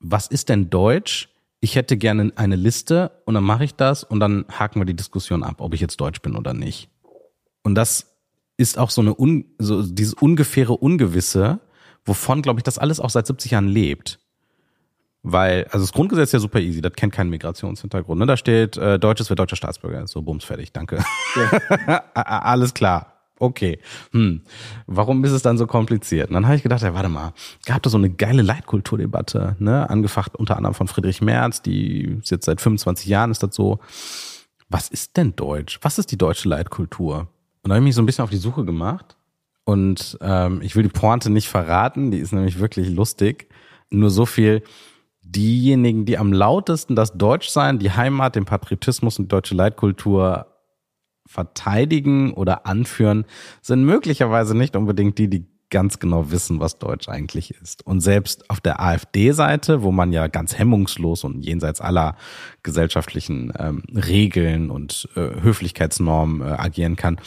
was 0.00 0.26
ist 0.26 0.48
denn 0.48 0.70
Deutsch? 0.70 1.28
Ich 1.60 1.76
hätte 1.76 1.96
gerne 1.96 2.32
eine 2.34 2.56
Liste 2.56 3.12
und 3.24 3.34
dann 3.34 3.44
mache 3.44 3.64
ich 3.64 3.74
das 3.74 4.02
und 4.02 4.18
dann 4.18 4.44
haken 4.50 4.80
wir 4.80 4.84
die 4.84 4.96
Diskussion 4.96 5.44
ab, 5.44 5.60
ob 5.60 5.74
ich 5.74 5.80
jetzt 5.80 6.00
Deutsch 6.00 6.20
bin 6.20 6.34
oder 6.34 6.54
nicht. 6.54 6.90
Und 7.62 7.76
das 7.76 8.16
ist 8.56 8.78
auch 8.78 8.90
so 8.90 9.00
eine 9.00 9.16
un, 9.16 9.44
so 9.58 9.82
dieses 9.82 10.14
ungefähre 10.14 10.76
Ungewisse, 10.76 11.60
wovon, 12.04 12.42
glaube 12.42 12.58
ich, 12.58 12.64
das 12.64 12.78
alles 12.78 12.98
auch 12.98 13.10
seit 13.10 13.28
70 13.28 13.52
Jahren 13.52 13.68
lebt. 13.68 14.18
Weil, 15.22 15.66
also 15.66 15.84
das 15.84 15.92
Grundgesetz 15.92 16.30
ist 16.30 16.32
ja 16.32 16.38
super 16.40 16.58
easy, 16.58 16.80
das 16.80 16.94
kennt 16.94 17.12
keinen 17.12 17.30
Migrationshintergrund. 17.30 18.18
Ne? 18.18 18.26
Da 18.26 18.36
steht, 18.36 18.76
äh, 18.76 18.98
Deutsches 18.98 19.28
wird 19.28 19.38
deutscher 19.38 19.54
Staatsbürger. 19.54 20.08
So, 20.08 20.22
bums, 20.22 20.42
fertig, 20.42 20.72
danke. 20.72 21.04
Ja. 21.86 22.02
alles 22.14 22.74
klar 22.74 23.11
okay, 23.42 23.78
hm, 24.12 24.42
warum 24.86 25.24
ist 25.24 25.32
es 25.32 25.42
dann 25.42 25.58
so 25.58 25.66
kompliziert? 25.66 26.28
Und 26.28 26.34
dann 26.34 26.46
habe 26.46 26.56
ich 26.56 26.62
gedacht, 26.62 26.82
ja, 26.82 26.94
warte 26.94 27.08
mal, 27.08 27.32
gab 27.66 27.82
da 27.82 27.90
so 27.90 27.98
eine 27.98 28.10
geile 28.10 28.42
Leitkulturdebatte, 28.42 29.56
ne, 29.58 29.90
angefacht 29.90 30.36
unter 30.36 30.56
anderem 30.56 30.74
von 30.74 30.88
Friedrich 30.88 31.20
Merz, 31.20 31.60
die 31.60 32.18
ist 32.22 32.30
jetzt 32.30 32.46
seit 32.46 32.60
25 32.60 33.06
Jahren 33.06 33.30
ist 33.30 33.42
das 33.42 33.54
so. 33.54 33.80
Was 34.68 34.88
ist 34.88 35.16
denn 35.18 35.36
Deutsch? 35.36 35.78
Was 35.82 35.98
ist 35.98 36.12
die 36.12 36.16
deutsche 36.16 36.48
Leitkultur? 36.48 37.28
Und 37.62 37.68
da 37.68 37.74
habe 37.74 37.80
ich 37.80 37.88
mich 37.88 37.94
so 37.94 38.00
ein 38.00 38.06
bisschen 38.06 38.24
auf 38.24 38.30
die 38.30 38.36
Suche 38.38 38.64
gemacht. 38.64 39.16
Und 39.64 40.18
ähm, 40.22 40.60
ich 40.62 40.74
will 40.74 40.82
die 40.82 40.88
Pointe 40.88 41.30
nicht 41.30 41.48
verraten, 41.48 42.10
die 42.10 42.18
ist 42.18 42.32
nämlich 42.32 42.58
wirklich 42.58 42.88
lustig. 42.88 43.48
Nur 43.90 44.10
so 44.10 44.24
viel, 44.24 44.62
diejenigen, 45.20 46.04
die 46.04 46.16
am 46.16 46.32
lautesten 46.32 46.96
das 46.96 47.16
Deutschsein, 47.16 47.78
die 47.78 47.90
Heimat, 47.90 48.34
den 48.34 48.44
Patriotismus 48.44 49.18
und 49.18 49.26
die 49.26 49.28
deutsche 49.28 49.54
Leitkultur 49.54 50.46
verteidigen 51.26 52.32
oder 52.32 52.66
anführen, 52.66 53.24
sind 53.60 53.84
möglicherweise 53.84 54.56
nicht 54.56 54.76
unbedingt 54.76 55.18
die, 55.18 55.28
die 55.28 55.46
ganz 55.70 55.98
genau 55.98 56.30
wissen, 56.30 56.60
was 56.60 56.78
Deutsch 56.78 57.08
eigentlich 57.08 57.54
ist. 57.62 57.84
Und 57.86 58.00
selbst 58.00 58.48
auf 58.50 58.60
der 58.60 58.80
AfD-Seite, 58.80 59.82
wo 59.82 59.90
man 59.90 60.12
ja 60.12 60.28
ganz 60.28 60.58
hemmungslos 60.58 61.24
und 61.24 61.42
jenseits 61.42 61.80
aller 61.80 62.16
gesellschaftlichen 62.62 63.52
ähm, 63.58 63.82
Regeln 63.94 64.70
und 64.70 65.08
äh, 65.16 65.40
Höflichkeitsnormen 65.40 66.42
äh, 66.42 66.52
agieren 66.52 66.96
kann, 66.96 67.18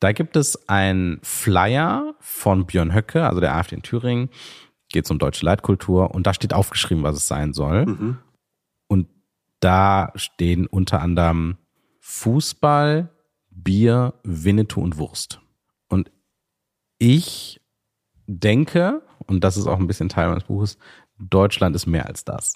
da 0.00 0.10
gibt 0.10 0.36
es 0.36 0.68
ein 0.68 1.20
Flyer 1.22 2.14
von 2.18 2.66
Björn 2.66 2.92
Höcke, 2.92 3.24
also 3.24 3.40
der 3.40 3.54
AfD 3.54 3.76
in 3.76 3.82
Thüringen, 3.82 4.30
geht 4.88 5.04
es 5.04 5.10
um 5.10 5.18
deutsche 5.18 5.44
Leitkultur 5.44 6.14
und 6.14 6.26
da 6.26 6.34
steht 6.34 6.54
aufgeschrieben, 6.54 7.04
was 7.04 7.16
es 7.16 7.28
sein 7.28 7.52
soll. 7.52 7.86
Mhm. 7.86 8.18
Und 8.88 9.06
da 9.60 10.12
stehen 10.16 10.66
unter 10.66 11.00
anderem 11.02 11.56
Fußball, 12.00 13.10
Bier, 13.54 14.14
Winnetou 14.24 14.80
und 14.80 14.98
Wurst. 14.98 15.40
Und 15.88 16.10
ich 16.98 17.60
denke, 18.26 19.02
und 19.26 19.44
das 19.44 19.56
ist 19.56 19.66
auch 19.66 19.78
ein 19.78 19.86
bisschen 19.86 20.08
Teil 20.08 20.28
meines 20.28 20.44
Buches, 20.44 20.78
Deutschland 21.18 21.76
ist 21.76 21.86
mehr 21.86 22.06
als 22.06 22.24
das. 22.24 22.54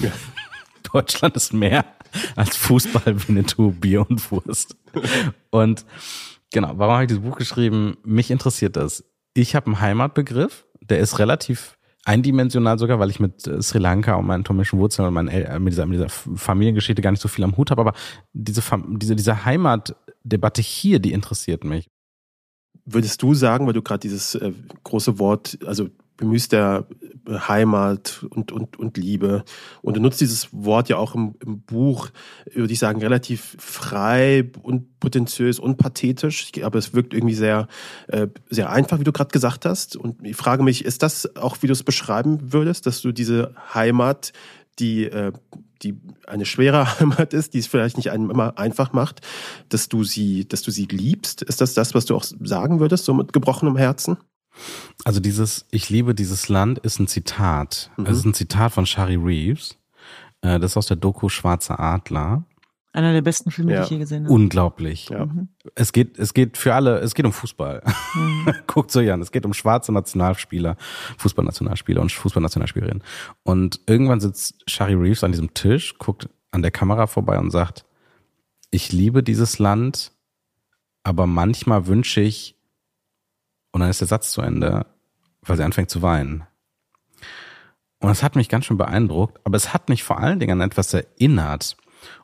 Ja. 0.00 0.12
Deutschland 0.92 1.34
ist 1.36 1.52
mehr 1.52 1.84
als 2.36 2.56
Fußball, 2.56 3.26
Winnetou, 3.28 3.72
Bier 3.72 4.08
und 4.08 4.30
Wurst. 4.30 4.76
Und 5.50 5.84
genau, 6.52 6.72
warum 6.76 6.94
habe 6.94 7.04
ich 7.04 7.08
dieses 7.08 7.22
Buch 7.22 7.36
geschrieben? 7.36 7.96
Mich 8.04 8.30
interessiert 8.30 8.76
das. 8.76 9.04
Ich 9.32 9.56
habe 9.56 9.66
einen 9.66 9.80
Heimatbegriff, 9.80 10.66
der 10.80 10.98
ist 11.00 11.18
relativ 11.18 11.78
eindimensional 12.04 12.78
sogar, 12.78 12.98
weil 12.98 13.10
ich 13.10 13.20
mit 13.20 13.46
äh, 13.46 13.62
Sri 13.62 13.78
Lanka 13.78 14.14
und 14.14 14.26
meinen 14.26 14.44
thomischen 14.44 14.78
Wurzeln 14.78 15.08
und 15.08 15.14
meinen 15.14 15.28
El 15.28 15.58
mit, 15.60 15.72
dieser, 15.72 15.86
mit 15.86 15.98
dieser 15.98 16.08
Familiengeschichte 16.08 17.02
gar 17.02 17.10
nicht 17.10 17.22
so 17.22 17.28
viel 17.28 17.44
am 17.44 17.56
Hut 17.56 17.70
habe, 17.70 17.80
aber 17.80 17.94
diese, 18.32 18.62
diese, 18.88 19.16
diese 19.16 19.44
Heimatdebatte 19.44 20.62
hier, 20.62 20.98
die 20.98 21.12
interessiert 21.12 21.64
mich. 21.64 21.88
Würdest 22.84 23.22
du 23.22 23.32
sagen, 23.32 23.66
weil 23.66 23.72
du 23.72 23.82
gerade 23.82 24.00
dieses 24.00 24.34
äh, 24.34 24.52
große 24.82 25.18
Wort, 25.18 25.58
also 25.64 25.88
bemühst 26.16 26.52
der 26.52 26.86
Heimat 27.28 28.24
und, 28.30 28.52
und, 28.52 28.78
und 28.78 28.96
Liebe. 28.96 29.44
Und 29.82 29.96
du 29.96 30.00
nutzt 30.00 30.20
dieses 30.20 30.48
Wort 30.52 30.88
ja 30.88 30.96
auch 30.96 31.14
im, 31.14 31.34
im 31.44 31.60
Buch, 31.62 32.10
würde 32.52 32.72
ich 32.72 32.78
sagen, 32.78 33.00
relativ 33.00 33.56
frei 33.58 34.50
und 34.62 35.00
potenziös 35.00 35.58
und 35.58 35.76
pathetisch. 35.76 36.52
Aber 36.62 36.78
es 36.78 36.94
wirkt 36.94 37.14
irgendwie 37.14 37.34
sehr, 37.34 37.68
äh, 38.08 38.28
sehr 38.50 38.70
einfach, 38.70 39.00
wie 39.00 39.04
du 39.04 39.12
gerade 39.12 39.32
gesagt 39.32 39.64
hast. 39.64 39.96
Und 39.96 40.24
ich 40.24 40.36
frage 40.36 40.62
mich, 40.62 40.84
ist 40.84 41.02
das 41.02 41.34
auch, 41.36 41.58
wie 41.62 41.66
du 41.66 41.72
es 41.72 41.82
beschreiben 41.82 42.52
würdest, 42.52 42.86
dass 42.86 43.00
du 43.00 43.12
diese 43.12 43.54
Heimat, 43.72 44.32
die, 44.78 45.04
äh, 45.04 45.32
die 45.82 45.96
eine 46.26 46.46
schwere 46.46 46.86
Heimat 47.00 47.32
ist, 47.32 47.54
die 47.54 47.58
es 47.58 47.66
vielleicht 47.66 47.96
nicht 47.96 48.10
einem 48.10 48.30
immer 48.30 48.58
einfach 48.58 48.92
macht, 48.92 49.20
dass 49.68 49.88
du 49.88 50.04
sie, 50.04 50.46
dass 50.46 50.62
du 50.62 50.70
sie 50.70 50.84
liebst? 50.84 51.42
Ist 51.42 51.60
das 51.60 51.74
das, 51.74 51.94
was 51.94 52.04
du 52.04 52.14
auch 52.14 52.24
sagen 52.24 52.80
würdest, 52.80 53.04
so 53.04 53.14
mit 53.14 53.32
gebrochenem 53.32 53.76
Herzen? 53.76 54.18
Also 55.04 55.20
dieses 55.20 55.66
Ich 55.70 55.90
liebe 55.90 56.14
dieses 56.14 56.48
Land 56.48 56.78
ist 56.80 56.98
ein 56.98 57.06
Zitat. 57.06 57.90
Mhm. 57.96 58.06
Es 58.06 58.18
ist 58.18 58.24
ein 58.24 58.34
Zitat 58.34 58.72
von 58.72 58.86
Shari 58.86 59.16
Reeves. 59.16 59.78
Äh, 60.42 60.60
das 60.60 60.72
ist 60.72 60.76
aus 60.76 60.86
der 60.86 60.96
Doku 60.96 61.28
Schwarzer 61.28 61.80
Adler. 61.80 62.44
Einer 62.92 63.12
der 63.12 63.22
besten 63.22 63.50
Filme, 63.50 63.72
ja. 63.72 63.80
die 63.80 63.84
ich 63.84 63.90
je 63.90 63.98
gesehen 63.98 64.24
habe. 64.24 64.32
Unglaublich. 64.32 65.08
Ja. 65.08 65.26
Mhm. 65.26 65.48
Es 65.74 65.92
geht, 65.92 66.16
es 66.16 66.32
geht 66.32 66.56
für 66.56 66.74
alle, 66.74 67.00
es 67.00 67.14
geht 67.14 67.26
um 67.26 67.32
Fußball. 67.32 67.82
Mhm. 68.14 68.54
Guckt 68.68 68.92
so 68.92 69.00
an. 69.00 69.20
Es 69.20 69.32
geht 69.32 69.44
um 69.44 69.52
schwarze 69.52 69.92
Nationalspieler, 69.92 70.76
Fußballnationalspieler 71.18 72.00
und 72.00 72.12
Fußballnationalspielerinnen. 72.12 73.02
Und 73.42 73.80
irgendwann 73.88 74.20
sitzt 74.20 74.62
Shari 74.70 74.94
Reeves 74.94 75.24
an 75.24 75.32
diesem 75.32 75.52
Tisch, 75.54 75.98
guckt 75.98 76.28
an 76.52 76.62
der 76.62 76.70
Kamera 76.70 77.08
vorbei 77.08 77.36
und 77.36 77.50
sagt, 77.50 77.84
ich 78.70 78.92
liebe 78.92 79.24
dieses 79.24 79.58
Land, 79.58 80.12
aber 81.02 81.26
manchmal 81.26 81.88
wünsche 81.88 82.20
ich, 82.20 82.53
und 83.74 83.80
dann 83.80 83.90
ist 83.90 84.00
der 84.00 84.06
Satz 84.06 84.30
zu 84.30 84.40
Ende, 84.40 84.86
weil 85.42 85.56
sie 85.56 85.64
anfängt 85.64 85.90
zu 85.90 86.00
weinen. 86.00 86.46
Und 87.98 88.08
das 88.08 88.22
hat 88.22 88.36
mich 88.36 88.48
ganz 88.48 88.66
schön 88.66 88.78
beeindruckt, 88.78 89.40
aber 89.44 89.56
es 89.56 89.74
hat 89.74 89.88
mich 89.88 90.04
vor 90.04 90.20
allen 90.20 90.38
Dingen 90.38 90.62
an 90.62 90.70
etwas 90.70 90.94
erinnert. 90.94 91.76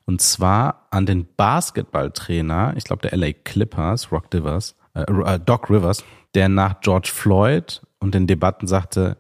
Und 0.05 0.21
zwar 0.21 0.87
an 0.91 1.07
den 1.07 1.27
Basketballtrainer, 1.35 2.75
ich 2.77 2.85
glaube 2.85 3.03
der 3.03 3.19
LA 3.19 3.33
Clippers, 3.33 4.13
Rock 4.13 4.27
Rivers, 4.33 4.77
äh, 4.95 5.03
äh, 5.03 5.41
Doc 5.41 5.69
Rivers, 5.71 6.05
der 6.35 6.49
nach 6.49 6.83
George 6.83 7.11
Floyd 7.13 7.83
und 7.99 8.15
den 8.15 8.29
Debatten 8.29 8.69
sagte, 8.69 9.17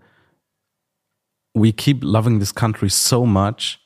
We 1.53 1.73
keep 1.73 2.05
loving 2.05 2.39
this 2.39 2.55
country 2.55 2.91
so 2.91 3.27
much, 3.27 3.81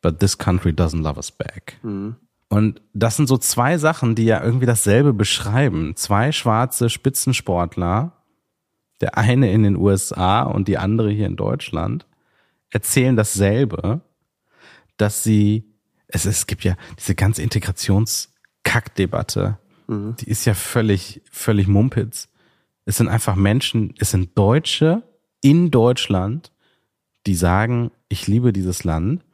but 0.00 0.20
this 0.20 0.38
country 0.38 0.70
doesn't 0.70 1.02
love 1.02 1.16
us 1.16 1.32
back. 1.32 1.80
Mhm. 1.82 2.14
Und 2.50 2.82
das 2.92 3.16
sind 3.16 3.28
so 3.28 3.38
zwei 3.38 3.78
Sachen, 3.78 4.14
die 4.16 4.24
ja 4.24 4.42
irgendwie 4.42 4.66
dasselbe 4.66 5.12
beschreiben. 5.12 5.94
Zwei 5.94 6.32
schwarze 6.32 6.90
Spitzensportler, 6.90 8.24
der 9.00 9.16
eine 9.16 9.52
in 9.52 9.62
den 9.62 9.76
USA 9.76 10.42
und 10.42 10.66
die 10.66 10.76
andere 10.76 11.10
hier 11.10 11.26
in 11.26 11.36
Deutschland, 11.36 12.08
erzählen 12.70 13.14
dasselbe, 13.16 14.00
dass 14.96 15.22
sie, 15.22 15.62
es, 16.08 16.26
es 16.26 16.48
gibt 16.48 16.64
ja 16.64 16.74
diese 16.98 17.14
ganze 17.14 17.42
Integrationskackdebatte, 17.42 19.58
mhm. 19.86 20.16
die 20.18 20.28
ist 20.28 20.44
ja 20.44 20.54
völlig, 20.54 21.22
völlig 21.30 21.68
Mumpitz. 21.68 22.28
Es 22.84 22.96
sind 22.96 23.06
einfach 23.06 23.36
Menschen, 23.36 23.94
es 23.98 24.10
sind 24.10 24.36
Deutsche 24.36 25.04
in 25.40 25.70
Deutschland, 25.70 26.50
die 27.26 27.36
sagen, 27.36 27.92
ich 28.08 28.26
liebe 28.26 28.52
dieses 28.52 28.82
Land 28.82 29.24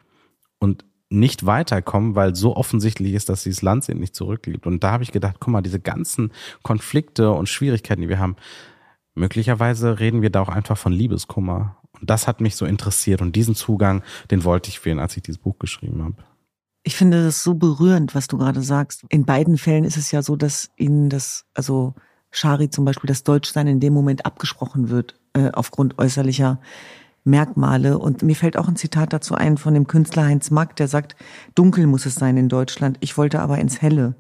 und 0.59 0.85
nicht 1.09 1.47
weiterkommen, 1.47 2.15
weil 2.15 2.35
so 2.35 2.57
offensichtlich 2.57 3.13
ist, 3.15 3.29
dass 3.29 3.45
dieses 3.45 3.63
Land 3.63 3.85
sie 3.85 3.95
nicht 3.95 4.15
zurückliebt. 4.15 4.67
Und 4.67 4.83
da 4.83 4.93
habe 4.93 5.05
ich 5.05 5.13
gedacht, 5.13 5.37
guck 5.39 5.53
mal, 5.53 5.63
diese 5.63 5.81
ganzen 5.81 6.33
Konflikte 6.63 7.31
und 7.31 7.49
Schwierigkeiten, 7.49 8.03
die 8.03 8.09
wir 8.09 8.19
haben, 8.19 8.37
möglicherweise 9.15 10.01
reden 10.01 10.23
wir 10.23 10.31
da 10.31 10.41
auch 10.43 10.49
einfach 10.49 10.77
von 10.77 10.93
Liebeskummer. 10.93 11.77
Und 12.01 12.11
das 12.11 12.27
hat 12.27 12.41
mich 12.41 12.57
so 12.57 12.67
interessiert 12.67 13.23
und 13.23 13.37
diesen 13.37 13.55
Zugang, 13.55 14.03
den 14.31 14.45
wollte 14.45 14.69
ich 14.69 14.85
wählen, 14.85 14.99
als 14.99 15.17
ich 15.17 15.23
dieses 15.23 15.39
Buch 15.39 15.59
geschrieben 15.59 16.03
habe. 16.03 16.17
Ich 16.83 16.95
finde 16.95 17.25
das 17.25 17.43
so 17.43 17.55
berührend, 17.55 18.15
was 18.15 18.29
du 18.29 18.39
gerade 18.39 18.63
sagst. 18.63 19.05
In 19.09 19.25
beiden 19.25 19.59
Fällen 19.59 19.85
ist 19.85 19.97
es 19.97 20.13
ja 20.13 20.23
so, 20.23 20.37
dass 20.37 20.71
ihnen 20.77 21.09
das, 21.09 21.45
also 21.55 21.95
Shari 22.31 22.71
zum 22.71 22.85
Beispiel, 22.85 23.09
das 23.09 23.25
Deutschsein 23.25 23.67
in 23.67 23.81
dem 23.81 23.93
Moment 23.93 24.27
abgesprochen 24.27 24.89
wird, 24.89 25.19
äh, 25.33 25.51
aufgrund 25.53 25.99
äußerlicher 25.99 26.61
Merkmale. 27.27 27.99
Und 27.99 28.23
mir 28.23 28.37
fällt 28.37 28.57
auch 28.57 28.69
ein 28.69 28.77
Zitat 28.77 29.13
dazu 29.13 29.35
ein 29.35 29.59
von 29.59 29.75
dem 29.75 29.87
Künstler 29.87 30.25
Heinz 30.25 30.51
Mack, 30.51 30.77
der 30.77 30.89
sagt, 30.89 31.17
dunkel 31.55 31.87
muss 31.87 32.07
es 32.07 32.15
sein 32.15 32.37
in 32.37 32.49
Deutschland, 32.49 32.97
ich 33.01 33.19
wollte 33.19 33.41
aber 33.41 33.59
ins 33.59 33.83
Helle. 33.83 34.15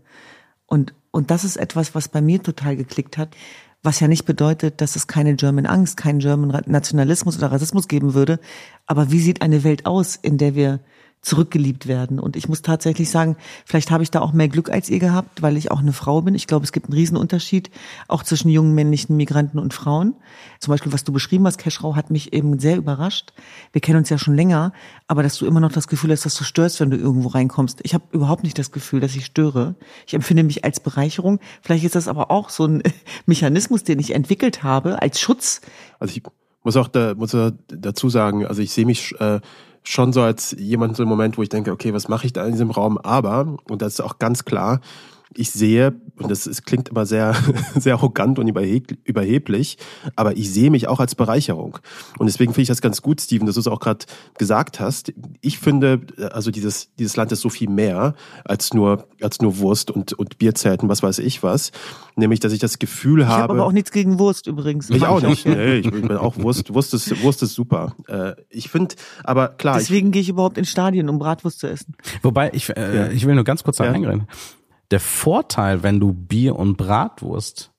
Und, 0.66 0.94
und 1.10 1.30
das 1.30 1.44
ist 1.44 1.56
etwas, 1.56 1.94
was 1.94 2.08
bei 2.08 2.20
mir 2.20 2.42
total 2.42 2.76
geklickt 2.76 3.16
hat, 3.16 3.36
was 3.82 4.00
ja 4.00 4.08
nicht 4.08 4.24
bedeutet, 4.24 4.80
dass 4.80 4.96
es 4.96 5.06
keine 5.06 5.36
German 5.36 5.66
Angst, 5.66 5.96
keinen 5.96 6.18
German 6.18 6.60
Nationalismus 6.66 7.38
oder 7.38 7.52
Rassismus 7.52 7.88
geben 7.88 8.14
würde. 8.14 8.40
Aber 8.86 9.12
wie 9.12 9.20
sieht 9.20 9.42
eine 9.42 9.62
Welt 9.62 9.86
aus, 9.86 10.16
in 10.16 10.38
der 10.38 10.54
wir 10.54 10.80
zurückgeliebt 11.26 11.88
werden. 11.88 12.20
Und 12.20 12.36
ich 12.36 12.48
muss 12.48 12.62
tatsächlich 12.62 13.10
sagen, 13.10 13.36
vielleicht 13.64 13.90
habe 13.90 14.04
ich 14.04 14.12
da 14.12 14.20
auch 14.20 14.32
mehr 14.32 14.46
Glück 14.46 14.70
als 14.70 14.88
ihr 14.88 15.00
gehabt, 15.00 15.42
weil 15.42 15.56
ich 15.56 15.72
auch 15.72 15.80
eine 15.80 15.92
Frau 15.92 16.22
bin. 16.22 16.36
Ich 16.36 16.46
glaube, 16.46 16.64
es 16.64 16.70
gibt 16.70 16.86
einen 16.86 16.94
Riesenunterschied 16.94 17.68
auch 18.06 18.22
zwischen 18.22 18.48
jungen 18.48 18.76
männlichen 18.76 19.16
Migranten 19.16 19.58
und 19.58 19.74
Frauen. 19.74 20.14
Zum 20.60 20.70
Beispiel, 20.70 20.92
was 20.92 21.02
du 21.02 21.12
beschrieben 21.12 21.44
hast, 21.44 21.58
Keschrau, 21.58 21.96
hat 21.96 22.12
mich 22.12 22.32
eben 22.32 22.60
sehr 22.60 22.76
überrascht. 22.76 23.32
Wir 23.72 23.80
kennen 23.80 23.98
uns 23.98 24.08
ja 24.08 24.18
schon 24.18 24.36
länger, 24.36 24.72
aber 25.08 25.24
dass 25.24 25.36
du 25.36 25.46
immer 25.46 25.58
noch 25.58 25.72
das 25.72 25.88
Gefühl 25.88 26.12
hast, 26.12 26.24
dass 26.24 26.36
du 26.36 26.44
störst, 26.44 26.78
wenn 26.78 26.90
du 26.90 26.96
irgendwo 26.96 27.26
reinkommst. 27.28 27.80
Ich 27.82 27.92
habe 27.92 28.04
überhaupt 28.12 28.44
nicht 28.44 28.56
das 28.56 28.70
Gefühl, 28.70 29.00
dass 29.00 29.16
ich 29.16 29.24
störe. 29.24 29.74
Ich 30.06 30.14
empfinde 30.14 30.44
mich 30.44 30.64
als 30.64 30.78
Bereicherung. 30.78 31.40
Vielleicht 31.60 31.84
ist 31.84 31.96
das 31.96 32.06
aber 32.06 32.30
auch 32.30 32.50
so 32.50 32.66
ein 32.66 32.84
Mechanismus, 33.26 33.82
den 33.82 33.98
ich 33.98 34.14
entwickelt 34.14 34.62
habe 34.62 35.02
als 35.02 35.18
Schutz. 35.18 35.60
Also 35.98 36.14
ich 36.16 36.22
muss 36.62 36.76
auch 36.76 36.86
da, 36.86 37.14
muss 37.16 37.36
dazu 37.66 38.10
sagen, 38.10 38.46
also 38.46 38.62
ich 38.62 38.70
sehe 38.70 38.86
mich 38.86 39.12
äh, 39.18 39.40
schon 39.88 40.12
so 40.12 40.22
als 40.22 40.54
jemand 40.58 40.96
so 40.96 41.02
im 41.02 41.08
Moment, 41.08 41.38
wo 41.38 41.42
ich 41.42 41.48
denke, 41.48 41.70
okay, 41.70 41.92
was 41.94 42.08
mache 42.08 42.26
ich 42.26 42.32
da 42.32 42.44
in 42.44 42.52
diesem 42.52 42.70
Raum? 42.70 42.98
Aber, 42.98 43.56
und 43.68 43.82
das 43.82 43.94
ist 43.94 44.00
auch 44.00 44.18
ganz 44.18 44.44
klar, 44.44 44.80
ich 45.38 45.50
sehe, 45.50 45.94
und 46.18 46.30
das 46.30 46.46
ist, 46.46 46.64
klingt 46.64 46.88
immer 46.88 47.06
sehr, 47.06 47.34
sehr 47.76 47.94
arrogant 47.94 48.38
und 48.38 48.48
überheblich, 48.48 49.78
aber 50.14 50.36
ich 50.36 50.52
sehe 50.52 50.70
mich 50.70 50.88
auch 50.88 51.00
als 51.00 51.14
Bereicherung. 51.14 51.78
Und 52.18 52.26
deswegen 52.26 52.52
finde 52.52 52.62
ich 52.62 52.68
das 52.68 52.80
ganz 52.80 53.02
gut, 53.02 53.20
Steven, 53.20 53.46
dass 53.46 53.54
du 53.54 53.60
es 53.60 53.66
auch 53.66 53.80
gerade 53.80 54.06
gesagt 54.38 54.80
hast. 54.80 55.12
Ich 55.40 55.58
finde, 55.58 56.00
also 56.32 56.50
dieses, 56.50 56.94
dieses 56.98 57.16
Land 57.16 57.32
ist 57.32 57.40
so 57.40 57.48
viel 57.48 57.68
mehr 57.68 58.14
als 58.44 58.74
nur, 58.74 59.06
als 59.20 59.40
nur 59.40 59.58
Wurst 59.58 59.90
und, 59.90 60.12
und 60.14 60.38
Bierzelten, 60.38 60.88
was 60.88 61.02
weiß 61.02 61.18
ich 61.18 61.42
was. 61.42 61.72
Nämlich, 62.16 62.40
dass 62.40 62.52
ich 62.52 62.58
das 62.58 62.78
Gefühl 62.78 63.20
ich 63.20 63.26
habe. 63.26 63.36
Ich 63.36 63.42
habe 63.42 63.52
aber 63.54 63.66
auch 63.66 63.72
nichts 63.72 63.92
gegen 63.92 64.18
Wurst 64.18 64.46
übrigens. 64.46 64.88
Ich 64.88 65.04
auch 65.04 65.20
nicht. 65.20 65.44
Nee, 65.46 65.78
ich 65.78 65.90
bin 65.90 66.10
auch 66.12 66.38
Wurst. 66.38 66.72
Wurst 66.72 66.94
ist, 66.94 67.22
Wurst 67.22 67.42
ist 67.42 67.54
super. 67.54 67.94
Äh, 68.08 68.32
ich 68.48 68.70
finde, 68.70 68.94
aber 69.22 69.48
klar. 69.48 69.76
Deswegen 69.76 70.08
ich, 70.08 70.12
gehe 70.12 70.22
ich 70.22 70.28
überhaupt 70.30 70.56
in 70.56 70.64
Stadien, 70.64 71.08
um 71.08 71.18
Bratwurst 71.18 71.60
zu 71.60 71.66
essen. 71.66 71.94
Wobei, 72.22 72.50
ich, 72.54 72.74
äh, 72.74 72.96
ja. 72.96 73.08
ich 73.10 73.26
will 73.26 73.34
nur 73.34 73.44
ganz 73.44 73.62
kurz 73.64 73.76
da 73.76 73.84
ja. 73.84 73.92
eingreifen. 73.92 74.26
Der 74.90 75.00
Vorteil, 75.00 75.82
wenn 75.82 76.00
du 76.00 76.12
Bier 76.12 76.56
und 76.56 76.76
Bratwurst 76.76 77.72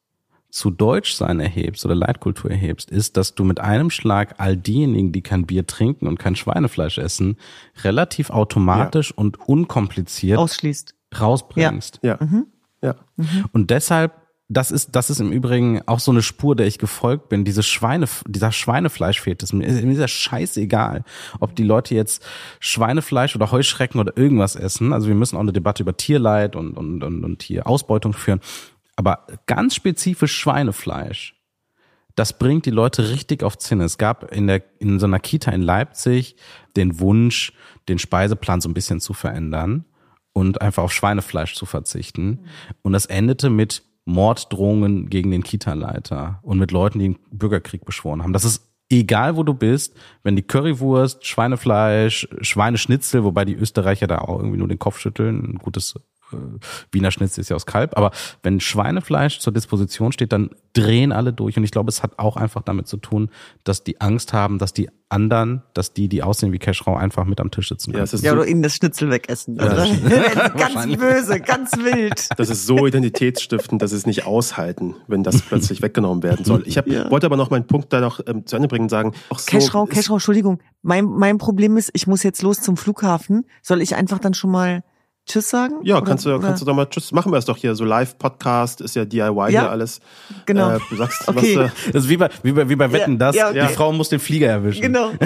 zu 0.50 0.72
Deutschsein 0.72 1.40
erhebst 1.40 1.86
oder 1.86 1.96
Leitkultur 1.96 2.50
erhebst, 2.50 2.90
ist, 2.90 3.18
dass 3.18 3.36
du 3.36 3.44
mit 3.44 3.60
einem 3.60 3.90
Schlag 3.90 4.36
all 4.40 4.58
diejenigen, 4.58 5.12
die 5.12 5.22
kein 5.22 5.46
Bier 5.46 5.68
trinken 5.68 6.08
und 6.08 6.18
kein 6.18 6.36
Schweinefleisch 6.36 6.98
essen, 6.98 7.38
relativ 7.84 8.30
automatisch 8.30 9.12
ja. 9.12 9.18
und 9.18 9.40
unkompliziert 9.48 10.40
ausschließt, 10.40 10.96
rausbringst. 11.20 12.00
Ja. 12.02 12.18
ja. 12.20 12.26
Mhm. 12.26 12.48
ja. 12.82 12.96
Mhm. 13.18 13.46
Und 13.52 13.70
deshalb 13.70 14.27
das 14.50 14.72
ist, 14.72 14.96
das 14.96 15.10
ist 15.10 15.20
im 15.20 15.32
Übrigen 15.32 15.82
auch 15.88 16.00
so 16.00 16.12
eine 16.12 16.22
Spur, 16.22 16.56
der 16.56 16.68
ich 16.68 16.80
gefolgt 16.80 17.28
bin. 17.28 17.44
Diese 17.44 17.64
Schweine, 17.64 18.08
dieser 18.28 18.54
Schweinefleisch 18.54 19.20
fehlt 19.20 19.44
es 19.44 19.52
mir. 19.52 19.68
Mir 19.68 19.92
ist 19.92 20.00
ja 20.00 20.08
scheißegal, 20.08 21.04
ob 21.42 21.56
die 21.56 21.64
Leute 21.64 21.96
jetzt 21.96 22.26
Schweinefleisch 22.62 23.36
oder 23.36 23.52
Heuschrecken 23.52 24.00
oder 24.00 24.16
irgendwas 24.16 24.56
essen. 24.56 24.94
Also 24.94 25.08
wir 25.08 25.16
müssen 25.16 25.36
auch 25.36 25.42
eine 25.42 25.52
Debatte 25.52 25.84
über 25.84 25.98
Tierleid 25.98 26.56
und, 26.56 26.78
und, 26.78 27.04
und, 27.04 27.26
und 27.26 27.40
Tierausbeutung 27.40 28.14
führen. 28.14 28.40
Aber 28.96 29.28
ganz 29.48 29.76
spezifisch 29.76 30.36
Schweinefleisch, 30.38 31.36
das 32.16 32.40
bringt 32.40 32.66
die 32.66 32.72
Leute 32.72 33.10
richtig 33.10 33.44
auf 33.44 33.58
Zinne. 33.58 33.84
Es 33.84 33.98
gab 33.98 34.32
in 34.34 34.48
der, 34.48 34.64
in 34.80 35.00
so 35.00 35.06
einer 35.06 35.20
Kita 35.20 35.52
in 35.52 35.62
Leipzig 35.62 36.38
den 36.78 37.00
Wunsch, 37.00 37.52
den 37.90 38.00
Speiseplan 38.00 38.62
so 38.62 38.70
ein 38.70 38.74
bisschen 38.74 39.02
zu 39.02 39.14
verändern 39.14 39.86
und 40.32 40.62
einfach 40.62 40.84
auf 40.84 40.94
Schweinefleisch 40.94 41.54
zu 41.54 41.66
verzichten. 41.66 42.46
Und 42.82 42.94
das 42.94 43.06
endete 43.06 43.50
mit 43.50 43.84
Morddrohungen 44.08 45.10
gegen 45.10 45.32
den 45.32 45.44
Kita-Leiter 45.44 46.40
und 46.42 46.58
mit 46.58 46.72
Leuten, 46.72 47.00
die 47.00 47.10
den 47.10 47.20
Bürgerkrieg 47.32 47.86
beschworen 47.86 48.24
haben. 48.24 48.34
Das 48.34 48.46
ist 48.46 48.64
egal 48.90 49.36
wo 49.36 49.44
du 49.44 49.54
bist, 49.54 49.96
wenn 50.24 50.36
die 50.36 50.44
Currywurst, 50.44 51.26
Schweinefleisch, 51.26 52.28
Schweineschnitzel, 52.42 53.24
wobei 53.24 53.46
die 53.46 53.56
Österreicher 53.56 54.08
da 54.08 54.20
auch 54.20 54.40
irgendwie 54.40 54.58
nur 54.58 54.68
den 54.68 54.80
Kopf 54.80 55.00
schütteln, 55.00 55.44
ein 55.44 55.58
gutes 55.58 56.00
Wiener 56.92 57.12
Schnitzel 57.12 57.42
ist 57.42 57.50
ja 57.50 57.56
aus 57.56 57.66
Kalb, 57.66 57.98
aber 57.98 58.12
wenn 58.44 58.60
Schweinefleisch 58.60 59.40
zur 59.40 59.54
Disposition 59.54 60.12
steht, 60.12 60.32
dann 60.32 60.52
drehen 60.74 61.12
alle 61.12 61.34
durch 61.34 61.58
und 61.58 61.64
ich 61.64 61.72
glaube, 61.72 61.90
es 61.90 62.04
hat 62.04 62.20
auch 62.20 62.38
einfach 62.38 62.62
damit 62.62 62.88
zu 62.88 62.98
tun, 62.98 63.30
dass 63.64 63.84
die 63.84 64.00
Angst 64.02 64.34
haben, 64.34 64.60
dass 64.60 64.74
die 64.74 64.90
anderen, 65.10 65.64
dass 65.74 65.94
die, 65.94 66.10
die 66.10 66.22
aussehen 66.22 66.52
wie 66.52 66.60
Cashrow, 66.60 66.98
einfach 66.98 67.26
mit 67.26 67.40
am 67.40 67.50
Tisch 67.50 67.70
sitzen 67.70 67.92
können. 67.92 68.00
Ja, 68.00 68.04
es 68.04 68.14
ist 68.14 68.24
ja 68.24 68.32
so, 68.32 68.38
oder 68.38 68.48
ihnen 68.48 68.62
das 68.62 68.76
Schnitzel 68.76 69.10
wegessen. 69.10 69.60
Also, 69.60 69.94
ganz 70.58 70.98
böse, 70.98 71.40
ganz 71.40 71.72
wild. 71.78 72.28
Das 72.38 72.50
ist 72.50 72.66
so 72.66 72.86
identitätsstiftend, 72.86 73.82
dass 73.82 73.92
sie 73.92 73.98
es 73.98 74.06
nicht 74.06 74.26
aushalten, 74.26 74.96
wenn 75.08 75.24
das 75.24 75.42
plötzlich 75.48 75.82
weggenommen 75.82 76.24
werden 76.24 76.44
soll. 76.46 76.64
Ich 76.66 76.78
hab, 76.78 76.88
ja. 76.88 77.10
wollte 77.10 77.26
aber 77.26 77.38
noch 77.38 77.50
meinen 77.50 77.68
Punkt 77.68 77.94
da 77.94 78.02
noch 78.02 78.20
ähm, 78.28 78.46
zu 78.46 78.56
Ende 78.56 78.68
bringen 78.68 78.84
und 78.84 78.90
sagen, 78.90 79.14
auch 79.30 79.40
so 79.40 79.50
Cashrow, 79.50 79.90
Cashrow, 79.90 80.16
Entschuldigung, 80.16 80.60
mein, 80.82 81.06
mein 81.06 81.38
Problem 81.38 81.78
ist, 81.78 81.90
ich 81.94 82.06
muss 82.08 82.24
jetzt 82.24 82.42
los 82.42 82.62
zum 82.62 82.76
Flughafen. 82.76 83.46
Soll 83.62 83.82
ich 83.82 83.96
einfach 83.96 84.20
dann 84.20 84.34
schon 84.34 84.52
mal 84.52 84.84
Tschüss 85.28 85.50
sagen? 85.50 85.76
Ja, 85.84 85.98
oder, 85.98 86.06
kannst 86.06 86.26
du, 86.26 86.30
oder? 86.30 86.48
kannst 86.48 86.62
du 86.62 86.66
doch 86.66 86.74
mal 86.74 86.86
Tschüss. 86.86 87.12
Machen 87.12 87.32
wir 87.32 87.38
es 87.38 87.46
doch 87.46 87.58
hier. 87.58 87.76
So 87.76 87.84
Live-Podcast 87.84 88.82
ist 88.82 88.96
ja 88.96 89.06
DIY 89.06 89.20
ja, 89.20 89.48
hier 89.48 89.70
alles. 89.70 90.00
Genau. 90.46 90.76
Äh, 90.76 90.80
du 90.90 90.96
sagst, 90.96 91.24
okay. 91.28 91.58
was, 91.58 91.72
äh, 91.88 91.92
das 91.92 92.04
ist 92.06 92.10
wie 92.10 92.18
bei, 92.18 92.30
wie 92.44 92.54
bei, 92.54 92.70
wie 92.70 92.76
bei 92.76 92.92
Wetten, 92.92 93.20
das. 93.20 93.36
Ja, 93.36 93.50
okay. 93.50 93.68
Die 93.68 93.74
Frau 93.74 93.92
muss 93.92 94.10
den 94.10 94.20
Flieger 94.20 94.48
erwischen. 94.48 94.82
Genau. 94.82 95.12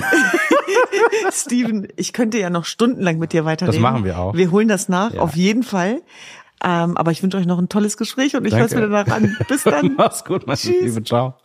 Steven, 1.32 1.88
ich 1.95 2.14
könnte 2.14 2.39
ja 2.39 2.49
noch 2.49 2.66
stundenlang 2.66 3.18
mit 3.20 3.34
dir 3.34 3.45
weiterreden. 3.45 3.82
Das 3.82 3.82
machen 3.82 4.04
wir 4.04 4.18
auch. 4.20 4.34
Wir 4.34 4.52
holen 4.52 4.68
das 4.68 4.89
nach, 4.89 5.14
ja. 5.14 5.22
auf 5.22 5.36
jeden 5.36 5.64
Fall. 5.64 6.02
Ähm, 6.64 6.95
aber 6.97 7.12
ich 7.12 7.24
wünsche 7.24 7.38
euch 7.38 7.47
noch 7.47 7.58
ein 7.58 7.70
tolles 7.70 7.97
Gespräch 7.97 8.36
und 8.36 8.45
ich 8.45 8.56
höre 8.56 8.66
es 8.66 8.76
mir 8.76 8.82
danach 8.82 9.08
an. 9.08 9.36
Bis 9.47 9.64
dann. 9.64 9.95
Mach's 9.97 10.24
gut, 10.24 10.45
mein 10.45 10.58
Liebe. 10.64 11.04
Ciao. 11.04 11.36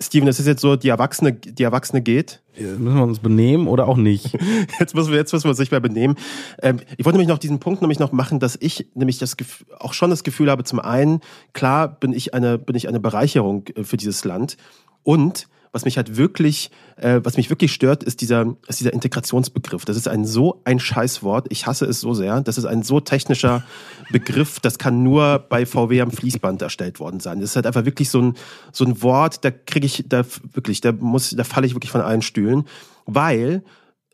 Steven, 0.00 0.26
das 0.26 0.38
ist 0.38 0.46
jetzt 0.46 0.60
so, 0.60 0.76
die 0.76 0.88
Erwachsene, 0.88 1.32
die 1.32 1.62
Erwachsene 1.62 2.02
geht. 2.02 2.40
Jetzt 2.54 2.78
müssen 2.78 2.96
wir 2.96 3.02
uns 3.02 3.18
benehmen 3.18 3.66
oder 3.66 3.88
auch 3.88 3.96
nicht? 3.96 4.36
Jetzt 4.80 4.94
müssen 4.94 5.10
wir, 5.10 5.18
jetzt 5.18 5.32
müssen 5.32 5.44
wir 5.44 5.50
uns 5.50 5.58
nicht 5.58 5.70
mehr 5.70 5.80
benehmen. 5.80 6.16
Ähm, 6.60 6.80
ich 6.96 7.04
wollte 7.04 7.18
nämlich 7.18 7.28
noch 7.28 7.38
diesen 7.38 7.60
Punkt 7.60 7.82
nämlich 7.82 7.98
noch 8.00 8.10
machen, 8.10 8.40
dass 8.40 8.56
ich 8.60 8.88
nämlich 8.94 9.18
das 9.18 9.36
auch 9.78 9.92
schon 9.92 10.10
das 10.10 10.24
Gefühl 10.24 10.50
habe, 10.50 10.64
zum 10.64 10.80
einen, 10.80 11.20
klar 11.52 11.88
bin 11.88 12.12
ich 12.12 12.34
eine, 12.34 12.58
bin 12.58 12.74
ich 12.74 12.88
eine 12.88 12.98
Bereicherung 13.00 13.66
äh, 13.74 13.84
für 13.84 13.96
dieses 13.96 14.24
Land 14.24 14.56
und 15.02 15.48
was 15.72 15.84
mich 15.84 15.96
halt 15.96 16.16
wirklich, 16.16 16.70
äh, 16.96 17.20
was 17.22 17.36
mich 17.36 17.50
wirklich 17.50 17.72
stört, 17.72 18.02
ist 18.02 18.20
dieser, 18.20 18.56
ist 18.66 18.80
dieser 18.80 18.92
Integrationsbegriff. 18.92 19.84
Das 19.84 19.96
ist 19.96 20.08
ein 20.08 20.24
so 20.24 20.60
ein 20.64 20.80
Scheißwort. 20.80 21.46
Ich 21.50 21.66
hasse 21.66 21.86
es 21.86 22.00
so 22.00 22.14
sehr. 22.14 22.40
Das 22.40 22.58
ist 22.58 22.64
ein 22.64 22.82
so 22.82 23.00
technischer 23.00 23.64
Begriff. 24.10 24.60
Das 24.60 24.78
kann 24.78 25.02
nur 25.02 25.38
bei 25.48 25.66
VW 25.66 26.00
am 26.00 26.10
Fließband 26.10 26.62
erstellt 26.62 27.00
worden 27.00 27.20
sein. 27.20 27.40
Das 27.40 27.50
ist 27.50 27.56
halt 27.56 27.66
einfach 27.66 27.84
wirklich 27.84 28.10
so 28.10 28.20
ein, 28.20 28.34
so 28.72 28.84
ein 28.84 29.02
Wort, 29.02 29.44
da 29.44 29.50
kriege 29.50 29.86
ich, 29.86 30.04
da 30.08 30.24
wirklich, 30.52 30.80
da 30.80 30.92
muss, 30.92 31.30
da 31.30 31.44
falle 31.44 31.66
ich 31.66 31.74
wirklich 31.74 31.92
von 31.92 32.00
allen 32.00 32.22
Stühlen, 32.22 32.64
weil 33.06 33.62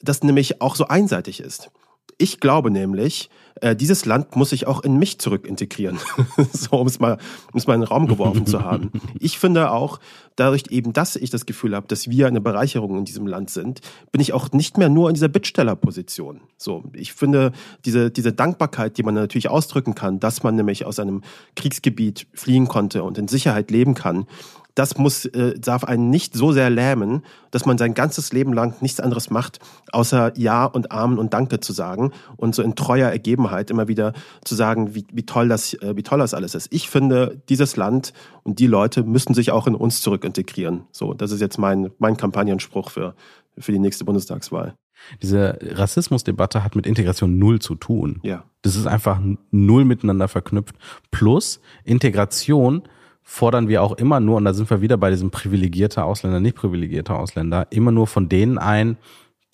das 0.00 0.22
nämlich 0.22 0.60
auch 0.60 0.76
so 0.76 0.88
einseitig 0.88 1.40
ist. 1.40 1.70
Ich 2.18 2.40
glaube 2.40 2.70
nämlich, 2.70 3.30
äh, 3.60 3.74
dieses 3.76 4.04
Land 4.04 4.36
muss 4.36 4.50
sich 4.50 4.66
auch 4.66 4.82
in 4.82 4.98
mich 4.98 5.18
zurück 5.18 5.46
integrieren, 5.46 5.98
so 6.52 6.76
um 6.76 6.86
es 6.86 7.00
mal, 7.00 7.18
um 7.52 7.58
es 7.58 7.66
mal 7.66 7.74
in 7.74 7.80
den 7.80 7.88
Raum 7.88 8.06
geworfen 8.06 8.46
zu 8.46 8.62
haben. 8.62 8.90
Ich 9.18 9.38
finde 9.38 9.70
auch, 9.70 10.00
dadurch 10.36 10.64
eben, 10.70 10.92
dass 10.92 11.16
ich 11.16 11.30
das 11.30 11.46
Gefühl 11.46 11.74
habe, 11.76 11.86
dass 11.86 12.08
wir 12.10 12.26
eine 12.26 12.40
Bereicherung 12.40 12.98
in 12.98 13.04
diesem 13.04 13.26
Land 13.26 13.50
sind, 13.50 13.80
bin 14.10 14.20
ich 14.20 14.32
auch 14.32 14.52
nicht 14.52 14.78
mehr 14.78 14.88
nur 14.88 15.08
in 15.08 15.14
dieser 15.14 15.28
Bittstellerposition. 15.28 16.40
So, 16.56 16.84
ich 16.92 17.12
finde 17.12 17.52
diese 17.84 18.10
diese 18.10 18.32
Dankbarkeit, 18.32 18.98
die 18.98 19.02
man 19.02 19.14
natürlich 19.14 19.48
ausdrücken 19.48 19.94
kann, 19.94 20.20
dass 20.20 20.42
man 20.42 20.56
nämlich 20.56 20.86
aus 20.86 20.98
einem 20.98 21.22
Kriegsgebiet 21.56 22.26
fliehen 22.34 22.68
konnte 22.68 23.04
und 23.04 23.18
in 23.18 23.28
Sicherheit 23.28 23.70
leben 23.70 23.94
kann, 23.94 24.26
das 24.74 24.98
muss, 24.98 25.24
äh, 25.26 25.58
darf 25.58 25.84
einen 25.84 26.10
nicht 26.10 26.34
so 26.34 26.52
sehr 26.52 26.68
lähmen, 26.70 27.22
dass 27.50 27.64
man 27.64 27.78
sein 27.78 27.94
ganzes 27.94 28.32
Leben 28.32 28.52
lang 28.52 28.80
nichts 28.82 29.00
anderes 29.00 29.30
macht, 29.30 29.60
außer 29.92 30.32
Ja 30.36 30.64
und 30.64 30.90
Amen 30.90 31.18
und 31.18 31.32
Danke 31.32 31.60
zu 31.60 31.72
sagen 31.72 32.12
und 32.36 32.54
so 32.54 32.62
in 32.62 32.74
treuer 32.74 33.10
Ergebenheit 33.10 33.70
immer 33.70 33.88
wieder 33.88 34.12
zu 34.44 34.54
sagen, 34.54 34.94
wie, 34.94 35.06
wie 35.12 35.24
toll 35.24 35.48
das, 35.48 35.74
äh, 35.74 35.96
wie 35.96 36.02
toll 36.02 36.18
das 36.18 36.34
alles 36.34 36.54
ist. 36.54 36.68
Ich 36.72 36.90
finde, 36.90 37.40
dieses 37.48 37.76
Land 37.76 38.12
und 38.42 38.58
die 38.58 38.66
Leute 38.66 39.04
müssen 39.04 39.34
sich 39.34 39.52
auch 39.52 39.66
in 39.66 39.74
uns 39.74 40.00
zurückintegrieren. 40.00 40.84
So, 40.90 41.14
das 41.14 41.30
ist 41.30 41.40
jetzt 41.40 41.58
mein, 41.58 41.90
mein 41.98 42.16
Kampagnenspruch 42.16 42.90
für, 42.90 43.14
für 43.56 43.72
die 43.72 43.78
nächste 43.78 44.04
Bundestagswahl. 44.04 44.74
Diese 45.22 45.58
Rassismusdebatte 45.60 46.64
hat 46.64 46.76
mit 46.76 46.86
Integration 46.86 47.38
null 47.38 47.58
zu 47.58 47.74
tun. 47.74 48.20
Ja. 48.22 48.44
Das 48.62 48.76
ist 48.76 48.86
einfach 48.86 49.20
null 49.50 49.84
miteinander 49.84 50.28
verknüpft. 50.28 50.76
Plus 51.10 51.60
Integration 51.84 52.82
fordern 53.24 53.68
wir 53.68 53.82
auch 53.82 53.92
immer 53.92 54.20
nur, 54.20 54.36
und 54.36 54.44
da 54.44 54.54
sind 54.54 54.70
wir 54.70 54.82
wieder 54.82 54.98
bei 54.98 55.10
diesem 55.10 55.30
privilegierter 55.30 56.04
Ausländer, 56.04 56.40
nicht 56.40 56.56
privilegierter 56.56 57.18
Ausländer, 57.18 57.66
immer 57.70 57.90
nur 57.90 58.06
von 58.06 58.28
denen 58.28 58.58
ein, 58.58 58.98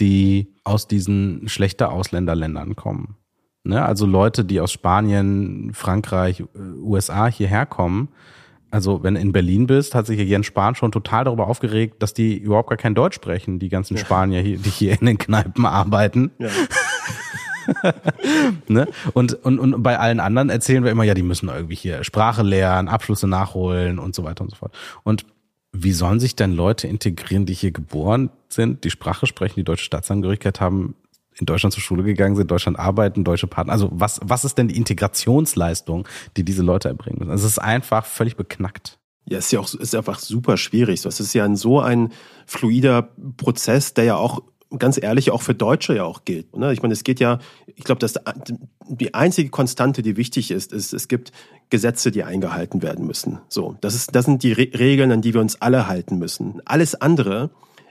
die 0.00 0.52
aus 0.64 0.88
diesen 0.88 1.48
schlechter 1.48 1.92
Ausländerländern 1.92 2.74
kommen. 2.74 3.16
Ne? 3.62 3.82
Also 3.84 4.06
Leute, 4.06 4.44
die 4.44 4.60
aus 4.60 4.72
Spanien, 4.72 5.72
Frankreich, 5.72 6.44
USA 6.82 7.26
hierher 7.28 7.64
kommen. 7.66 8.08
Also 8.70 9.02
wenn 9.02 9.14
du 9.14 9.20
in 9.20 9.32
Berlin 9.32 9.66
bist, 9.66 9.94
hat 9.94 10.06
sich 10.06 10.18
Jens 10.20 10.46
Spahn 10.46 10.74
schon 10.74 10.92
total 10.92 11.24
darüber 11.24 11.48
aufgeregt, 11.48 12.02
dass 12.02 12.14
die 12.14 12.38
überhaupt 12.38 12.68
gar 12.70 12.78
kein 12.78 12.94
Deutsch 12.94 13.16
sprechen, 13.16 13.58
die 13.58 13.68
ganzen 13.68 13.96
Spanier, 13.96 14.42
die 14.42 14.70
hier 14.70 14.98
in 14.98 15.06
den 15.06 15.18
Kneipen 15.18 15.66
arbeiten. 15.66 16.30
Ja. 16.38 16.48
ne? 18.68 18.88
und, 19.12 19.34
und, 19.34 19.58
und 19.58 19.82
bei 19.82 19.98
allen 19.98 20.20
anderen 20.20 20.50
erzählen 20.50 20.84
wir 20.84 20.90
immer, 20.90 21.04
ja, 21.04 21.14
die 21.14 21.22
müssen 21.22 21.48
irgendwie 21.48 21.74
hier 21.74 22.04
Sprache 22.04 22.42
lernen, 22.42 22.88
Abschlüsse 22.88 23.26
nachholen 23.26 23.98
und 23.98 24.14
so 24.14 24.24
weiter 24.24 24.42
und 24.42 24.50
so 24.50 24.56
fort. 24.56 24.72
Und 25.02 25.26
wie 25.72 25.92
sollen 25.92 26.20
sich 26.20 26.36
denn 26.36 26.52
Leute 26.52 26.88
integrieren, 26.88 27.46
die 27.46 27.54
hier 27.54 27.70
geboren 27.70 28.30
sind, 28.48 28.84
die 28.84 28.90
Sprache 28.90 29.26
sprechen, 29.26 29.54
die 29.56 29.64
deutsche 29.64 29.84
Staatsangehörigkeit 29.84 30.60
haben, 30.60 30.94
in 31.34 31.46
Deutschland 31.46 31.72
zur 31.72 31.82
Schule 31.82 32.02
gegangen 32.02 32.36
sind, 32.36 32.50
Deutschland 32.50 32.78
arbeiten, 32.78 33.24
deutsche 33.24 33.46
Partner. 33.46 33.72
Also 33.72 33.88
was, 33.92 34.20
was 34.22 34.44
ist 34.44 34.58
denn 34.58 34.68
die 34.68 34.76
Integrationsleistung, 34.76 36.06
die 36.36 36.44
diese 36.44 36.62
Leute 36.62 36.88
erbringen 36.88 37.18
müssen? 37.18 37.30
Also 37.30 37.46
es 37.46 37.52
ist 37.52 37.58
einfach 37.58 38.04
völlig 38.04 38.36
beknackt. 38.36 38.98
Ja, 39.26 39.38
ist 39.38 39.52
ja 39.52 39.60
auch 39.60 39.72
ist 39.72 39.94
einfach 39.94 40.18
super 40.18 40.56
schwierig. 40.56 41.02
Das 41.02 41.20
ist 41.20 41.32
ja 41.34 41.44
ein, 41.44 41.56
so 41.56 41.80
ein 41.80 42.12
fluider 42.46 43.10
Prozess, 43.36 43.94
der 43.94 44.04
ja 44.04 44.16
auch 44.16 44.42
ganz 44.78 45.02
ehrlich 45.02 45.30
auch 45.30 45.42
für 45.42 45.54
Deutsche 45.54 45.94
ja 45.94 46.04
auch 46.04 46.24
gilt. 46.24 46.56
Ne? 46.56 46.72
Ich 46.72 46.82
meine, 46.82 46.94
es 46.94 47.04
geht 47.04 47.20
ja, 47.20 47.38
ich 47.66 47.84
glaube, 47.84 47.98
dass 47.98 48.14
die 48.88 49.14
einzige 49.14 49.50
Konstante, 49.50 50.02
die 50.02 50.16
wichtig 50.16 50.50
ist, 50.50 50.72
ist, 50.72 50.92
es 50.92 51.08
gibt 51.08 51.32
Gesetze, 51.70 52.10
die 52.10 52.24
eingehalten 52.24 52.82
werden 52.82 53.06
müssen. 53.06 53.40
So, 53.48 53.76
das 53.80 53.94
ist, 53.94 54.14
das 54.14 54.24
sind 54.24 54.42
die 54.42 54.52
Re 54.52 54.68
Regeln, 54.74 55.12
an 55.12 55.22
die 55.22 55.34
wir 55.34 55.40
uns 55.40 55.60
alle 55.60 55.86
halten 55.86 56.18
müssen. 56.18 56.62
Alles 56.64 57.00
andere 57.00 57.50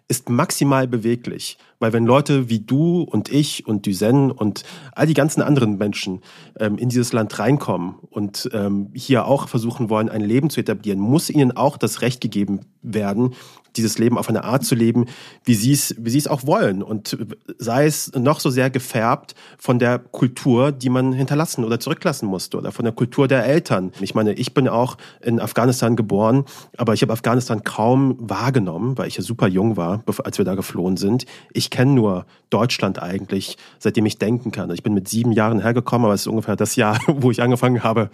ist 0.09 0.27
maximal 0.27 0.87
beweglich. 0.87 1.57
Weil 1.77 1.93
wenn 1.93 2.05
Leute 2.05 2.49
wie 2.49 2.59
du 2.59 3.03
und 3.03 3.31
ich 3.31 3.67
und 3.67 3.85
Duzen 3.85 4.31
und 4.31 4.63
all 4.91 5.05
die 5.05 5.13
ganzen 5.13 5.41
anderen 5.41 5.77
Menschen 5.77 6.21
ähm, 6.59 6.77
in 6.77 6.89
dieses 6.89 7.13
Land 7.13 7.37
reinkommen 7.39 7.95
und 8.09 8.49
ähm, 8.51 8.89
hier 8.93 9.25
auch 9.25 9.47
versuchen 9.47 9.89
wollen, 9.89 10.09
ein 10.09 10.21
Leben 10.21 10.49
zu 10.49 10.59
etablieren, 10.59 10.99
muss 10.99 11.29
ihnen 11.29 11.55
auch 11.55 11.77
das 11.77 12.01
Recht 12.01 12.21
gegeben 12.21 12.61
werden, 12.81 13.35
dieses 13.75 13.97
Leben 13.97 14.17
auf 14.17 14.29
eine 14.29 14.43
Art 14.43 14.63
zu 14.63 14.75
leben, 14.75 15.05
wie 15.43 15.55
sie 15.55 15.73
es, 15.73 15.95
wie 15.97 16.09
sie 16.09 16.17
es 16.17 16.27
auch 16.27 16.45
wollen. 16.45 16.83
Und 16.83 17.17
sei 17.57 17.85
es 17.85 18.11
noch 18.13 18.39
so 18.39 18.49
sehr 18.49 18.69
gefärbt 18.69 19.35
von 19.57 19.79
der 19.79 19.99
Kultur, 19.99 20.71
die 20.71 20.89
man 20.89 21.13
hinterlassen 21.13 21.63
oder 21.63 21.79
zurücklassen 21.79 22.27
musste 22.27 22.57
oder 22.57 22.71
von 22.71 22.85
der 22.85 22.93
Kultur 22.93 23.27
der 23.27 23.45
Eltern. 23.45 23.91
Ich 23.99 24.15
meine, 24.15 24.33
ich 24.33 24.53
bin 24.53 24.67
auch 24.67 24.97
in 25.21 25.39
Afghanistan 25.39 25.95
geboren, 25.95 26.45
aber 26.77 26.93
ich 26.93 27.01
habe 27.01 27.13
Afghanistan 27.13 27.63
kaum 27.63 28.15
wahrgenommen, 28.19 28.97
weil 28.97 29.07
ich 29.07 29.17
ja 29.17 29.23
super 29.23 29.47
jung 29.47 29.77
war, 29.77 30.03
als 30.23 30.37
wir 30.37 30.45
da 30.45 30.55
geflohen 30.55 30.97
sind. 30.97 31.25
Ich 31.53 31.69
kenne 31.69 31.93
nur 31.93 32.25
Deutschland 32.49 33.01
eigentlich, 33.01 33.57
seitdem 33.77 34.05
ich 34.05 34.17
denken 34.17 34.51
kann. 34.51 34.71
Ich 34.71 34.83
bin 34.83 34.93
mit 34.93 35.07
sieben 35.07 35.31
Jahren 35.31 35.61
hergekommen, 35.61 36.05
aber 36.05 36.13
es 36.13 36.21
ist 36.21 36.27
ungefähr 36.27 36.55
das 36.55 36.75
Jahr, 36.75 36.99
wo 37.07 37.31
ich 37.31 37.41
angefangen 37.41 37.83
habe 37.83 38.09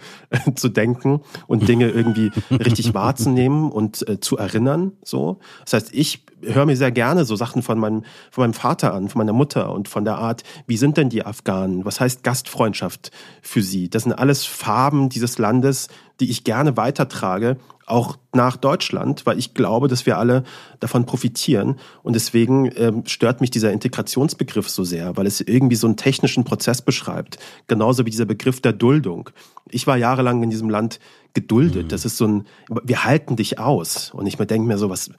zu 0.54 0.68
denken 0.68 1.20
und 1.46 1.68
Dinge 1.68 1.88
irgendwie 1.88 2.30
richtig 2.50 2.94
wahrzunehmen 2.94 3.70
und 3.70 4.06
äh, 4.08 4.20
zu 4.20 4.36
erinnern. 4.36 4.92
So. 5.02 5.38
Das 5.64 5.72
heißt, 5.74 5.94
ich 5.94 6.24
höre 6.42 6.66
mir 6.66 6.76
sehr 6.76 6.92
gerne 6.92 7.24
so 7.24 7.36
Sachen 7.36 7.62
von 7.62 7.78
meinem, 7.78 8.04
von 8.30 8.42
meinem 8.42 8.54
Vater 8.54 8.94
an, 8.94 9.08
von 9.08 9.20
meiner 9.20 9.32
Mutter 9.32 9.72
und 9.72 9.88
von 9.88 10.04
der 10.04 10.18
Art, 10.18 10.42
wie 10.66 10.76
sind 10.76 10.96
denn 10.96 11.08
die 11.08 11.24
Afghanen? 11.24 11.84
Was 11.84 12.00
heißt 12.00 12.22
Gastfreundschaft 12.22 13.10
für 13.42 13.62
sie? 13.62 13.88
Das 13.88 14.04
sind 14.04 14.12
alles 14.12 14.44
Farben 14.44 15.08
dieses 15.08 15.38
Landes, 15.38 15.88
die 16.20 16.30
ich 16.30 16.44
gerne 16.44 16.76
weitertrage, 16.76 17.56
auch 17.86 18.18
nach 18.34 18.56
Deutschland, 18.56 19.24
weil 19.26 19.38
ich 19.38 19.54
glaube, 19.54 19.88
dass 19.88 20.06
wir 20.06 20.18
alle 20.18 20.42
davon 20.80 21.06
profitieren. 21.06 21.76
Und 22.02 22.14
deswegen 22.14 22.70
ähm, 22.76 23.04
stört 23.06 23.40
mich 23.40 23.50
dieser 23.50 23.72
Integrationsbegriff 23.72 24.68
so 24.68 24.84
sehr, 24.84 25.16
weil 25.16 25.26
es 25.26 25.40
irgendwie 25.40 25.76
so 25.76 25.86
einen 25.86 25.96
technischen 25.96 26.44
Prozess 26.44 26.82
beschreibt. 26.82 27.38
Genauso 27.68 28.04
wie 28.04 28.10
dieser 28.10 28.24
Begriff 28.24 28.60
der 28.60 28.72
Duldung. 28.72 29.30
Ich 29.70 29.86
war 29.86 29.96
jahrelang 29.96 30.42
in 30.42 30.50
diesem 30.50 30.68
Land 30.68 30.98
geduldet. 31.32 31.84
Mhm. 31.84 31.88
Das 31.88 32.04
ist 32.04 32.16
so 32.16 32.26
ein, 32.26 32.46
wir 32.84 33.04
halten 33.04 33.36
dich 33.36 33.58
aus. 33.58 34.12
Und 34.12 34.26
ich 34.26 34.38
mir 34.38 34.46
denke 34.46 34.66
mir 34.66 34.78
so, 34.78 34.90
was, 34.90 35.10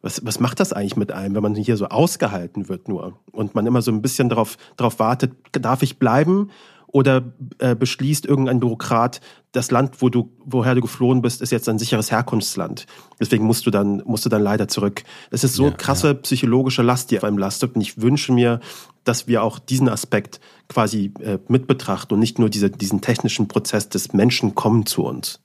was, 0.00 0.24
was 0.24 0.40
macht 0.40 0.60
das 0.60 0.72
eigentlich 0.72 0.96
mit 0.96 1.12
einem, 1.12 1.34
wenn 1.34 1.42
man 1.42 1.54
hier 1.54 1.76
so 1.76 1.86
ausgehalten 1.86 2.68
wird 2.68 2.88
nur 2.88 3.18
und 3.32 3.54
man 3.54 3.66
immer 3.66 3.82
so 3.82 3.90
ein 3.90 4.02
bisschen 4.02 4.28
darauf, 4.28 4.56
darauf 4.76 4.98
wartet, 4.98 5.32
darf 5.52 5.82
ich 5.82 5.98
bleiben 5.98 6.50
oder 6.94 7.24
äh, 7.58 7.74
beschließt 7.74 8.24
irgendein 8.24 8.60
Bürokrat, 8.60 9.20
das 9.50 9.72
Land, 9.72 10.00
wo 10.00 10.10
du, 10.10 10.30
woher 10.44 10.76
du 10.76 10.80
geflohen 10.80 11.22
bist, 11.22 11.42
ist 11.42 11.50
jetzt 11.50 11.68
ein 11.68 11.80
sicheres 11.80 12.12
Herkunftsland. 12.12 12.86
Deswegen 13.18 13.44
musst 13.44 13.66
du 13.66 13.72
dann, 13.72 14.00
musst 14.06 14.24
du 14.24 14.28
dann 14.28 14.42
leider 14.42 14.68
zurück. 14.68 15.02
Es 15.32 15.42
ist 15.42 15.54
so 15.54 15.64
ja, 15.66 15.70
krasse 15.72 16.06
ja. 16.08 16.14
psychologische 16.14 16.82
Last, 16.82 17.10
die 17.10 17.18
auf 17.18 17.24
einem 17.24 17.36
lastet. 17.36 17.74
Und 17.74 17.80
ich 17.80 18.00
wünsche 18.00 18.32
mir, 18.32 18.60
dass 19.02 19.26
wir 19.26 19.42
auch 19.42 19.58
diesen 19.58 19.88
Aspekt 19.88 20.38
quasi 20.68 21.12
äh, 21.18 21.40
mit 21.48 21.66
betrachten 21.66 22.14
und 22.14 22.20
nicht 22.20 22.38
nur 22.38 22.48
diese, 22.48 22.70
diesen 22.70 23.00
technischen 23.00 23.48
Prozess 23.48 23.88
des 23.88 24.12
Menschen 24.12 24.54
kommen 24.54 24.86
zu 24.86 25.02
uns. 25.02 25.40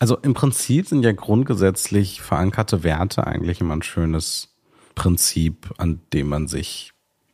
Also 0.00 0.16
im 0.16 0.34
Prinzip 0.34 0.88
sind 0.88 1.04
ja 1.04 1.12
grundgesetzlich 1.12 2.22
verankerte 2.22 2.82
Werte 2.82 3.24
eigentlich 3.24 3.60
immer 3.60 3.76
ein 3.76 3.82
schönes 3.82 4.56
Prinzip, 4.96 5.72
an 5.78 6.00
dem 6.12 6.26
man 6.28 6.48
sich 6.48 6.90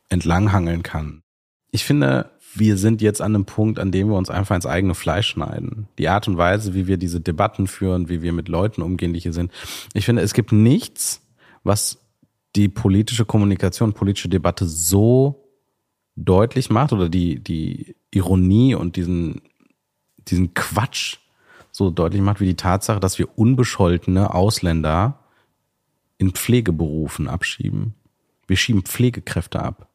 entlanghangeln 0.09 0.83
kann. 0.83 1.23
Ich 1.71 1.83
finde, 1.83 2.29
wir 2.55 2.77
sind 2.77 3.01
jetzt 3.01 3.21
an 3.21 3.35
einem 3.35 3.45
Punkt, 3.45 3.79
an 3.79 3.91
dem 3.91 4.09
wir 4.09 4.15
uns 4.15 4.29
einfach 4.29 4.55
ins 4.55 4.65
eigene 4.65 4.95
Fleisch 4.95 5.27
schneiden. 5.27 5.87
Die 5.97 6.07
Art 6.07 6.27
und 6.27 6.37
Weise, 6.37 6.73
wie 6.73 6.87
wir 6.87 6.97
diese 6.97 7.19
Debatten 7.19 7.67
führen, 7.67 8.09
wie 8.09 8.21
wir 8.21 8.33
mit 8.33 8.47
Leuten 8.47 8.81
umgehen, 8.81 9.13
die 9.13 9.19
hier 9.19 9.33
sind. 9.33 9.51
Ich 9.93 10.05
finde, 10.05 10.21
es 10.21 10.33
gibt 10.33 10.51
nichts, 10.51 11.21
was 11.63 11.99
die 12.55 12.69
politische 12.69 13.25
Kommunikation, 13.25 13.93
politische 13.93 14.29
Debatte 14.29 14.67
so 14.67 15.43
deutlich 16.15 16.69
macht 16.69 16.93
oder 16.93 17.09
die, 17.09 17.39
die 17.39 17.95
Ironie 18.11 18.75
und 18.75 18.95
diesen, 18.95 19.41
diesen 20.27 20.53
Quatsch 20.53 21.17
so 21.71 21.89
deutlich 21.89 22.21
macht, 22.21 22.39
wie 22.39 22.45
die 22.45 22.55
Tatsache, 22.55 22.99
dass 22.99 23.17
wir 23.17 23.35
unbescholtene 23.37 24.33
Ausländer 24.33 25.19
in 26.19 26.31
Pflegeberufen 26.31 27.27
abschieben. 27.27 27.95
Wir 28.45 28.57
schieben 28.57 28.83
Pflegekräfte 28.83 29.59
ab. 29.59 29.89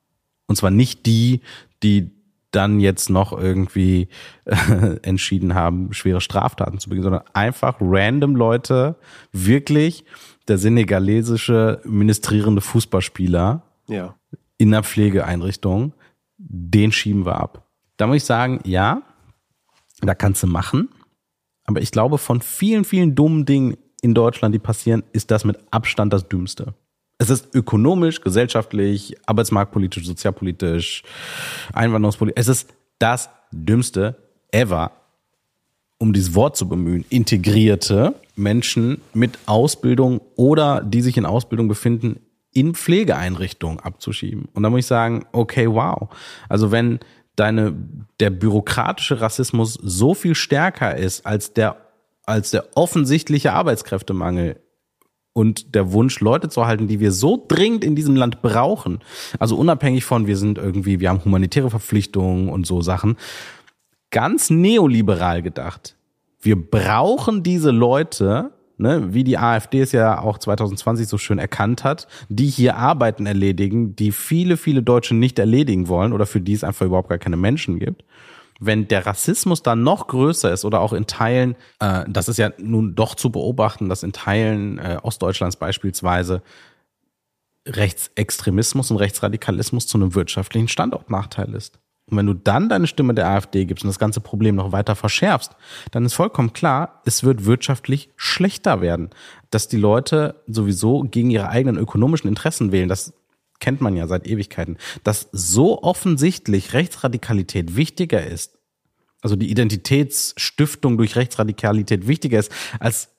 Und 0.47 0.57
zwar 0.57 0.73
nicht 0.73 1.07
die, 1.07 1.43
die 1.85 2.11
dann 2.51 2.81
jetzt 2.81 3.11
noch 3.11 3.39
irgendwie 3.39 4.09
äh, 4.45 4.97
entschieden 5.03 5.55
haben, 5.55 5.93
schwere 5.93 6.21
Straftaten 6.21 6.79
zu 6.79 6.89
begehen, 6.89 7.03
sondern 7.03 7.25
einfach 7.35 7.77
random 7.81 8.37
Leute, 8.37 8.97
wirklich 9.33 10.05
der 10.49 10.59
senegalesische 10.59 11.81
ministrierende 11.85 12.61
Fußballspieler 12.61 13.63
ja. 13.89 14.15
in 14.57 14.71
der 14.71 14.83
Pflegeeinrichtung, 14.83 15.93
den 16.39 16.93
schieben 16.93 17.27
wir 17.27 17.41
ab. 17.41 17.67
Da 17.97 18.07
muss 18.07 18.17
ich 18.17 18.25
sagen, 18.25 18.61
ja, 18.65 19.03
da 20.01 20.15
kannst 20.15 20.43
du 20.43 20.47
machen. 20.47 20.89
Aber 21.65 21.83
ich 21.83 21.91
glaube, 21.91 22.17
von 22.17 22.41
vielen, 22.41 22.85
vielen 22.85 23.15
dummen 23.15 23.45
Dingen 23.45 23.77
in 24.01 24.15
Deutschland, 24.15 24.55
die 24.55 24.61
passieren, 24.61 25.03
ist 25.13 25.31
das 25.31 25.45
mit 25.45 25.59
Abstand 25.71 26.13
das 26.13 26.29
Dümmste. 26.29 26.75
Es 27.19 27.31
ist 27.31 27.53
ökonomisch, 27.53 28.21
gesellschaftlich, 28.21 29.17
arbeitsmarktpolitisch, 29.27 30.07
sozialpolitisch, 30.07 31.03
einwanderungspolitisch. 31.73 32.41
Es 32.41 32.49
ist 32.49 32.75
das 33.01 33.29
Dümmste 33.51 34.17
ever, 34.53 34.93
um 35.99 36.13
dieses 36.13 36.35
Wort 36.35 36.57
zu 36.57 36.69
bemühen, 36.69 37.05
integrierte 37.11 38.15
Menschen 38.37 39.01
mit 39.15 39.37
Ausbildung 39.47 40.21
oder 40.37 40.81
die 40.83 41.03
sich 41.03 41.17
in 41.17 41.27
Ausbildung 41.27 41.67
befinden, 41.67 42.21
in 42.53 42.75
Pflegeeinrichtungen 42.75 43.81
abzuschieben. 43.81 44.49
Und 44.55 44.63
da 44.63 44.71
muss 44.71 44.81
ich 44.81 44.87
sagen, 44.87 45.27
okay, 45.33 45.69
wow. 45.69 46.09
Also 46.49 46.71
wenn 46.71 47.01
deine, 47.35 47.75
der 48.21 48.31
bürokratische 48.31 49.21
Rassismus 49.21 49.75
so 49.75 50.15
viel 50.15 50.37
stärker 50.37 50.97
ist 50.97 51.27
als 51.27 51.53
der, 51.53 51.77
als 52.27 52.53
der 52.53 52.77
offensichtliche 52.77 53.53
Arbeitskräftemangel 53.53 54.61
und 55.33 55.75
der 55.75 55.93
Wunsch, 55.93 56.21
Leute 56.21 56.49
zu 56.49 56.67
halten, 56.67 56.89
die 56.89 57.01
wir 57.01 57.13
so 57.13 57.45
dringend 57.47 57.85
in 57.85 57.95
diesem 57.95 58.17
Land 58.17 58.43
brauchen. 58.43 59.01
Also 59.39 59.57
unabhängig 59.57 60.05
von, 60.05 60.27
wir 60.27 60.37
sind 60.37 60.59
irgendwie, 60.59 61.01
wir 61.01 61.11
haben 61.11 61.25
humanitäre 61.25 61.71
Verpflichtungen 61.71 62.49
und 62.49 62.67
so 62.67 62.83
Sachen. 62.83 63.17
Ganz 64.11 64.51
neoliberal 64.51 65.43
gedacht. 65.43 65.97
Wir 66.41 66.57
brauchen 66.57 67.43
diese 67.43 67.71
Leute, 67.71 68.53
ne, 68.79 69.15
wie 69.15 69.25
die 69.25 69.39
AfD 69.39 69.81
es 69.81 69.93
ja 69.93 70.21
auch 70.21 70.39
2020 70.39 71.07
so 71.07 71.19
schön 71.19 71.39
erkannt 71.39 71.85
hat, 71.85 72.09
die 72.29 72.47
hier 72.47 72.77
Arbeiten 72.77 73.27
erledigen, 73.27 73.95
die 73.97 74.13
viele, 74.13 74.57
viele 74.57 74.83
Deutsche 74.83 75.15
nicht 75.15 75.39
erledigen 75.39 75.89
wollen 75.89 76.13
oder 76.13 76.27
für 76.27 76.41
die 76.41 76.55
es 76.55 76.65
einfach 76.65 76.87
überhaupt 76.87 77.11
gar 77.11 77.19
keine 77.19 77.37
Menschen 77.37 77.79
gibt 77.79 78.03
wenn 78.59 78.89
der 78.89 79.07
Rassismus 79.07 79.63
dann 79.63 79.83
noch 79.83 80.09
größer 80.09 80.53
ist 80.53 80.65
oder 80.65 80.81
auch 80.81 80.93
in 80.93 81.07
Teilen, 81.07 81.57
äh, 81.79 82.05
das 82.09 82.29
ist 82.29 82.39
ja 82.39 82.51
nun 82.59 82.95
doch 82.95 83.15
zu 83.15 83.31
beobachten, 83.31 83.89
dass 83.89 84.03
in 84.03 84.13
Teilen 84.13 84.79
äh, 84.79 84.99
Ostdeutschlands 85.03 85.57
beispielsweise 85.57 86.43
Rechtsextremismus 87.67 88.91
und 88.91 88.97
Rechtsradikalismus 88.97 89.87
zu 89.87 89.99
einem 89.99 90.15
wirtschaftlichen 90.15 90.69
Standortnachteil 90.69 91.55
ist. 91.55 91.79
Und 92.11 92.17
wenn 92.17 92.27
du 92.27 92.35
dann 92.35 92.71
deine 92.71 92.87
Stimme 92.87 93.13
der 93.13 93.29
AfD 93.29 93.67
gibst 93.67 93.85
und 93.85 93.89
das 93.89 93.99
ganze 93.99 94.21
Problem 94.21 94.55
noch 94.55 94.73
weiter 94.73 94.97
verschärfst, 94.97 95.55
dann 95.91 96.07
ist 96.07 96.15
vollkommen 96.15 96.55
klar, 96.55 97.03
es 97.05 97.23
wird 97.23 97.45
wirtschaftlich 97.45 98.09
schlechter 98.17 98.81
werden. 98.81 99.11
Dass 99.51 99.69
die 99.69 99.77
Leute 99.77 100.43
sowieso 100.47 101.03
gegen 101.03 101.31
ihre 101.31 101.51
eigenen 101.51 101.77
ökonomischen 101.77 102.29
Interessen 102.29 102.73
wählen, 102.73 102.89
das 102.89 103.13
kennt 103.61 103.81
man 103.81 103.97
ja 103.97 104.07
seit 104.07 104.27
Ewigkeiten, 104.27 104.77
dass 105.05 105.29
so 105.33 105.83
offensichtlich 105.83 106.73
Rechtsradikalität 106.75 107.77
wichtiger 107.77 108.25
ist, 108.25 108.59
also 109.21 109.37
die 109.37 109.51
Identitätsstiftung 109.51 110.97
durch 110.97 111.17
Rechtsradikalität 111.17 112.07
wichtiger 112.07 112.39
ist 112.39 112.53
als, 112.79 113.11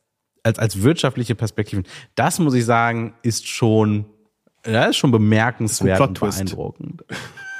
als, 0.43 0.59
als 0.59 0.81
wirtschaftliche 0.81 1.35
Perspektiven. 1.35 1.83
Das 2.15 2.39
muss 2.39 2.53
ich 2.53 2.65
sagen, 2.65 3.13
ist 3.21 3.47
schon, 3.47 4.05
ja, 4.65 4.85
ist 4.85 4.97
schon 4.97 5.11
bemerkenswert 5.11 5.99
und 5.99 6.19
beeindruckend. 6.19 7.03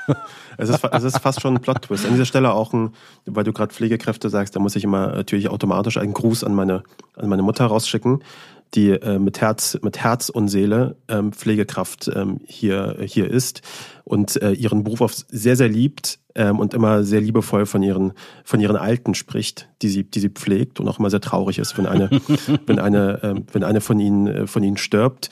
es, 0.58 0.70
ist, 0.70 0.84
es 0.84 1.04
ist 1.04 1.20
fast 1.20 1.42
schon 1.42 1.56
ein 1.56 1.62
Plot-Twist. 1.62 2.06
An 2.06 2.14
dieser 2.14 2.26
Stelle 2.26 2.54
auch 2.54 2.72
ein, 2.74 2.94
weil 3.26 3.44
du 3.44 3.52
gerade 3.52 3.74
Pflegekräfte 3.74 4.30
sagst, 4.30 4.56
da 4.56 4.60
muss 4.60 4.76
ich 4.78 4.86
immer 4.86 5.08
natürlich 5.08 5.50
automatisch 5.50 5.98
einen 5.98 6.14
Gruß 6.14 6.46
an 6.46 6.56
meine, 6.56 6.84
an 7.16 7.28
meine 7.28 7.44
Mutter 7.44 7.66
rausschicken 7.66 8.24
die 8.74 8.92
äh, 8.92 9.20
mit 9.20 9.42
Herz 9.42 9.78
mit 9.82 9.98
Herz 10.00 10.30
und 10.30 10.48
Seele 10.48 10.96
ähm, 11.08 11.32
Pflegekraft 11.32 12.10
ähm, 12.14 12.40
hier 12.46 12.98
hier 13.02 13.30
ist 13.30 13.62
und 14.10 14.42
äh, 14.42 14.52
ihren 14.52 14.84
Beruf 14.84 15.02
auf 15.02 15.14
sehr 15.30 15.56
sehr 15.56 15.70
liebt 15.70 16.20
ähm, 16.36 16.60
und 16.60 16.74
immer 16.74 17.04
sehr 17.04 17.22
liebevoll 17.22 17.66
von 17.66 17.84
ihren 17.84 18.14
von 18.44 18.60
ihren 18.60 18.76
Alten 18.76 19.14
spricht, 19.14 19.70
die 19.82 19.90
sie 19.90 20.04
die 20.04 20.20
sie 20.20 20.30
pflegt 20.30 20.80
und 20.80 20.88
auch 20.88 21.00
immer 21.00 21.10
sehr 21.10 21.22
traurig 21.22 21.60
ist, 21.60 21.78
wenn 21.78 21.86
eine 21.86 22.10
wenn 22.66 22.80
eine 22.80 23.20
ähm, 23.24 23.46
wenn 23.52 23.64
eine 23.64 23.82
von 23.82 24.00
ihnen 24.00 24.28
äh, 24.28 24.48
von 24.48 24.64
ihnen 24.64 24.78
stirbt. 24.78 25.30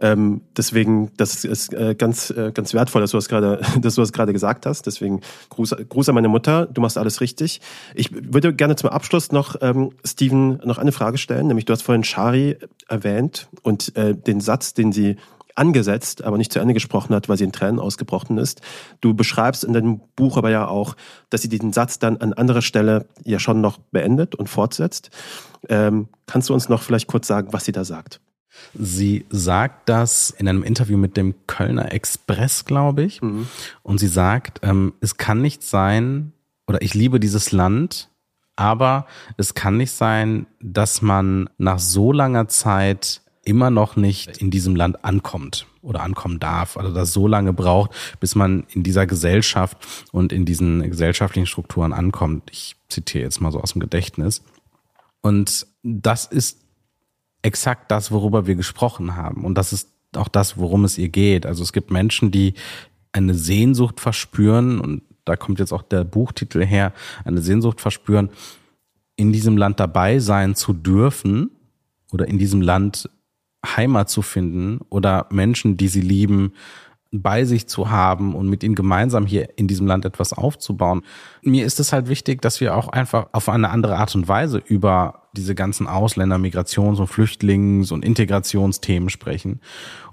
Ähm, 0.00 0.40
deswegen, 0.56 1.12
das 1.16 1.44
ist 1.44 1.72
äh, 1.72 1.94
ganz, 1.94 2.30
äh, 2.30 2.50
ganz 2.52 2.74
wertvoll, 2.74 3.00
dass 3.00 3.12
du 3.12 3.16
das 3.16 3.28
gerade, 3.28 3.60
dass 3.80 3.94
du 3.94 4.00
das 4.00 4.12
gerade 4.12 4.32
gesagt 4.32 4.66
hast. 4.66 4.86
Deswegen 4.86 5.20
Gruß, 5.50 5.76
Gruß 5.88 6.08
an 6.08 6.14
meine 6.14 6.28
Mutter. 6.28 6.66
Du 6.66 6.80
machst 6.80 6.98
alles 6.98 7.20
richtig. 7.20 7.60
Ich 7.94 8.10
würde 8.12 8.54
gerne 8.54 8.76
zum 8.76 8.90
Abschluss 8.90 9.30
noch, 9.30 9.56
ähm, 9.60 9.90
Steven, 10.04 10.60
noch 10.64 10.78
eine 10.78 10.92
Frage 10.92 11.18
stellen. 11.18 11.46
Nämlich, 11.46 11.64
du 11.64 11.72
hast 11.72 11.82
vorhin 11.82 12.04
Shari 12.04 12.56
erwähnt 12.88 13.48
und 13.62 13.96
äh, 13.96 14.14
den 14.14 14.40
Satz, 14.40 14.74
den 14.74 14.92
sie 14.92 15.16
angesetzt, 15.54 16.24
aber 16.24 16.36
nicht 16.36 16.52
zu 16.52 16.58
Ende 16.58 16.74
gesprochen 16.74 17.14
hat, 17.14 17.28
weil 17.28 17.36
sie 17.36 17.44
in 17.44 17.52
Tränen 17.52 17.78
ausgebrochen 17.78 18.38
ist. 18.38 18.60
Du 19.00 19.14
beschreibst 19.14 19.64
in 19.64 19.72
deinem 19.72 20.00
Buch 20.16 20.36
aber 20.36 20.50
ja 20.50 20.66
auch, 20.66 20.96
dass 21.30 21.42
sie 21.42 21.48
diesen 21.48 21.72
Satz 21.72 21.98
dann 21.98 22.16
an 22.18 22.32
anderer 22.32 22.62
Stelle 22.62 23.06
ja 23.24 23.38
schon 23.38 23.60
noch 23.60 23.78
beendet 23.78 24.34
und 24.34 24.48
fortsetzt. 24.48 25.10
Ähm, 25.68 26.08
kannst 26.26 26.48
du 26.48 26.54
uns 26.54 26.68
noch 26.68 26.82
vielleicht 26.82 27.06
kurz 27.06 27.26
sagen, 27.26 27.52
was 27.52 27.64
sie 27.64 27.72
da 27.72 27.84
sagt? 27.84 28.20
Sie 28.72 29.24
sagt 29.30 29.88
das 29.88 30.30
in 30.30 30.48
einem 30.48 30.62
Interview 30.62 30.96
mit 30.96 31.16
dem 31.16 31.34
Kölner 31.46 31.92
Express, 31.92 32.64
glaube 32.64 33.02
ich. 33.02 33.20
Mhm. 33.22 33.48
Und 33.82 33.98
sie 33.98 34.08
sagt, 34.08 34.60
ähm, 34.62 34.94
es 35.00 35.16
kann 35.16 35.40
nicht 35.40 35.62
sein, 35.62 36.32
oder 36.66 36.82
ich 36.82 36.94
liebe 36.94 37.20
dieses 37.20 37.52
Land, 37.52 38.08
aber 38.56 39.06
es 39.36 39.54
kann 39.54 39.76
nicht 39.76 39.90
sein, 39.90 40.46
dass 40.60 41.02
man 41.02 41.50
nach 41.58 41.78
so 41.78 42.12
langer 42.12 42.48
Zeit 42.48 43.20
immer 43.44 43.70
noch 43.70 43.96
nicht 43.96 44.38
in 44.38 44.50
diesem 44.50 44.76
Land 44.76 45.04
ankommt 45.04 45.66
oder 45.82 46.02
ankommen 46.02 46.40
darf. 46.40 46.76
Also 46.76 46.92
das 46.92 47.12
so 47.12 47.26
lange 47.26 47.52
braucht, 47.52 47.90
bis 48.20 48.34
man 48.34 48.64
in 48.70 48.82
dieser 48.82 49.06
Gesellschaft 49.06 49.76
und 50.12 50.32
in 50.32 50.44
diesen 50.44 50.82
gesellschaftlichen 50.90 51.46
Strukturen 51.46 51.92
ankommt. 51.92 52.50
Ich 52.50 52.76
zitiere 52.88 53.24
jetzt 53.24 53.40
mal 53.40 53.52
so 53.52 53.60
aus 53.60 53.72
dem 53.72 53.80
Gedächtnis. 53.80 54.42
Und 55.20 55.66
das 55.82 56.26
ist 56.26 56.60
exakt 57.42 57.90
das, 57.90 58.10
worüber 58.10 58.46
wir 58.46 58.54
gesprochen 58.54 59.16
haben. 59.16 59.44
Und 59.44 59.56
das 59.56 59.72
ist 59.72 59.90
auch 60.16 60.28
das, 60.28 60.56
worum 60.56 60.84
es 60.84 60.98
ihr 60.98 61.08
geht. 61.08 61.46
Also 61.46 61.62
es 61.62 61.72
gibt 61.72 61.90
Menschen, 61.90 62.30
die 62.30 62.54
eine 63.12 63.34
Sehnsucht 63.34 64.00
verspüren, 64.00 64.80
und 64.80 65.02
da 65.24 65.36
kommt 65.36 65.58
jetzt 65.58 65.72
auch 65.72 65.82
der 65.82 66.04
Buchtitel 66.04 66.64
her, 66.64 66.92
eine 67.24 67.40
Sehnsucht 67.40 67.80
verspüren, 67.80 68.30
in 69.16 69.32
diesem 69.32 69.56
Land 69.56 69.78
dabei 69.80 70.18
sein 70.18 70.54
zu 70.54 70.72
dürfen 70.72 71.50
oder 72.10 72.26
in 72.26 72.38
diesem 72.38 72.60
Land 72.60 73.08
Heimat 73.64 74.08
zu 74.08 74.22
finden 74.22 74.80
oder 74.90 75.26
Menschen, 75.30 75.76
die 75.76 75.88
sie 75.88 76.00
lieben, 76.00 76.52
bei 77.12 77.44
sich 77.44 77.68
zu 77.68 77.90
haben 77.90 78.34
und 78.34 78.48
mit 78.48 78.64
ihnen 78.64 78.74
gemeinsam 78.74 79.24
hier 79.24 79.56
in 79.56 79.68
diesem 79.68 79.86
Land 79.86 80.04
etwas 80.04 80.32
aufzubauen. 80.32 81.02
Mir 81.42 81.64
ist 81.64 81.78
es 81.78 81.92
halt 81.92 82.08
wichtig, 82.08 82.42
dass 82.42 82.60
wir 82.60 82.76
auch 82.76 82.88
einfach 82.88 83.28
auf 83.32 83.48
eine 83.48 83.70
andere 83.70 83.96
Art 83.96 84.14
und 84.14 84.26
Weise 84.26 84.58
über 84.58 85.23
diese 85.36 85.54
ganzen 85.54 85.86
Ausländer, 85.86 86.36
Migrations- 86.36 86.98
und 86.98 87.10
Flüchtlings- 87.10 87.92
und 87.92 88.04
Integrationsthemen 88.04 89.10
sprechen. 89.10 89.60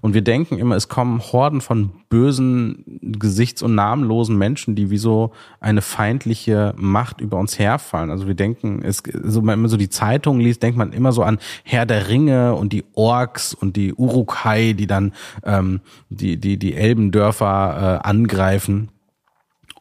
Und 0.02 0.14
wir 0.14 0.24
denken 0.24 0.58
immer, 0.58 0.76
es 0.76 0.88
kommen 0.88 1.22
Horden 1.22 1.62
von 1.62 1.92
bösen, 2.10 3.00
gesichts- 3.02 3.62
und 3.62 3.76
namenlosen 3.76 4.38
Menschen, 4.38 4.76
die 4.76 4.90
wie 4.90 4.98
so 4.98 5.32
eine 5.60 5.82
feindliche 5.82 6.74
Macht 6.76 7.22
über 7.22 7.38
uns 7.38 7.60
herfallen. 7.60 8.10
Also 8.10 8.28
wir 8.28 8.34
denken, 8.34 8.82
es, 8.84 9.04
so, 9.24 9.46
wenn 9.46 9.62
man 9.62 9.70
so 9.70 9.78
die 9.78 9.90
Zeitungen 9.90 10.42
liest, 10.42 10.64
denkt 10.64 10.78
man 10.78 10.92
immer 10.92 11.12
so 11.12 11.24
an 11.24 11.38
Herr 11.64 11.86
der 11.86 12.10
Ringe 12.10 12.56
und 12.56 12.74
die 12.74 12.84
Orks 12.94 13.54
und 13.54 13.76
die 13.76 13.94
Urukai, 13.94 14.74
die 14.74 14.88
dann 14.88 15.14
ähm, 15.44 15.82
die, 16.10 16.38
die, 16.38 16.58
die 16.58 16.74
Elbendörfer 16.74 18.02
äh, 18.04 18.08
angreifen. 18.08 18.90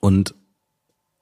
Und 0.01 0.34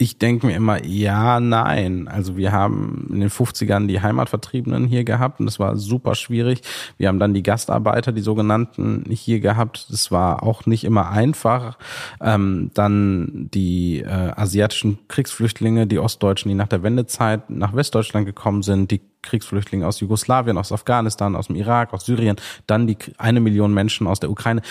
ich 0.01 0.17
denke 0.17 0.47
mir 0.47 0.55
immer, 0.55 0.85
ja, 0.87 1.41
nein. 1.41 2.07
Also 2.07 2.37
wir 2.37 2.53
haben 2.53 3.09
in 3.13 3.19
den 3.19 3.31
50ern 3.31 3.89
die 3.89 4.01
Heimatvertriebenen 4.01 4.87
hier 4.87 5.03
gehabt 5.03 5.41
und 5.41 5.47
das 5.47 5.59
war 5.59 5.77
super 5.77 6.15
schwierig. 6.15 6.63
Wir 6.99 7.09
haben 7.09 7.19
dann 7.19 7.35
die 7.35 7.43
Gastarbeiter, 7.43 8.13
die 8.13 8.21
sogenannten, 8.21 9.05
hier 9.11 9.41
gehabt. 9.41 9.89
Das 9.91 10.13
war 10.13 10.45
auch 10.45 10.67
nicht 10.67 10.85
immer 10.85 11.11
einfach. 11.11 11.79
Ähm, 12.21 12.71
dann 12.75 13.49
die 13.53 13.99
äh, 13.99 14.07
asiatischen 14.37 15.01
Kriegsflüchtlinge, 15.09 15.89
die 15.89 15.99
Ostdeutschen, 15.99 16.49
die 16.49 16.55
nach 16.55 16.69
der 16.69 16.85
Wendezeit 16.85 17.51
nach 17.51 17.75
Westdeutschland 17.75 18.25
gekommen 18.25 18.63
sind, 18.63 18.93
die 18.93 19.01
Kriegsflüchtlinge 19.23 19.85
aus 19.85 19.99
Jugoslawien, 19.99 20.59
aus 20.59 20.71
Afghanistan, 20.71 21.35
aus 21.35 21.49
dem 21.49 21.57
Irak, 21.57 21.93
aus 21.93 22.07
Syrien, 22.07 22.37
dann 22.69 22.87
die 22.87 22.99
eine 23.17 23.41
Million 23.41 23.75
Menschen 23.75 24.07
aus 24.07 24.21
der 24.21 24.31
Ukraine. 24.31 24.63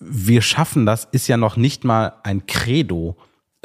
Wir 0.00 0.42
schaffen 0.42 0.84
das, 0.84 1.04
ist 1.12 1.28
ja 1.28 1.36
noch 1.36 1.56
nicht 1.56 1.84
mal 1.84 2.14
ein 2.24 2.46
Credo 2.46 3.16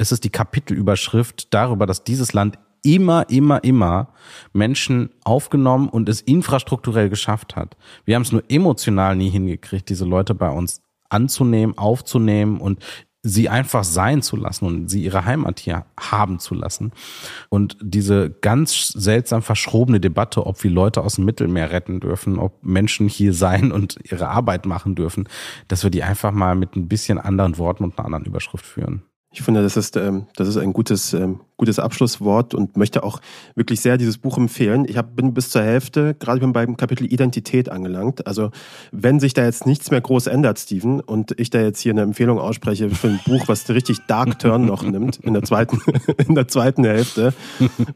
es 0.02 0.12
ist 0.12 0.24
die 0.24 0.30
Kapitelüberschrift 0.30 1.54
darüber, 1.54 1.86
dass 1.86 2.04
dieses 2.04 2.32
Land 2.32 2.58
immer, 2.82 3.30
immer, 3.30 3.62
immer 3.62 4.08
Menschen 4.52 5.10
aufgenommen 5.22 5.88
und 5.88 6.08
es 6.08 6.20
infrastrukturell 6.20 7.08
geschafft 7.08 7.54
hat. 7.54 7.76
Wir 8.04 8.16
haben 8.16 8.22
es 8.22 8.32
nur 8.32 8.42
emotional 8.48 9.14
nie 9.14 9.30
hingekriegt, 9.30 9.88
diese 9.88 10.04
Leute 10.04 10.34
bei 10.34 10.50
uns 10.50 10.82
anzunehmen, 11.08 11.78
aufzunehmen 11.78 12.60
und 12.60 12.80
sie 13.24 13.48
einfach 13.48 13.84
sein 13.84 14.20
zu 14.20 14.36
lassen 14.36 14.64
und 14.64 14.88
sie 14.88 15.04
ihre 15.04 15.24
Heimat 15.24 15.60
hier 15.60 15.86
haben 15.98 16.40
zu 16.40 16.56
lassen. 16.56 16.90
Und 17.48 17.76
diese 17.80 18.30
ganz 18.30 18.88
seltsam 18.88 19.42
verschrobene 19.42 20.00
Debatte, 20.00 20.44
ob 20.44 20.64
wir 20.64 20.72
Leute 20.72 21.02
aus 21.02 21.14
dem 21.14 21.26
Mittelmeer 21.26 21.70
retten 21.70 22.00
dürfen, 22.00 22.40
ob 22.40 22.64
Menschen 22.64 23.06
hier 23.08 23.32
sein 23.32 23.70
und 23.70 23.98
ihre 24.10 24.28
Arbeit 24.28 24.66
machen 24.66 24.96
dürfen, 24.96 25.28
dass 25.68 25.84
wir 25.84 25.90
die 25.90 26.02
einfach 26.02 26.32
mal 26.32 26.56
mit 26.56 26.74
ein 26.74 26.88
bisschen 26.88 27.18
anderen 27.18 27.58
Worten 27.58 27.84
und 27.84 27.96
einer 27.96 28.06
anderen 28.06 28.24
Überschrift 28.24 28.66
führen. 28.66 29.04
Ich 29.34 29.40
finde, 29.40 29.62
das 29.62 29.78
ist, 29.78 29.96
ähm, 29.96 30.26
das 30.36 30.46
ist 30.46 30.58
ein 30.58 30.74
gutes, 30.74 31.14
ähm, 31.14 31.40
gutes 31.56 31.78
Abschlusswort 31.78 32.54
und 32.54 32.76
möchte 32.76 33.02
auch 33.02 33.20
wirklich 33.54 33.80
sehr 33.80 33.96
dieses 33.96 34.18
Buch 34.18 34.36
empfehlen. 34.36 34.84
Ich 34.86 34.98
hab, 34.98 35.16
bin 35.16 35.32
bis 35.32 35.48
zur 35.48 35.62
Hälfte, 35.62 36.14
gerade 36.18 36.40
bin 36.40 36.52
beim 36.52 36.76
Kapitel 36.76 37.10
Identität 37.10 37.70
angelangt. 37.70 38.26
Also 38.26 38.50
wenn 38.90 39.20
sich 39.20 39.32
da 39.32 39.44
jetzt 39.44 39.64
nichts 39.64 39.90
mehr 39.90 40.02
groß 40.02 40.26
ändert, 40.26 40.58
Steven, 40.58 41.00
und 41.00 41.38
ich 41.40 41.48
da 41.48 41.62
jetzt 41.62 41.80
hier 41.80 41.92
eine 41.92 42.02
Empfehlung 42.02 42.38
ausspreche 42.38 42.90
für 42.90 43.08
ein 43.08 43.20
Buch, 43.24 43.48
was 43.48 43.66
richtig 43.70 44.00
Dark 44.06 44.38
Turn 44.38 44.66
noch 44.66 44.82
nimmt 44.82 45.16
in 45.18 45.32
der 45.32 45.44
zweiten, 45.44 45.80
in 46.28 46.34
der 46.34 46.48
zweiten 46.48 46.84
Hälfte, 46.84 47.32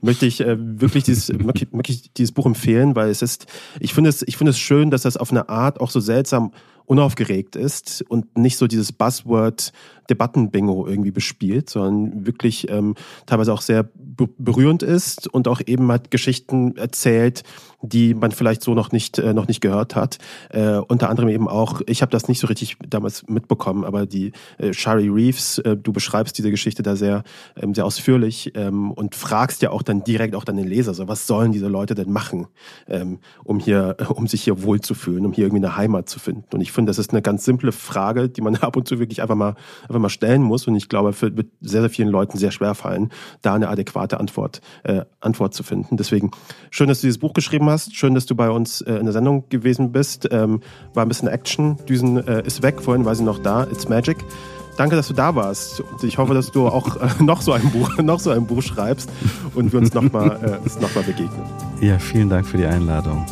möchte 0.01 0.25
ich 0.25 0.41
äh, 0.41 0.57
wirklich 0.59 1.05
dieses, 1.05 1.29
wirklich 1.29 2.13
dieses 2.17 2.33
Buch 2.33 2.47
empfehlen, 2.47 2.97
weil 2.97 3.11
es 3.11 3.21
ist, 3.21 3.47
ich 3.79 3.93
finde 3.93 4.09
es, 4.09 4.23
ich 4.23 4.39
finde 4.39 4.51
es 4.51 4.59
schön, 4.59 4.91
dass 4.91 5.03
das 5.03 5.19
auf 5.19 5.31
eine 5.31 5.51
Art 5.51 5.83
auch 5.83 5.91
so 5.91 6.01
seltsam 6.01 6.53
unaufgeregt 6.87 7.57
ist 7.57 8.05
und 8.09 8.39
nicht 8.39 8.57
so 8.57 8.67
dieses 8.67 8.93
Buzzword 8.93 9.73
Debattenbingo 10.11 10.87
irgendwie 10.87 11.11
bespielt, 11.11 11.71
sondern 11.71 12.27
wirklich 12.27 12.71
ähm, 12.71 12.95
teilweise 13.27 13.53
auch 13.53 13.61
sehr 13.61 13.89
berührend 13.95 14.83
ist 14.83 15.29
und 15.29 15.49
auch 15.49 15.61
eben 15.67 15.91
halt 15.91 16.11
Geschichten 16.11 16.77
erzählt, 16.77 17.43
die 17.83 18.15
man 18.15 18.33
vielleicht 18.33 18.63
so 18.63 18.75
noch 18.75 18.93
nicht 18.93 19.19
äh, 19.19 19.35
noch 19.35 19.49
nicht 19.49 19.61
gehört 19.61 19.95
hat. 19.95 20.19
Äh, 20.51 20.77
unter 20.77 21.11
anderem 21.11 21.29
eben 21.29 21.49
auch, 21.49 21.83
ich 21.87 22.03
habe 22.03 22.11
das 22.11 22.29
nicht 22.29 22.41
so 22.41 22.47
richtig 22.47 22.77
damals 22.89 23.27
mitbekommen, 23.29 23.85
aber 23.85 24.07
die 24.07 24.33
äh, 24.59 24.73
Shari 24.73 25.09
Reeves, 25.09 25.59
äh, 25.59 25.77
du 25.77 25.93
beschreibst 25.93 26.39
diese 26.39 26.51
Geschichte 26.51 26.83
da 26.83 26.97
sehr 26.97 27.23
ähm, 27.61 27.75
sehr 27.75 27.85
ausführlich 27.85 28.53
ähm, 28.55 28.91
und 28.91 29.15
fragst 29.15 29.63
ja 29.63 29.71
auch 29.71 29.83
dann 29.83 30.05
direkt 30.05 30.35
auch 30.35 30.45
deine 30.45 30.63
Leser, 30.63 30.95
so 30.95 31.09
was 31.09 31.27
sollen 31.27 31.53
diese 31.53 31.69
Leute 31.69 31.95
denn 31.95 32.11
machen, 32.11 32.47
ähm, 32.89 33.19
um 33.45 33.59
hier 33.59 33.97
um 34.15 34.27
sich 34.27 34.43
hier 34.43 34.63
wohlzufühlen, 34.63 35.27
um 35.27 35.33
hier 35.33 35.45
irgendwie 35.45 35.65
eine 35.65 35.77
Heimat 35.77 36.09
zu 36.09 36.19
finden. 36.19 36.55
Und 36.55 36.61
ich 36.61 36.73
finde, 36.73 36.91
das 36.91 36.99
ist 36.99 37.11
eine 37.11 37.23
ganz 37.23 37.45
simple 37.45 37.73
Frage, 37.73 38.29
die 38.29 38.41
man 38.41 38.57
ab 38.57 38.77
und 38.77 38.89
zu 38.89 38.99
wirklich 38.99 39.23
einfach 39.23 39.37
mal 39.37 39.55
mal 39.99 40.09
stellen 40.09 40.43
muss. 40.43 40.67
Und 40.67 40.77
ich 40.77 40.89
glaube, 40.89 41.11
es 41.11 41.23
wird 41.23 41.49
sehr 41.61 41.81
sehr 41.81 41.91
vielen 41.91 42.09
Leuten 42.09 42.39
sehr 42.39 42.51
schwer 42.51 42.75
fallen, 42.75 43.11
da 43.43 43.55
eine 43.55 43.69
adäquate 43.69 44.19
Antwort 44.21 44.61
äh, 44.85 45.03
Antwort 45.21 45.55
zu 45.55 45.63
finden. 45.63 45.97
Deswegen 45.97 46.31
schön, 46.71 46.89
dass 46.89 47.01
du 47.01 47.07
dieses 47.07 47.19
Buch 47.19 47.33
geschrieben 47.33 47.69
hast. 47.69 47.95
Schön, 47.95 48.15
dass 48.15 48.27
du 48.27 48.35
bei 48.35 48.51
uns 48.51 48.81
äh, 48.81 48.95
in 48.95 49.05
der 49.05 49.13
Sendung 49.13 49.49
gewesen 49.49 49.93
bist. 49.93 50.29
Ähm, 50.31 50.61
war 50.95 51.05
ein 51.05 51.09
bisschen 51.09 51.29
Action. 51.29 51.79
Düsen 51.89 52.17
äh, 52.27 52.47
ist 52.47 52.63
weg, 52.63 52.81
vorhin 52.81 53.05
war 53.05 53.15
sie 53.15 53.25
noch 53.25 53.39
da. 53.39 53.65
It's 53.65 53.89
Magic. 53.89 54.25
Danke, 54.77 54.97
dass 54.97 55.09
du 55.09 55.15
da 55.15 55.35
warst. 55.35 55.81
Und 55.81 56.05
ich 56.05 56.19
hoffe, 56.19 56.35
dass 56.35 56.53
du 56.53 56.69
auch 56.69 56.97
äh, 56.97 57.09
noch 57.23 57.41
so 57.41 57.53
ein 57.53 57.71
Buch, 57.71 57.97
noch 58.03 58.21
so 58.21 58.31
ein 58.31 58.47
Buch 58.47 58.63
schreibst 58.63 59.11
und 59.55 59.73
wir 59.73 59.81
uns 59.81 59.95
nochmal 59.95 60.61
äh, 60.65 60.81
noch 60.81 60.91
begegnen. 60.91 61.45
Ja, 61.81 61.99
vielen 61.99 62.29
Dank 62.29 62.47
für 62.47 62.59
die 62.59 62.67
Einladung. 62.67 63.25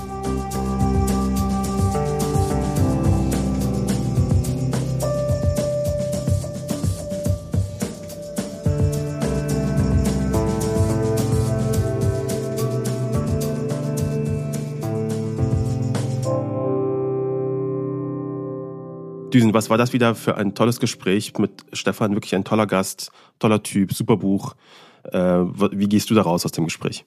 Düsen, 19.34 19.52
was 19.52 19.68
war 19.68 19.76
das 19.76 19.92
wieder 19.92 20.14
für 20.14 20.36
ein 20.36 20.54
tolles 20.54 20.78
Gespräch 20.78 21.36
mit 21.38 21.66
Stefan? 21.72 22.14
Wirklich 22.14 22.34
ein 22.34 22.44
toller 22.44 22.66
Gast, 22.66 23.10
toller 23.40 23.62
Typ, 23.62 23.92
super 23.92 24.16
Buch. 24.16 24.54
Äh, 25.02 25.18
wie 25.18 25.88
gehst 25.88 26.08
du 26.08 26.14
da 26.14 26.22
raus 26.22 26.46
aus 26.46 26.52
dem 26.52 26.64
Gespräch? 26.64 27.04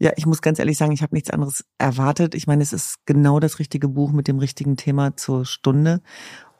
Ja, 0.00 0.12
ich 0.16 0.26
muss 0.26 0.42
ganz 0.42 0.58
ehrlich 0.58 0.76
sagen, 0.76 0.92
ich 0.92 1.02
habe 1.02 1.14
nichts 1.14 1.30
anderes 1.30 1.64
erwartet. 1.78 2.34
Ich 2.34 2.46
meine, 2.46 2.62
es 2.62 2.72
ist 2.72 2.96
genau 3.06 3.40
das 3.40 3.58
richtige 3.58 3.88
Buch 3.88 4.12
mit 4.12 4.28
dem 4.28 4.38
richtigen 4.38 4.76
Thema 4.76 5.16
zur 5.16 5.44
Stunde. 5.44 6.02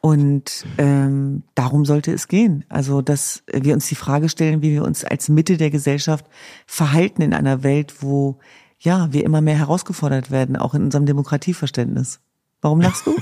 Und 0.00 0.64
ähm, 0.78 1.42
darum 1.54 1.84
sollte 1.84 2.12
es 2.12 2.28
gehen. 2.28 2.64
Also, 2.68 3.02
dass 3.02 3.42
wir 3.52 3.74
uns 3.74 3.88
die 3.88 3.96
Frage 3.96 4.28
stellen, 4.28 4.62
wie 4.62 4.70
wir 4.70 4.84
uns 4.84 5.04
als 5.04 5.28
Mitte 5.28 5.56
der 5.56 5.70
Gesellschaft 5.70 6.24
verhalten 6.66 7.22
in 7.22 7.34
einer 7.34 7.64
Welt, 7.64 8.00
wo 8.00 8.38
ja 8.78 9.12
wir 9.12 9.24
immer 9.24 9.40
mehr 9.40 9.58
herausgefordert 9.58 10.30
werden, 10.30 10.56
auch 10.56 10.74
in 10.74 10.84
unserem 10.84 11.06
Demokratieverständnis. 11.06 12.20
Warum 12.60 12.80
lachst 12.80 13.06
du? 13.06 13.14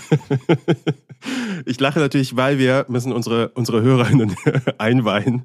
ich 1.66 1.78
lache 1.78 1.98
natürlich, 1.98 2.36
weil 2.36 2.58
wir 2.58 2.86
müssen 2.88 3.12
unsere, 3.12 3.50
unsere 3.50 3.82
Hörerinnen 3.82 4.34
einweihen 4.78 5.44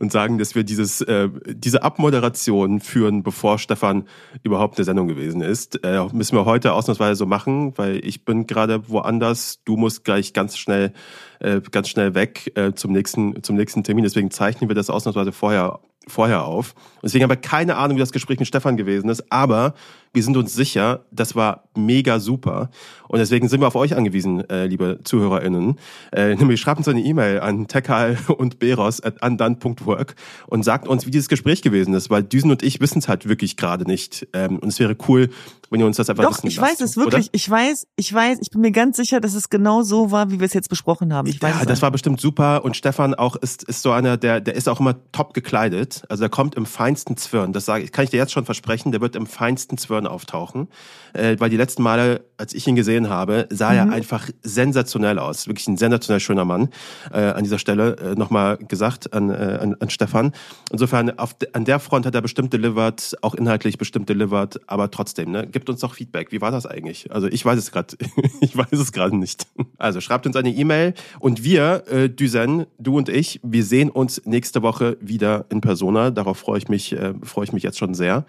und 0.00 0.10
sagen, 0.10 0.38
dass 0.38 0.56
wir 0.56 0.64
dieses, 0.64 1.02
äh, 1.02 1.28
diese 1.46 1.84
Abmoderation 1.84 2.80
führen, 2.80 3.22
bevor 3.22 3.58
Stefan 3.58 4.08
überhaupt 4.42 4.76
eine 4.76 4.84
Sendung 4.84 5.06
gewesen 5.06 5.40
ist. 5.40 5.84
Äh, 5.84 6.04
müssen 6.12 6.36
wir 6.36 6.46
heute 6.46 6.72
ausnahmsweise 6.72 7.14
so 7.14 7.26
machen, 7.26 7.74
weil 7.76 8.04
ich 8.04 8.24
bin 8.24 8.48
gerade 8.48 8.88
woanders. 8.88 9.60
Du 9.64 9.76
musst 9.76 10.04
gleich 10.04 10.32
ganz 10.32 10.58
schnell, 10.58 10.92
äh, 11.38 11.60
ganz 11.70 11.88
schnell 11.88 12.16
weg 12.16 12.50
äh, 12.56 12.72
zum 12.72 12.90
nächsten, 12.90 13.42
zum 13.44 13.54
nächsten 13.54 13.84
Termin. 13.84 14.02
Deswegen 14.02 14.32
zeichnen 14.32 14.68
wir 14.68 14.74
das 14.74 14.90
ausnahmsweise 14.90 15.30
vorher 15.30 15.78
vorher 16.08 16.44
auf. 16.44 16.74
Deswegen 17.02 17.22
haben 17.22 17.30
wir 17.30 17.36
keine 17.36 17.76
Ahnung, 17.76 17.96
wie 17.96 18.00
das 18.00 18.12
Gespräch 18.12 18.38
mit 18.38 18.48
Stefan 18.48 18.76
gewesen 18.76 19.08
ist, 19.10 19.30
aber 19.30 19.74
wir 20.12 20.22
sind 20.22 20.36
uns 20.36 20.54
sicher, 20.54 21.04
das 21.10 21.34
war 21.34 21.64
mega 21.76 22.20
super. 22.20 22.70
Und 23.08 23.18
deswegen 23.18 23.48
sind 23.48 23.60
wir 23.60 23.66
auf 23.66 23.76
euch 23.76 23.96
angewiesen, 23.96 24.48
äh, 24.50 24.66
liebe 24.66 25.00
ZuhörerInnen. 25.02 25.76
Äh, 26.12 26.34
nämlich 26.34 26.60
schreibt 26.60 26.78
uns 26.78 26.88
eine 26.88 27.00
E-Mail 27.00 27.40
an 27.40 27.66
tekal 27.68 28.18
und 28.36 28.58
beros 28.58 29.02
at 29.02 29.22
undone.work 29.22 30.14
und 30.46 30.64
sagt 30.64 30.88
uns, 30.88 31.06
wie 31.06 31.10
dieses 31.10 31.28
Gespräch 31.28 31.62
gewesen 31.62 31.94
ist, 31.94 32.10
weil 32.10 32.22
Düsen 32.22 32.50
und 32.50 32.62
ich 32.62 32.80
wissen 32.80 32.98
es 32.98 33.08
halt 33.08 33.28
wirklich 33.28 33.56
gerade 33.56 33.84
nicht. 33.84 34.28
Ähm, 34.32 34.58
und 34.58 34.68
es 34.68 34.78
wäre 34.78 34.96
cool, 35.08 35.30
wenn 35.70 35.80
ihr 35.80 35.86
uns 35.86 35.96
das 35.96 36.08
einfach 36.08 36.24
Doch, 36.24 36.42
ich 36.44 36.56
lasst, 36.56 36.72
weiß 36.72 36.80
es 36.80 36.96
wirklich. 36.96 37.26
Oder? 37.26 37.30
Ich 37.32 37.48
weiß, 37.48 37.86
ich 37.96 38.12
weiß, 38.12 38.38
ich 38.40 38.50
bin 38.50 38.60
mir 38.60 38.72
ganz 38.72 38.96
sicher, 38.96 39.20
dass 39.20 39.34
es 39.34 39.50
genau 39.50 39.82
so 39.82 40.10
war, 40.10 40.30
wie 40.30 40.40
wir 40.40 40.46
es 40.46 40.54
jetzt 40.54 40.68
besprochen 40.68 41.12
haben. 41.12 41.28
Ich 41.28 41.40
weiß 41.40 41.56
ja, 41.60 41.64
das 41.64 41.82
war 41.82 41.90
bestimmt 41.90 42.20
super. 42.20 42.64
Und 42.64 42.76
Stefan 42.76 43.14
auch 43.14 43.36
ist, 43.36 43.64
ist 43.64 43.82
so 43.82 43.92
einer, 43.92 44.16
der, 44.16 44.40
der 44.40 44.54
ist 44.54 44.68
auch 44.68 44.80
immer 44.80 44.96
top 45.12 45.34
gekleidet. 45.34 46.02
Also 46.08 46.22
der 46.22 46.30
kommt 46.30 46.54
im 46.54 46.66
feinsten 46.66 47.16
Zwirn. 47.16 47.52
Das 47.52 47.64
sage 47.64 47.84
ich, 47.84 47.92
kann 47.92 48.04
ich 48.04 48.10
dir 48.10 48.16
jetzt 48.16 48.32
schon 48.32 48.44
versprechen. 48.44 48.92
Der 48.92 49.00
wird 49.00 49.16
im 49.16 49.26
feinsten 49.26 49.76
Zwirn 49.78 49.97
auftauchen. 50.06 50.68
Äh, 51.12 51.36
weil 51.38 51.50
die 51.50 51.56
letzten 51.56 51.82
Male, 51.82 52.24
als 52.36 52.54
ich 52.54 52.66
ihn 52.66 52.76
gesehen 52.76 53.08
habe, 53.08 53.46
sah 53.50 53.70
mhm. 53.70 53.76
er 53.76 53.92
einfach 53.92 54.28
sensationell 54.42 55.18
aus. 55.18 55.48
Wirklich 55.48 55.66
ein 55.68 55.76
sensationell 55.76 56.20
schöner 56.20 56.44
Mann. 56.44 56.68
Äh, 57.12 57.20
an 57.20 57.44
dieser 57.44 57.58
Stelle 57.58 57.96
äh, 57.96 58.14
nochmal 58.14 58.56
gesagt 58.58 59.12
an, 59.12 59.30
äh, 59.30 59.58
an, 59.60 59.76
an 59.80 59.90
Stefan. 59.90 60.32
Insofern, 60.70 61.18
auf, 61.18 61.36
an 61.52 61.64
der 61.64 61.80
Front 61.80 62.06
hat 62.06 62.14
er 62.14 62.22
bestimmt 62.22 62.52
delivered, 62.52 63.16
auch 63.22 63.34
inhaltlich 63.34 63.78
bestimmt 63.78 64.08
delivered, 64.08 64.60
aber 64.66 64.90
trotzdem, 64.90 65.30
ne? 65.30 65.46
Gibt 65.46 65.68
uns 65.70 65.80
doch 65.80 65.94
Feedback. 65.94 66.32
Wie 66.32 66.40
war 66.40 66.50
das 66.50 66.66
eigentlich? 66.66 67.10
Also 67.10 67.26
ich 67.28 67.44
weiß 67.44 67.58
es 67.58 67.72
gerade, 67.72 67.96
ich 68.40 68.56
weiß 68.56 68.72
es 68.72 68.92
gerade 68.92 69.16
nicht. 69.16 69.46
Also 69.78 70.00
schreibt 70.00 70.26
uns 70.26 70.36
eine 70.36 70.50
E-Mail 70.50 70.94
und 71.20 71.44
wir, 71.44 71.84
äh, 71.90 72.08
Düsen, 72.08 72.66
du 72.78 72.96
und 72.96 73.08
ich, 73.08 73.40
wir 73.42 73.64
sehen 73.64 73.90
uns 73.90 74.22
nächste 74.24 74.62
Woche 74.62 74.96
wieder 75.00 75.46
in 75.50 75.60
Persona. 75.60 76.10
Darauf 76.10 76.38
freue 76.38 76.58
ich 76.58 76.68
mich, 76.68 76.92
äh, 76.92 77.14
freue 77.22 77.44
ich 77.44 77.52
mich 77.52 77.62
jetzt 77.62 77.78
schon 77.78 77.94
sehr. 77.94 78.24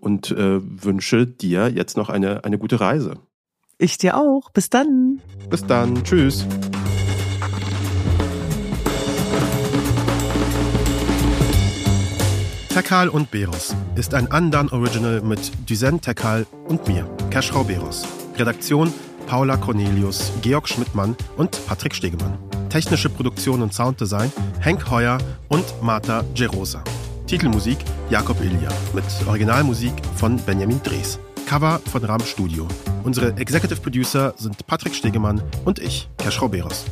Und 0.00 0.30
äh, 0.30 0.60
wünsche 0.62 1.26
dir 1.26 1.68
jetzt 1.68 1.96
noch 1.96 2.08
eine, 2.08 2.44
eine 2.44 2.58
gute 2.58 2.80
Reise. 2.80 3.14
Ich 3.78 3.98
dir 3.98 4.16
auch. 4.16 4.50
Bis 4.50 4.68
dann. 4.68 5.20
Bis 5.48 5.64
dann. 5.64 6.04
Tschüss. 6.04 6.46
Tekal 12.68 13.08
und 13.08 13.30
Beros 13.30 13.74
ist 13.96 14.14
ein 14.14 14.30
Andan 14.30 14.68
Original 14.68 15.20
mit 15.22 15.50
Duzen 15.68 16.00
Tekal 16.00 16.46
und 16.68 16.86
mir, 16.86 17.08
Keschrau 17.30 17.64
Beros. 17.64 18.06
Redaktion 18.36 18.92
Paula 19.26 19.56
Cornelius, 19.56 20.32
Georg 20.42 20.68
Schmidtmann 20.68 21.16
und 21.36 21.64
Patrick 21.66 21.94
Stegemann. 21.94 22.38
Technische 22.68 23.08
Produktion 23.08 23.62
und 23.62 23.72
Sounddesign 23.72 24.32
Henk 24.60 24.90
Heuer 24.90 25.18
und 25.48 25.64
Marta 25.82 26.24
Gerosa. 26.34 26.82
Titelmusik 27.30 27.78
Jakob 28.10 28.40
Ilja 28.40 28.68
mit 28.92 29.04
Originalmusik 29.28 29.92
von 30.16 30.36
Benjamin 30.38 30.82
Drees. 30.82 31.20
Cover 31.46 31.80
von 31.88 32.04
Ram 32.04 32.20
Studio. 32.22 32.66
Unsere 33.04 33.36
Executive 33.36 33.80
Producer 33.80 34.34
sind 34.36 34.66
Patrick 34.66 34.96
Stegemann 34.96 35.40
und 35.64 35.78
ich, 35.78 36.08
Keschrau 36.18 36.48
Beros. 36.48 36.86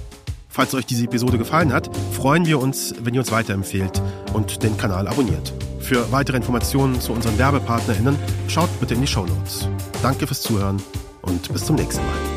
Falls 0.48 0.74
euch 0.74 0.86
diese 0.86 1.06
Episode 1.06 1.38
gefallen 1.38 1.72
hat, 1.72 1.90
freuen 2.12 2.46
wir 2.46 2.60
uns, 2.60 2.94
wenn 3.02 3.14
ihr 3.14 3.20
uns 3.20 3.32
weiterempfehlt 3.32 4.00
und 4.32 4.62
den 4.62 4.76
Kanal 4.76 5.08
abonniert. 5.08 5.52
Für 5.80 6.12
weitere 6.12 6.36
Informationen 6.36 7.00
zu 7.00 7.12
unseren 7.12 7.36
WerbepartnerInnen 7.36 8.16
schaut 8.46 8.70
bitte 8.78 8.94
in 8.94 9.00
die 9.00 9.08
Show 9.08 9.26
Notes. 9.26 9.68
Danke 10.02 10.28
fürs 10.28 10.42
Zuhören 10.42 10.80
und 11.22 11.52
bis 11.52 11.64
zum 11.64 11.74
nächsten 11.74 12.04
Mal. 12.06 12.27